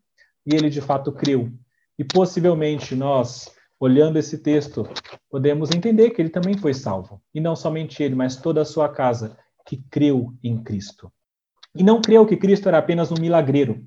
E 0.45 0.53
ele 0.55 0.69
de 0.69 0.81
fato 0.81 1.11
creu. 1.11 1.51
E 1.97 2.03
possivelmente 2.03 2.95
nós, 2.95 3.49
olhando 3.79 4.17
esse 4.17 4.37
texto, 4.37 4.87
podemos 5.29 5.71
entender 5.71 6.11
que 6.11 6.21
ele 6.21 6.29
também 6.29 6.57
foi 6.57 6.73
salvo. 6.73 7.21
E 7.33 7.39
não 7.39 7.55
somente 7.55 8.01
ele, 8.01 8.15
mas 8.15 8.37
toda 8.37 8.61
a 8.61 8.65
sua 8.65 8.89
casa 8.89 9.37
que 9.65 9.77
creu 9.89 10.33
em 10.43 10.61
Cristo. 10.63 11.11
E 11.75 11.83
não 11.83 12.01
creu 12.01 12.25
que 12.25 12.37
Cristo 12.37 12.69
era 12.69 12.77
apenas 12.77 13.11
um 13.11 13.19
milagreiro. 13.19 13.85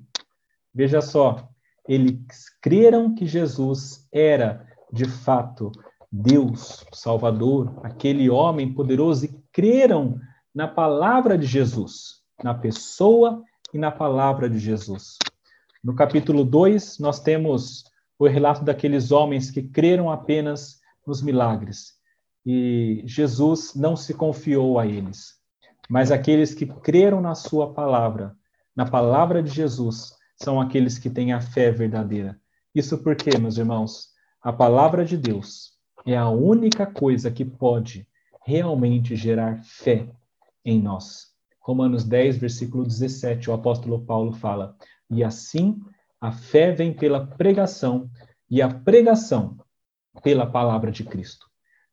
Veja 0.75 1.01
só, 1.01 1.49
eles 1.89 2.21
creram 2.61 3.15
que 3.15 3.27
Jesus 3.27 4.07
era, 4.13 4.67
de 4.93 5.07
fato, 5.07 5.73
Deus, 6.11 6.85
Salvador, 6.93 7.81
aquele 7.83 8.29
homem 8.29 8.73
poderoso, 8.73 9.25
e 9.25 9.43
creram 9.53 10.19
na 10.55 10.69
palavra 10.69 11.39
de 11.39 11.47
Jesus, 11.47 12.23
na 12.43 12.55
pessoa 12.55 13.43
e 13.73 13.79
na 13.79 13.91
palavra 13.91 14.51
de 14.51 14.59
Jesus. 14.59 15.17
No 15.83 15.95
capítulo 15.95 16.45
2, 16.45 16.99
nós 16.99 17.21
temos 17.21 17.85
o 18.19 18.27
relato 18.27 18.65
daqueles 18.65 19.13
homens 19.13 19.51
que 19.51 19.63
creram 19.63 20.11
apenas 20.11 20.81
nos 21.07 21.23
milagres. 21.23 21.95
E 22.45 23.03
Jesus 23.07 23.75
não 23.75 23.97
se 23.97 24.15
confiou 24.15 24.79
a 24.79 24.87
eles, 24.87 25.35
mas 25.89 26.11
aqueles 26.11 26.55
que 26.55 26.67
creram 26.67 27.21
na 27.21 27.35
sua 27.35 27.73
palavra, 27.73 28.37
na 28.75 28.85
palavra 28.85 29.43
de 29.43 29.51
Jesus, 29.51 30.15
são 30.37 30.61
aqueles 30.61 30.99
que 30.99 31.11
têm 31.11 31.33
a 31.33 31.41
fé 31.41 31.71
verdadeira. 31.71 32.39
Isso 32.75 32.99
porque, 32.99 33.37
meus 33.39 33.59
irmãos, 33.59 34.09
a 34.43 34.53
palavra 34.53 35.05
de 35.05 35.17
Deus 35.17 35.73
é 36.07 36.17
a 36.17 36.29
única 36.29 36.87
coisa 36.87 37.31
que 37.31 37.45
pode 37.45 38.07
realmente 38.47 39.17
gerar 39.17 39.63
fé 39.63 40.09
em 40.65 40.81
nós. 40.81 41.29
Romanos 41.61 42.05
10, 42.05 42.39
versículo 42.39 42.85
17, 42.85 43.51
o 43.51 43.53
apóstolo 43.53 44.01
Paulo 44.01 44.33
fala: 44.33 44.77
E 45.11 45.23
assim 45.23 45.83
a 46.21 46.33
fé 46.33 46.73
vem 46.73 46.93
pela 46.93 47.27
pregação, 47.27 48.11
e 48.51 48.63
a 48.63 48.69
pregação 48.69 49.59
pela 50.23 50.47
palavra 50.47 50.91
de 50.91 51.05
Cristo. 51.05 51.47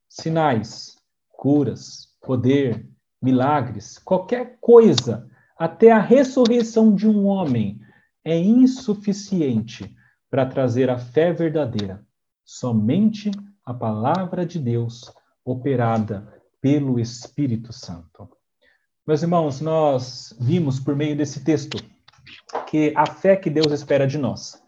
Sinais, 0.07 0.95
curas, 1.30 2.15
poder, 2.21 2.89
milagres, 3.21 3.97
qualquer 3.97 4.57
coisa, 4.59 5.30
até 5.57 5.91
a 5.91 5.99
ressurreição 5.99 6.93
de 6.95 7.07
um 7.07 7.26
homem, 7.26 7.80
é 8.23 8.38
insuficiente 8.38 9.95
para 10.30 10.45
trazer 10.45 10.89
a 10.89 10.97
fé 10.97 11.32
verdadeira. 11.32 12.05
Somente 12.43 13.32
a 13.65 13.73
palavra 13.73 14.45
de 14.45 14.59
Deus 14.59 15.11
operada 15.43 16.41
pelo 16.61 16.99
Espírito 16.99 17.71
Santo. 17.71 18.30
Meus 19.05 19.21
irmãos, 19.21 19.61
nós 19.61 20.36
vimos 20.39 20.80
por 20.80 20.95
meio 20.95 21.15
desse 21.15 21.43
texto 21.43 21.78
que 22.67 22.93
a 22.95 23.05
fé 23.05 23.35
que 23.35 23.49
Deus 23.49 23.71
espera 23.71 24.07
de 24.07 24.17
nós 24.17 24.61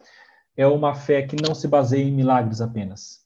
é 0.55 0.65
uma 0.65 0.95
fé 0.95 1.21
que 1.21 1.35
não 1.35 1.53
se 1.53 1.67
baseia 1.67 2.03
em 2.03 2.11
milagres 2.11 2.61
apenas. 2.61 3.21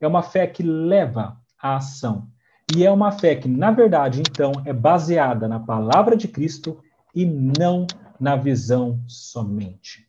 É 0.00 0.06
uma 0.06 0.22
fé 0.22 0.48
que 0.48 0.64
leva 0.64 1.40
à 1.60 1.76
ação. 1.76 2.28
E 2.74 2.84
é 2.84 2.90
uma 2.90 3.12
fé 3.12 3.36
que, 3.36 3.48
na 3.48 3.70
verdade, 3.70 4.20
então, 4.20 4.50
é 4.64 4.72
baseada 4.72 5.46
na 5.46 5.60
palavra 5.60 6.16
de 6.16 6.26
Cristo 6.26 6.82
e 7.14 7.24
não 7.24 7.86
na 8.18 8.34
visão 8.34 9.00
somente. 9.06 10.08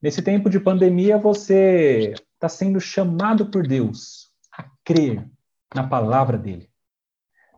Nesse 0.00 0.22
tempo 0.22 0.48
de 0.48 0.58
pandemia, 0.58 1.18
você 1.18 2.14
está 2.34 2.48
sendo 2.48 2.80
chamado 2.80 3.46
por 3.46 3.66
Deus 3.66 4.30
a 4.56 4.64
crer 4.84 5.28
na 5.74 5.86
palavra 5.86 6.38
dele, 6.38 6.68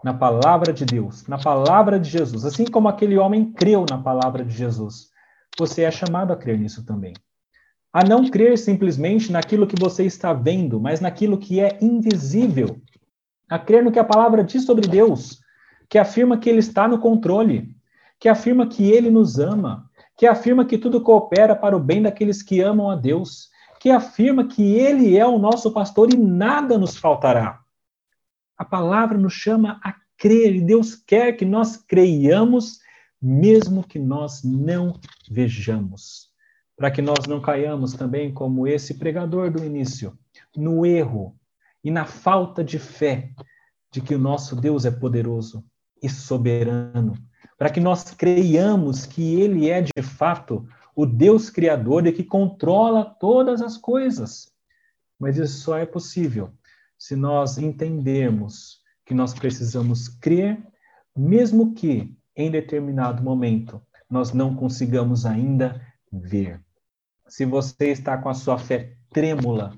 na 0.02 0.12
palavra 0.12 0.72
de 0.72 0.84
Deus, 0.84 1.26
na 1.26 1.38
palavra 1.38 1.98
de 1.98 2.10
Jesus. 2.10 2.44
Assim 2.44 2.64
como 2.64 2.88
aquele 2.88 3.16
homem 3.16 3.52
creu 3.52 3.86
na 3.88 3.98
palavra 3.98 4.44
de 4.44 4.54
Jesus, 4.54 5.10
você 5.58 5.82
é 5.82 5.90
chamado 5.90 6.32
a 6.32 6.36
crer 6.36 6.58
nisso 6.58 6.84
também. 6.84 7.14
A 7.92 8.02
não 8.02 8.28
crer 8.28 8.58
simplesmente 8.58 9.30
naquilo 9.30 9.66
que 9.66 9.78
você 9.78 10.04
está 10.04 10.32
vendo, 10.32 10.80
mas 10.80 11.00
naquilo 11.00 11.38
que 11.38 11.60
é 11.60 11.78
invisível. 11.80 12.80
A 13.48 13.58
crer 13.58 13.84
no 13.84 13.92
que 13.92 13.98
a 13.98 14.04
palavra 14.04 14.42
diz 14.42 14.64
sobre 14.64 14.88
Deus, 14.88 15.40
que 15.88 15.98
afirma 15.98 16.38
que 16.38 16.48
ele 16.48 16.58
está 16.58 16.88
no 16.88 16.98
controle, 16.98 17.76
que 18.18 18.28
afirma 18.28 18.66
que 18.66 18.90
ele 18.90 19.10
nos 19.10 19.38
ama, 19.38 19.88
que 20.16 20.26
afirma 20.26 20.64
que 20.64 20.78
tudo 20.78 21.00
coopera 21.00 21.54
para 21.54 21.76
o 21.76 21.80
bem 21.80 22.02
daqueles 22.02 22.42
que 22.42 22.60
amam 22.60 22.90
a 22.90 22.96
Deus, 22.96 23.50
que 23.80 23.90
afirma 23.90 24.46
que 24.46 24.62
Ele 24.62 25.18
é 25.18 25.26
o 25.26 25.38
nosso 25.38 25.70
pastor 25.70 26.12
e 26.12 26.16
nada 26.16 26.78
nos 26.78 26.96
faltará. 26.96 27.60
A 28.56 28.64
palavra 28.64 29.18
nos 29.18 29.34
chama 29.34 29.80
a 29.84 29.94
crer 30.16 30.54
e 30.56 30.60
Deus 30.60 30.94
quer 30.94 31.32
que 31.32 31.44
nós 31.44 31.76
creiamos, 31.76 32.78
mesmo 33.26 33.82
que 33.82 33.98
nós 33.98 34.42
não 34.44 35.00
vejamos. 35.30 36.30
para 36.76 36.90
que 36.90 37.00
nós 37.00 37.26
não 37.28 37.40
caiamos 37.40 37.92
também 37.94 38.34
como 38.34 38.66
esse 38.66 38.94
pregador 38.94 39.48
do 39.48 39.64
início, 39.64 40.18
no 40.56 40.84
erro 40.84 41.38
e 41.84 41.90
na 41.90 42.04
falta 42.04 42.64
de 42.64 42.80
fé 42.80 43.30
de 43.92 44.00
que 44.00 44.12
o 44.12 44.18
nosso 44.18 44.56
Deus 44.56 44.84
é 44.84 44.90
poderoso 44.90 45.64
e 46.02 46.08
soberano, 46.08 47.14
para 47.56 47.70
que 47.70 47.78
nós 47.78 48.10
creiamos 48.10 49.06
que 49.06 49.40
ele 49.40 49.70
é 49.70 49.82
de 49.82 50.02
fato 50.02 50.66
o 50.96 51.06
Deus 51.06 51.48
criador 51.48 52.04
e 52.08 52.12
que 52.12 52.24
controla 52.24 53.04
todas 53.04 53.62
as 53.62 53.76
coisas. 53.76 54.52
Mas 55.16 55.38
isso 55.38 55.60
só 55.60 55.78
é 55.78 55.86
possível 55.86 56.52
se 56.98 57.14
nós 57.14 57.56
entendermos 57.56 58.80
que 59.06 59.14
nós 59.14 59.32
precisamos 59.32 60.08
crer, 60.08 60.60
mesmo 61.16 61.72
que 61.72 62.12
em 62.36 62.50
determinado 62.50 63.22
momento 63.22 63.80
nós 64.08 64.32
não 64.32 64.54
consigamos 64.54 65.24
ainda 65.24 65.80
ver. 66.12 66.60
Se 67.26 67.44
você 67.44 67.90
está 67.90 68.18
com 68.18 68.28
a 68.28 68.34
sua 68.34 68.58
fé 68.58 68.96
trêmula, 69.10 69.76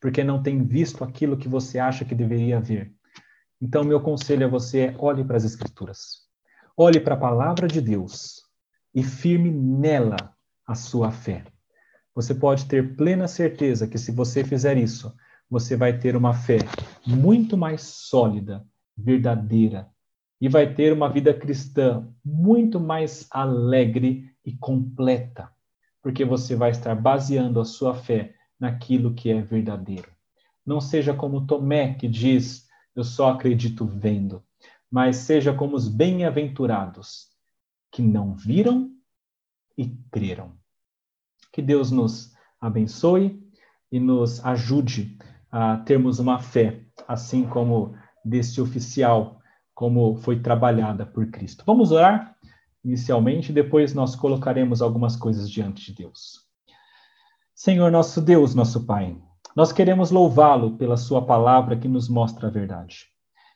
porque 0.00 0.22
não 0.22 0.42
tem 0.42 0.64
visto 0.64 1.02
aquilo 1.02 1.36
que 1.36 1.48
você 1.48 1.78
acha 1.78 2.04
que 2.04 2.14
deveria 2.14 2.60
ver, 2.60 2.94
então 3.60 3.84
meu 3.84 4.00
conselho 4.00 4.46
a 4.46 4.50
você 4.50 4.80
é 4.80 4.94
olhe 4.98 5.24
para 5.24 5.36
as 5.36 5.44
Escrituras. 5.44 6.24
Olhe 6.76 7.00
para 7.00 7.14
a 7.14 7.18
palavra 7.18 7.68
de 7.68 7.80
Deus 7.80 8.42
e 8.94 9.02
firme 9.02 9.50
nela 9.50 10.34
a 10.66 10.74
sua 10.74 11.10
fé. 11.10 11.44
Você 12.14 12.34
pode 12.34 12.66
ter 12.66 12.96
plena 12.96 13.26
certeza 13.26 13.86
que 13.86 13.98
se 13.98 14.12
você 14.12 14.44
fizer 14.44 14.76
isso, 14.76 15.14
você 15.48 15.76
vai 15.76 15.98
ter 15.98 16.16
uma 16.16 16.34
fé 16.34 16.58
muito 17.06 17.56
mais 17.56 17.82
sólida, 17.82 18.64
verdadeira, 18.96 19.88
e 20.40 20.48
vai 20.48 20.74
ter 20.74 20.92
uma 20.92 21.08
vida 21.08 21.32
cristã 21.32 22.08
muito 22.24 22.80
mais 22.80 23.26
alegre 23.30 24.30
e 24.44 24.52
completa, 24.56 25.50
porque 26.02 26.24
você 26.24 26.54
vai 26.54 26.70
estar 26.70 26.94
baseando 26.94 27.60
a 27.60 27.64
sua 27.64 27.94
fé 27.94 28.34
naquilo 28.58 29.14
que 29.14 29.30
é 29.30 29.40
verdadeiro. 29.40 30.10
Não 30.64 30.80
seja 30.80 31.14
como 31.14 31.46
Tomé 31.46 31.94
que 31.94 32.08
diz: 32.08 32.68
Eu 32.94 33.04
só 33.04 33.30
acredito 33.30 33.84
vendo, 33.84 34.42
mas 34.90 35.16
seja 35.16 35.52
como 35.52 35.76
os 35.76 35.88
bem-aventurados 35.88 37.28
que 37.90 38.02
não 38.02 38.34
viram 38.34 38.90
e 39.76 39.88
creram. 40.10 40.52
Que 41.52 41.62
Deus 41.62 41.90
nos 41.90 42.34
abençoe 42.60 43.42
e 43.90 44.00
nos 44.00 44.44
ajude 44.44 45.16
a 45.50 45.76
termos 45.78 46.18
uma 46.18 46.40
fé, 46.40 46.80
assim 47.06 47.46
como 47.46 47.96
desse 48.24 48.60
oficial, 48.60 49.40
como 49.74 50.16
foi 50.16 50.40
trabalhada 50.40 51.04
por 51.04 51.26
Cristo. 51.30 51.64
Vamos 51.66 51.90
orar 51.90 52.36
inicialmente, 52.84 53.52
depois 53.52 53.94
nós 53.94 54.14
colocaremos 54.14 54.82
algumas 54.82 55.16
coisas 55.16 55.50
diante 55.50 55.86
de 55.86 56.02
Deus. 56.02 56.44
Senhor 57.54 57.90
nosso 57.90 58.20
Deus, 58.20 58.54
nosso 58.54 58.84
Pai, 58.84 59.16
nós 59.56 59.72
queremos 59.72 60.10
louvá-lo 60.10 60.76
pela 60.76 60.96
Sua 60.96 61.24
palavra 61.24 61.76
que 61.76 61.88
nos 61.88 62.08
mostra 62.08 62.48
a 62.48 62.50
verdade. 62.50 63.06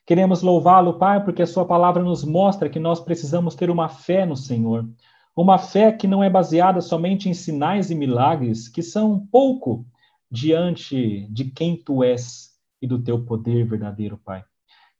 Queremos 0.06 0.40
louvá-lo, 0.40 0.98
Pai, 0.98 1.22
porque 1.22 1.42
a 1.42 1.46
Sua 1.46 1.66
palavra 1.66 2.02
nos 2.02 2.24
mostra 2.24 2.70
que 2.70 2.78
nós 2.78 3.00
precisamos 3.00 3.54
ter 3.54 3.68
uma 3.68 3.88
fé 3.88 4.24
no 4.24 4.36
Senhor. 4.36 4.88
Uma 5.36 5.58
fé 5.58 5.92
que 5.92 6.06
não 6.06 6.24
é 6.24 6.30
baseada 6.30 6.80
somente 6.80 7.28
em 7.28 7.34
sinais 7.34 7.90
e 7.90 7.94
milagres, 7.94 8.68
que 8.68 8.82
são 8.82 9.26
pouco 9.30 9.84
diante 10.30 11.26
de 11.30 11.44
quem 11.50 11.76
tu 11.76 12.02
és 12.02 12.56
e 12.80 12.86
do 12.86 13.02
teu 13.02 13.24
poder 13.24 13.66
verdadeiro, 13.66 14.16
Pai. 14.16 14.44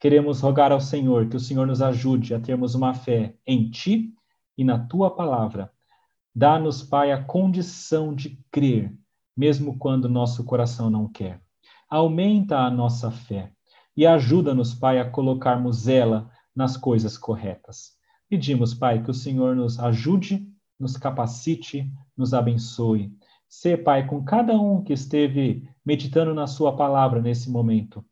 Queremos 0.01 0.41
rogar 0.41 0.73
ao 0.73 0.81
Senhor 0.81 1.29
que 1.29 1.37
o 1.37 1.41
Senhor 1.41 1.67
nos 1.67 1.83
ajude 1.83 2.35
a 2.35 2.41
termos 2.41 2.75
uma 2.75 2.95
fé 2.95 3.35
em 3.47 3.71
ti 3.71 4.15
e 4.57 4.65
na 4.65 4.79
tua 4.79 5.11
palavra. 5.15 5.73
Dá-nos, 6.35 6.83
Pai, 6.83 7.11
a 7.11 7.23
condição 7.23 8.15
de 8.15 8.39
crer, 8.51 8.95
mesmo 9.37 9.77
quando 9.79 10.09
nosso 10.09 10.45
coração 10.45 10.89
não 10.89 11.09
quer. 11.09 11.41
Aumenta 11.91 12.59
a 12.59 12.71
nossa 12.71 13.11
fé 13.11 13.53
e 13.97 14.07
ajuda-nos, 14.07 14.75
Pai, 14.75 15.01
a 15.01 15.11
colocarmos 15.11 15.89
ela 15.89 16.31
nas 16.55 16.77
coisas 16.77 17.19
corretas. 17.19 17.97
Pedimos, 18.29 18.75
Pai, 18.75 19.03
que 19.03 19.11
o 19.11 19.15
Senhor 19.15 19.57
nos 19.57 19.81
ajude, 19.81 20.47
nos 20.79 20.97
capacite, 20.97 21.91
nos 22.17 22.33
abençoe 22.33 23.13
ser, 23.49 23.83
Pai, 23.83 24.07
com 24.07 24.23
cada 24.23 24.53
um 24.53 24.83
que 24.83 24.93
esteve 24.93 25.69
meditando 25.85 26.35
na 26.35 26.47
Sua 26.47 26.77
palavra 26.77 27.23
nesse 27.23 27.51
momento, 27.51 28.05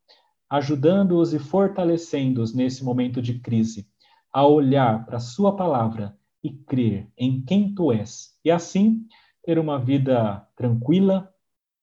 ajudando-os 0.49 1.35
e 1.35 1.39
fortalecendo-os 1.39 2.55
nesse 2.55 2.85
momento 2.85 3.21
de 3.21 3.39
crise, 3.39 3.89
a 4.33 4.47
olhar 4.47 5.05
para 5.05 5.17
a 5.17 5.21
Sua 5.21 5.57
palavra 5.57 6.17
e 6.43 6.51
crer 6.51 7.11
em 7.17 7.43
quem 7.43 7.75
Tu 7.75 7.93
és, 7.93 8.39
e 8.45 8.51
assim 8.51 9.07
ter 9.45 9.59
uma 9.59 9.79
vida 9.79 10.47
tranquila, 10.57 11.33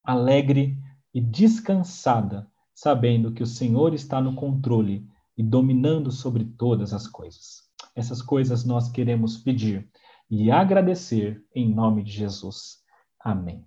alegre 0.04 0.78
e 1.14 1.22
descansada, 1.22 2.48
sabendo 2.74 3.32
que 3.32 3.44
o 3.44 3.48
Senhor 3.48 3.94
está 3.94 4.20
no 4.20 4.36
controle 4.36 5.08
e 5.38 5.44
dominando 5.44 6.12
sobre 6.12 6.44
todas 6.44 6.94
as 6.94 7.08
coisas. 7.08 7.64
Essas 7.96 8.22
coisas 8.22 8.66
nós 8.66 8.90
queremos 8.90 9.38
pedir 9.38 9.90
e 10.30 10.50
agradecer 10.50 11.44
em 11.56 11.74
nome 11.74 12.04
de 12.04 12.12
Jesus. 12.12 12.80
Amém. 13.20 13.66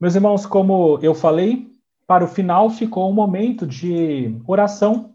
Meus 0.00 0.14
irmãos, 0.14 0.44
como 0.44 0.98
eu 1.00 1.14
falei, 1.14 1.72
para 2.06 2.24
o 2.24 2.28
final 2.28 2.70
ficou 2.70 3.10
um 3.10 3.14
momento 3.14 3.66
de 3.66 4.36
oração 4.46 5.14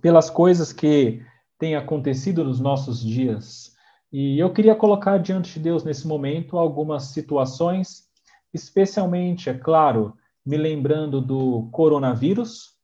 pelas 0.00 0.28
coisas 0.28 0.72
que 0.72 1.22
têm 1.58 1.76
acontecido 1.76 2.44
nos 2.44 2.60
nossos 2.60 3.00
dias. 3.00 3.74
E 4.12 4.38
eu 4.38 4.52
queria 4.52 4.74
colocar 4.74 5.18
diante 5.18 5.54
de 5.54 5.60
Deus 5.60 5.82
nesse 5.84 6.06
momento 6.06 6.58
algumas 6.58 7.04
situações, 7.04 8.04
especialmente, 8.52 9.50
é 9.50 9.54
claro, 9.54 10.14
me 10.44 10.56
lembrando 10.56 11.20
do 11.20 11.68
coronavírus, 11.72 12.74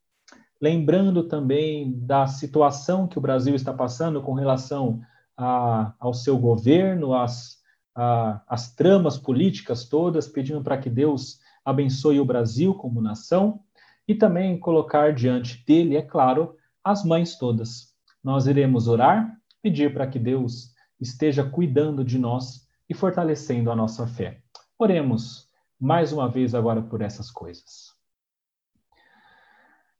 lembrando 0.59 1.23
também 1.23 1.93
da 1.99 2.27
situação 2.27 3.07
que 3.07 3.17
o 3.17 3.21
Brasil 3.21 3.55
está 3.55 3.73
passando 3.73 4.21
com 4.21 4.33
relação 4.33 5.01
a, 5.37 5.93
ao 5.99 6.13
seu 6.13 6.37
governo, 6.37 7.13
às 7.13 7.61
a, 7.95 8.41
as 8.47 8.73
tramas 8.73 9.17
políticas 9.17 9.85
todas, 9.85 10.27
pedindo 10.27 10.63
para 10.63 10.77
que 10.77 10.89
Deus 10.89 11.39
abençoe 11.63 12.19
o 12.19 12.25
Brasil 12.25 12.73
como 12.73 13.01
nação 13.01 13.61
e 14.07 14.15
também 14.15 14.59
colocar 14.59 15.13
diante 15.13 15.63
dele, 15.65 15.95
é 15.95 16.01
claro, 16.01 16.55
as 16.83 17.03
mães 17.03 17.37
todas. 17.37 17.93
Nós 18.23 18.47
iremos 18.47 18.87
orar, 18.87 19.37
pedir 19.61 19.93
para 19.93 20.07
que 20.07 20.19
Deus 20.19 20.73
esteja 20.99 21.43
cuidando 21.43 22.03
de 22.03 22.19
nós 22.19 22.67
e 22.89 22.93
fortalecendo 22.93 23.71
a 23.71 23.75
nossa 23.75 24.05
fé. 24.05 24.41
Oremos 24.77 25.47
mais 25.79 26.11
uma 26.11 26.29
vez 26.29 26.53
agora 26.53 26.81
por 26.81 27.01
essas 27.01 27.31
coisas. 27.31 27.95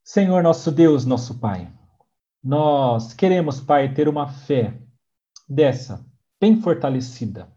Senhor 0.03 0.43
nosso 0.43 0.71
Deus, 0.71 1.05
nosso 1.05 1.39
Pai, 1.39 1.71
nós 2.43 3.13
queremos, 3.13 3.61
Pai, 3.61 3.93
ter 3.93 4.07
uma 4.07 4.27
fé 4.27 4.77
dessa, 5.47 6.05
bem 6.39 6.59
fortalecida, 6.59 7.51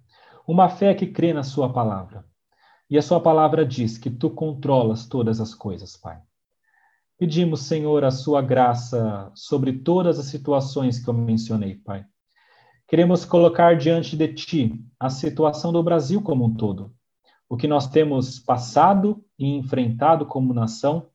uma 0.47 0.69
fé 0.69 0.95
que 0.95 1.07
crê 1.07 1.33
na 1.33 1.43
Sua 1.43 1.73
palavra. 1.73 2.25
E 2.89 2.99
a 2.99 3.03
Sua 3.03 3.21
palavra 3.21 3.65
diz 3.65 3.97
que 3.97 4.11
Tu 4.11 4.31
controlas 4.31 5.07
todas 5.07 5.41
as 5.41 5.55
coisas, 5.55 5.97
Pai. 5.97 6.21
Pedimos, 7.19 7.61
Senhor, 7.61 8.05
a 8.05 8.11
Sua 8.11 8.43
graça 8.43 9.31
sobre 9.35 9.73
todas 9.73 10.19
as 10.19 10.27
situações 10.27 10.99
que 10.99 11.09
eu 11.09 11.15
mencionei, 11.15 11.77
Pai. 11.77 12.05
Queremos 12.87 13.25
colocar 13.25 13.77
diante 13.77 14.17
de 14.17 14.29
Ti 14.35 14.85
a 15.01 15.09
situação 15.09 15.73
do 15.73 15.83
Brasil 15.83 16.21
como 16.21 16.45
um 16.45 16.55
todo, 16.55 16.95
o 17.49 17.57
que 17.57 17.67
nós 17.67 17.89
temos 17.89 18.39
passado 18.39 19.25
e 19.39 19.47
enfrentado 19.57 20.27
como 20.27 20.53
nação, 20.53 21.07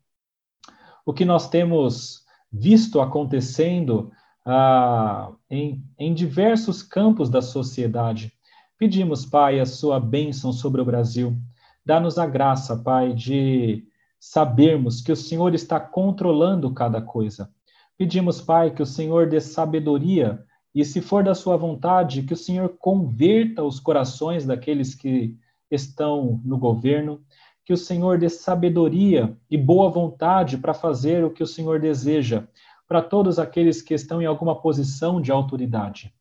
o 1.06 1.14
que 1.14 1.24
nós 1.24 1.50
temos 1.50 2.26
visto 2.52 3.00
acontecendo 3.00 4.12
ah, 4.44 5.32
em, 5.50 5.84
em 5.98 6.14
diversos 6.14 6.82
campos 6.82 7.30
da 7.30 7.42
sociedade 7.42 8.34
Pedimos, 8.80 9.26
Pai, 9.26 9.60
a 9.60 9.66
sua 9.66 10.00
bênção 10.00 10.54
sobre 10.54 10.80
o 10.80 10.86
Brasil. 10.86 11.38
Dá-nos 11.86 12.18
a 12.18 12.26
graça, 12.26 12.78
Pai, 12.78 13.14
de 13.14 13.86
sabermos 14.20 15.02
que 15.02 15.12
o 15.12 15.16
Senhor 15.16 15.54
está 15.54 15.80
controlando 15.80 16.74
cada 16.74 17.02
coisa. 17.02 17.50
Pedimos, 17.98 18.42
Pai, 18.42 18.72
que 18.72 18.82
o 18.82 18.86
Senhor 18.86 19.28
dê 19.28 19.40
sabedoria 19.40 20.44
e, 20.74 20.86
se 20.86 21.02
for 21.02 21.24
da 21.24 21.34
sua 21.34 21.58
vontade, 21.58 22.24
que 22.24 22.34
o 22.34 22.38
Senhor 22.38 22.70
converta 22.78 23.64
os 23.64 23.80
corações 23.80 24.46
daqueles 24.46 24.94
que 24.94 25.36
estão 25.72 26.42
no 26.44 26.58
governo, 26.58 27.22
que 27.66 27.74
o 27.74 27.78
Senhor 27.78 28.18
dê 28.18 28.30
sabedoria 28.30 29.38
e 29.50 29.58
boa 29.58 29.90
vontade 29.90 30.58
para 30.58 30.74
fazer 30.74 31.24
o 31.24 31.30
que 31.30 31.44
o 31.44 31.48
Senhor 31.48 31.80
deseja 31.80 32.48
para 32.88 33.02
todos 33.02 33.38
aqueles 33.38 33.82
que 33.82 33.94
estão 33.94 34.22
em 34.22 34.26
alguma 34.26 34.60
posição 34.60 35.22
de 35.22 35.32
autoridade. 35.32 36.12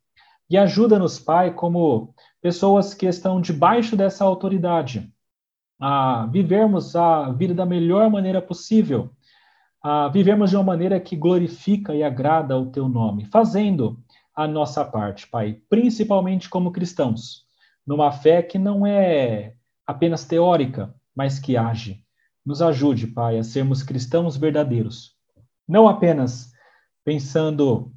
E 0.50 0.56
ajuda-nos, 0.56 1.18
Pai, 1.18 1.54
como 1.54 2.14
pessoas 2.40 2.92
que 2.92 3.06
estão 3.06 3.40
debaixo 3.40 3.96
dessa 3.96 4.24
autoridade, 4.24 5.10
a 5.80 6.26
vivermos 6.26 6.96
a 6.96 7.30
vida 7.30 7.54
da 7.54 7.64
melhor 7.64 8.10
maneira 8.10 8.42
possível, 8.42 9.10
a 9.82 10.08
vivermos 10.08 10.50
de 10.50 10.56
uma 10.56 10.64
maneira 10.64 10.98
que 10.98 11.14
glorifica 11.14 11.94
e 11.94 12.02
agrada 12.02 12.58
o 12.58 12.66
teu 12.66 12.88
nome, 12.88 13.24
fazendo 13.26 13.98
a 14.34 14.46
nossa 14.46 14.84
parte, 14.84 15.26
Pai, 15.28 15.60
principalmente 15.68 16.48
como 16.48 16.72
cristãos. 16.72 17.46
numa 17.86 18.12
fé 18.12 18.42
que 18.42 18.58
não 18.58 18.86
é 18.86 19.54
apenas 19.86 20.24
teórica, 20.26 20.94
mas 21.16 21.38
que 21.38 21.56
age. 21.56 22.04
Nos 22.44 22.60
ajude, 22.60 23.06
Pai, 23.06 23.38
a 23.38 23.42
sermos 23.42 23.82
cristãos 23.82 24.36
verdadeiros, 24.36 25.16
não 25.66 25.88
apenas 25.88 26.52
pensando 27.04 27.90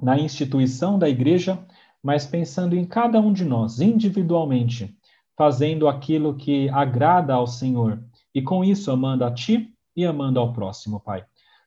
na 0.00 0.18
instituição 0.18 0.98
da 0.98 1.08
igreja, 1.08 1.66
mas 2.02 2.26
pensando 2.26 2.76
em 2.76 2.84
cada 2.84 3.20
um 3.20 3.32
de 3.32 3.44
nós 3.44 3.80
individualmente, 3.80 4.96
fazendo 5.36 5.88
aquilo 5.88 6.34
que 6.34 6.68
agrada 6.70 7.34
ao 7.34 7.46
Senhor 7.46 8.02
e 8.34 8.42
com 8.42 8.64
isso 8.64 8.90
amando 8.90 9.24
a 9.24 9.32
Ti 9.32 9.72
e 9.96 10.04
amando 10.04 10.40
ao 10.40 10.52
próximo, 10.52 11.00
Pai. 11.00 11.24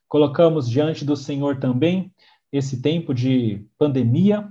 Colocamos 0.08 0.68
diante 0.68 1.04
do 1.04 1.16
Senhor 1.16 1.58
também 1.58 2.12
esse 2.52 2.80
tempo 2.80 3.14
de 3.14 3.66
pandemia. 3.78 4.50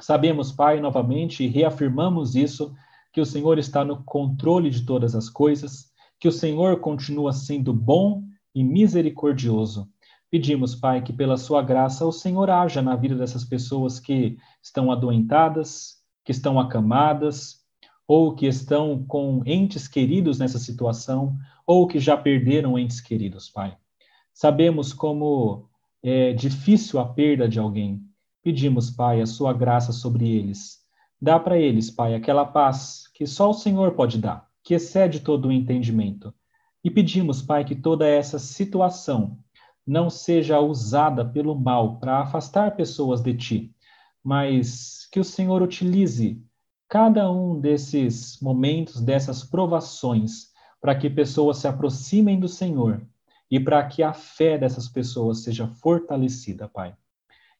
Sabemos, 0.00 0.50
Pai, 0.50 0.80
novamente, 0.80 1.44
e 1.44 1.48
reafirmamos 1.48 2.34
isso, 2.34 2.74
que 3.12 3.20
o 3.20 3.26
Senhor 3.26 3.58
está 3.58 3.84
no 3.84 4.02
controle 4.04 4.70
de 4.70 4.84
todas 4.84 5.14
as 5.14 5.28
coisas, 5.28 5.90
que 6.18 6.28
o 6.28 6.32
Senhor 6.32 6.80
continua 6.80 7.32
sendo 7.32 7.72
bom 7.72 8.22
e 8.54 8.62
misericordioso. 8.64 9.88
Pedimos, 10.30 10.74
Pai, 10.74 11.02
que 11.02 11.12
pela 11.12 11.36
sua 11.36 11.60
graça 11.60 12.06
o 12.06 12.12
Senhor 12.12 12.50
haja 12.50 12.80
na 12.80 12.94
vida 12.94 13.16
dessas 13.16 13.44
pessoas 13.44 13.98
que 13.98 14.36
estão 14.62 14.92
adoentadas, 14.92 15.96
que 16.24 16.30
estão 16.30 16.58
acamadas, 16.60 17.59
ou 18.12 18.34
que 18.34 18.44
estão 18.44 19.04
com 19.04 19.40
entes 19.46 19.86
queridos 19.86 20.40
nessa 20.40 20.58
situação, 20.58 21.38
ou 21.64 21.86
que 21.86 22.00
já 22.00 22.16
perderam 22.16 22.76
entes 22.76 23.00
queridos, 23.00 23.48
Pai. 23.48 23.76
Sabemos 24.34 24.92
como 24.92 25.68
é 26.02 26.32
difícil 26.32 26.98
a 26.98 27.06
perda 27.06 27.48
de 27.48 27.60
alguém. 27.60 28.02
Pedimos, 28.42 28.90
Pai, 28.90 29.20
a 29.20 29.26
sua 29.26 29.52
graça 29.52 29.92
sobre 29.92 30.28
eles. 30.28 30.80
Dá 31.22 31.38
para 31.38 31.56
eles, 31.56 31.88
Pai, 31.88 32.16
aquela 32.16 32.44
paz 32.44 33.06
que 33.14 33.24
só 33.28 33.48
o 33.48 33.54
Senhor 33.54 33.92
pode 33.92 34.18
dar, 34.18 34.44
que 34.64 34.74
excede 34.74 35.20
todo 35.20 35.46
o 35.46 35.52
entendimento. 35.52 36.34
E 36.82 36.90
pedimos, 36.90 37.40
Pai, 37.40 37.64
que 37.64 37.76
toda 37.76 38.08
essa 38.08 38.40
situação 38.40 39.38
não 39.86 40.10
seja 40.10 40.58
usada 40.58 41.24
pelo 41.24 41.54
mal 41.54 42.00
para 42.00 42.18
afastar 42.18 42.74
pessoas 42.74 43.22
de 43.22 43.34
Ti, 43.34 43.74
mas 44.20 45.06
que 45.12 45.20
o 45.20 45.24
Senhor 45.24 45.62
utilize 45.62 46.42
cada 46.90 47.30
um 47.30 47.60
desses 47.60 48.40
momentos, 48.42 49.00
dessas 49.00 49.44
provações, 49.44 50.48
para 50.80 50.92
que 50.92 51.08
pessoas 51.08 51.58
se 51.58 51.68
aproximem 51.68 52.40
do 52.40 52.48
Senhor 52.48 53.00
e 53.48 53.60
para 53.60 53.86
que 53.86 54.02
a 54.02 54.12
fé 54.12 54.58
dessas 54.58 54.88
pessoas 54.88 55.44
seja 55.44 55.68
fortalecida, 55.68 56.66
Pai. 56.68 56.96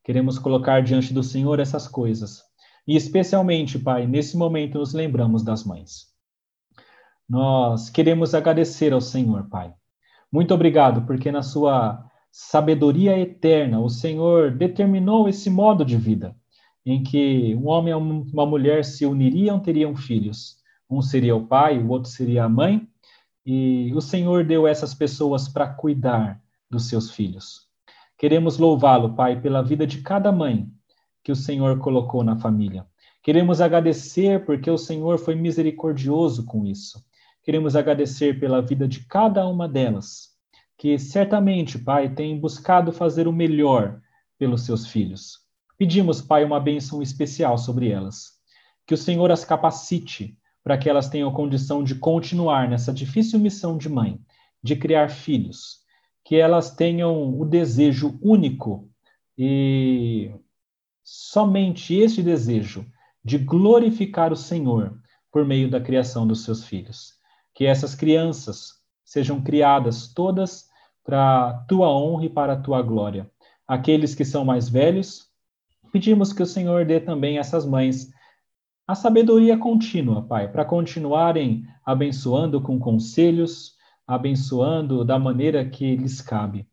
Queremos 0.03 0.37
colocar 0.37 0.83
diante 0.83 1.15
do 1.15 1.23
Senhor 1.23 1.61
essas 1.61 1.87
coisas. 1.87 2.43
E 2.85 2.97
especialmente, 2.97 3.79
Pai, 3.79 4.05
nesse 4.05 4.37
momento 4.37 4.79
nos 4.79 4.93
lembramos 4.93 5.45
das 5.45 5.63
mães. 5.63 6.09
Nós 7.29 7.89
queremos 7.89 8.35
agradecer 8.35 8.93
ao 8.93 9.01
Senhor, 9.01 9.49
Pai. 9.49 9.73
Muito 10.33 10.53
obrigado, 10.53 11.07
porque 11.07 11.31
na 11.31 11.43
sua 11.43 12.05
sabedoria 12.33 13.17
eterna 13.17 13.79
o 13.79 13.89
Senhor 13.89 14.51
determinou 14.51 15.29
esse 15.29 15.49
modo 15.49 15.85
de 15.85 15.97
vida 15.97 16.35
em 16.85 17.03
que 17.03 17.55
um 17.57 17.69
homem 17.69 17.93
e 17.93 17.97
uma 17.97 18.47
mulher 18.47 18.85
se 18.85 19.05
uniriam, 19.05 19.61
teriam 19.61 19.95
filhos. 19.95 20.57
Um 20.89 21.03
seria 21.03 21.37
o 21.37 21.47
pai, 21.47 21.79
o 21.79 21.89
outro 21.89 22.11
seria 22.11 22.45
a 22.45 22.49
mãe, 22.49 22.87
e 23.45 23.93
o 23.95 24.01
Senhor 24.01 24.45
deu 24.45 24.67
essas 24.67 24.95
pessoas 24.95 25.49
para 25.49 25.69
cuidar 25.69 26.41
dos 26.71 26.89
seus 26.89 27.11
filhos. 27.11 27.69
Queremos 28.17 28.59
louvá-lo, 28.59 29.15
Pai, 29.15 29.41
pela 29.41 29.63
vida 29.63 29.87
de 29.87 30.03
cada 30.03 30.31
mãe 30.31 30.69
que 31.25 31.33
o 31.33 31.37
Senhor 31.37 31.79
colocou 31.79 32.23
na 32.23 32.37
família. 32.37 32.87
Queremos 33.23 33.61
agradecer 33.61 34.45
porque 34.45 34.71
o 34.71 34.79
Senhor 34.79 35.19
foi 35.19 35.35
misericordioso 35.35 36.45
com 36.45 36.67
isso. 36.67 37.03
Queremos 37.43 37.75
agradecer 37.75 38.39
pela 38.39 38.61
vida 38.61 38.87
de 38.87 39.07
cada 39.07 39.47
uma 39.47 39.67
delas, 39.69 40.31
que 40.77 40.99
certamente, 40.99 41.79
Pai, 41.79 42.15
tem 42.15 42.39
buscado 42.39 42.93
fazer 42.93 43.27
o 43.27 43.33
melhor 43.33 44.01
pelos 44.39 44.63
seus 44.67 44.87
filhos. 44.87 45.40
Pedimos, 45.81 46.21
Pai, 46.21 46.45
uma 46.45 46.61
bênção 46.61 47.01
especial 47.01 47.57
sobre 47.57 47.89
elas. 47.89 48.33
Que 48.87 48.93
o 48.93 48.99
Senhor 48.99 49.33
as 49.33 49.47
capacite 49.47 50.39
para 50.63 50.77
que 50.77 50.91
elas 50.91 51.09
tenham 51.09 51.33
condição 51.33 51.83
de 51.83 51.95
continuar 51.95 52.69
nessa 52.69 52.93
difícil 52.93 53.39
missão 53.39 53.79
de 53.79 53.89
mãe, 53.89 54.21
de 54.63 54.77
criar 54.77 55.09
filhos. 55.09 55.79
Que 56.23 56.37
elas 56.37 56.77
tenham 56.77 57.35
o 57.41 57.47
desejo 57.47 58.19
único 58.21 58.91
e 59.39 60.31
somente 61.03 61.95
este 61.95 62.23
desejo 62.23 62.85
de 63.25 63.39
glorificar 63.39 64.35
o 64.35 64.37
Senhor 64.37 65.01
por 65.33 65.47
meio 65.47 65.71
da 65.71 65.81
criação 65.81 66.27
dos 66.27 66.45
seus 66.45 66.63
filhos. 66.63 67.15
Que 67.55 67.65
essas 67.65 67.95
crianças 67.95 68.75
sejam 69.03 69.41
criadas 69.41 70.13
todas 70.13 70.69
para 71.03 71.49
a 71.49 71.55
tua 71.67 71.89
honra 71.89 72.27
e 72.27 72.29
para 72.29 72.53
a 72.53 72.61
tua 72.61 72.83
glória. 72.83 73.31
Aqueles 73.67 74.15
que 74.15 74.27
são 74.27 74.45
mais 74.45 74.69
velhos, 74.69 75.30
Pedimos 75.93 76.33
que 76.33 76.43
o 76.43 76.47
Senhor 76.47 76.85
dê 76.85 77.01
também 77.01 77.37
a 77.37 77.41
essas 77.41 77.67
mães 77.67 78.11
a 78.87 78.95
sabedoria 78.97 79.57
contínua, 79.57 80.23
Pai, 80.23 80.51
para 80.51 80.65
continuarem 80.65 81.65
abençoando 81.87 82.61
com 82.61 82.77
conselhos, 82.77 83.77
abençoando 84.05 85.05
da 85.05 85.17
maneira 85.17 85.65
que 85.65 85.95
lhes 85.95 86.21
cabe. 86.21 86.67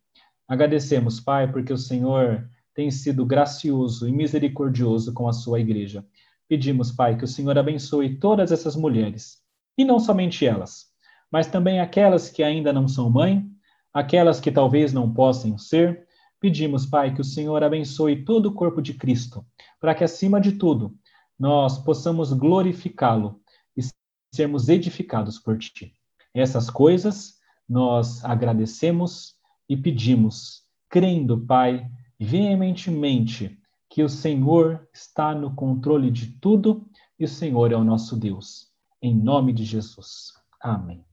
Agradecemos, 0.47 1.20
Pai, 1.20 1.51
porque 1.51 1.72
o 1.72 1.78
Senhor 1.78 2.49
tem 2.74 2.89
sido 2.89 3.24
gracioso 3.24 4.07
e 4.07 4.11
misericordioso 4.11 5.13
com 5.13 5.28
a 5.28 5.34
sua 5.34 5.59
igreja. 5.59 6.03
Pedimos, 6.47 6.91
Pai, 6.91 7.18
que 7.18 7.24
o 7.24 7.28
Senhor 7.28 7.55
abençoe 7.57 8.18
todas 8.18 8.51
essas 8.51 8.76
mulheres, 8.76 9.38
e 9.78 9.86
não 9.86 9.99
somente 9.99 10.43
elas, 10.43 10.86
mas 11.32 11.45
também 11.45 11.80
aquelas 11.80 12.30
que 12.30 12.41
ainda 12.41 12.74
não 12.74 12.88
são 12.88 13.11
mãe, 13.11 13.45
aquelas 13.93 14.39
que 14.39 14.51
talvez 14.51 14.91
não 14.91 15.13
possam 15.13 15.55
ser, 15.57 16.06
Pedimos, 16.39 16.85
Pai, 16.85 17.13
que 17.13 17.21
o 17.21 17.25
Senhor 17.25 17.63
abençoe 17.63 18.23
todo 18.23 18.47
o 18.47 18.53
corpo 18.53 18.81
de 18.81 18.93
Cristo, 18.93 19.45
para 19.79 19.95
que, 19.95 20.03
acima 20.03 20.39
de 20.39 20.53
tudo, 20.53 20.95
nós 21.38 21.77
possamos 21.79 22.31
glorificá-lo 22.33 23.41
e 23.75 23.81
sermos 24.33 24.69
edificados 24.69 25.39
por 25.39 25.57
Ti. 25.57 25.93
Essas 26.33 26.69
coisas 26.69 27.38
nós 27.67 28.23
agradecemos 28.23 29.35
e 29.67 29.75
pedimos, 29.75 30.63
crendo, 30.89 31.39
Pai, 31.39 31.89
veementemente 32.19 33.59
que 33.89 34.03
o 34.03 34.09
Senhor 34.09 34.88
está 34.93 35.33
no 35.33 35.55
controle 35.55 36.11
de 36.11 36.27
tudo 36.39 36.88
e 37.19 37.25
o 37.25 37.27
Senhor 37.27 37.71
é 37.71 37.75
o 37.75 37.83
nosso 37.83 38.15
Deus. 38.15 38.67
Em 39.01 39.15
nome 39.15 39.53
de 39.53 39.63
Jesus. 39.63 40.33
Amém. 40.61 41.03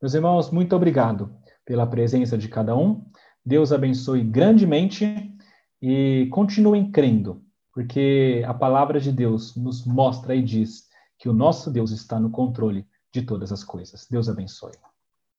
Meus 0.00 0.14
irmãos, 0.14 0.50
muito 0.50 0.74
obrigado 0.74 1.34
pela 1.64 1.86
presença 1.86 2.36
de 2.36 2.48
cada 2.48 2.76
um. 2.76 3.04
Deus 3.46 3.70
abençoe 3.70 4.24
grandemente 4.24 5.32
e 5.80 6.26
continuem 6.32 6.90
crendo, 6.90 7.44
porque 7.72 8.42
a 8.44 8.52
palavra 8.52 8.98
de 8.98 9.12
Deus 9.12 9.54
nos 9.54 9.86
mostra 9.86 10.34
e 10.34 10.42
diz 10.42 10.88
que 11.16 11.28
o 11.28 11.32
nosso 11.32 11.70
Deus 11.70 11.92
está 11.92 12.18
no 12.18 12.28
controle 12.28 12.84
de 13.12 13.22
todas 13.22 13.52
as 13.52 13.62
coisas. 13.62 14.08
Deus 14.10 14.28
abençoe. 14.28 14.72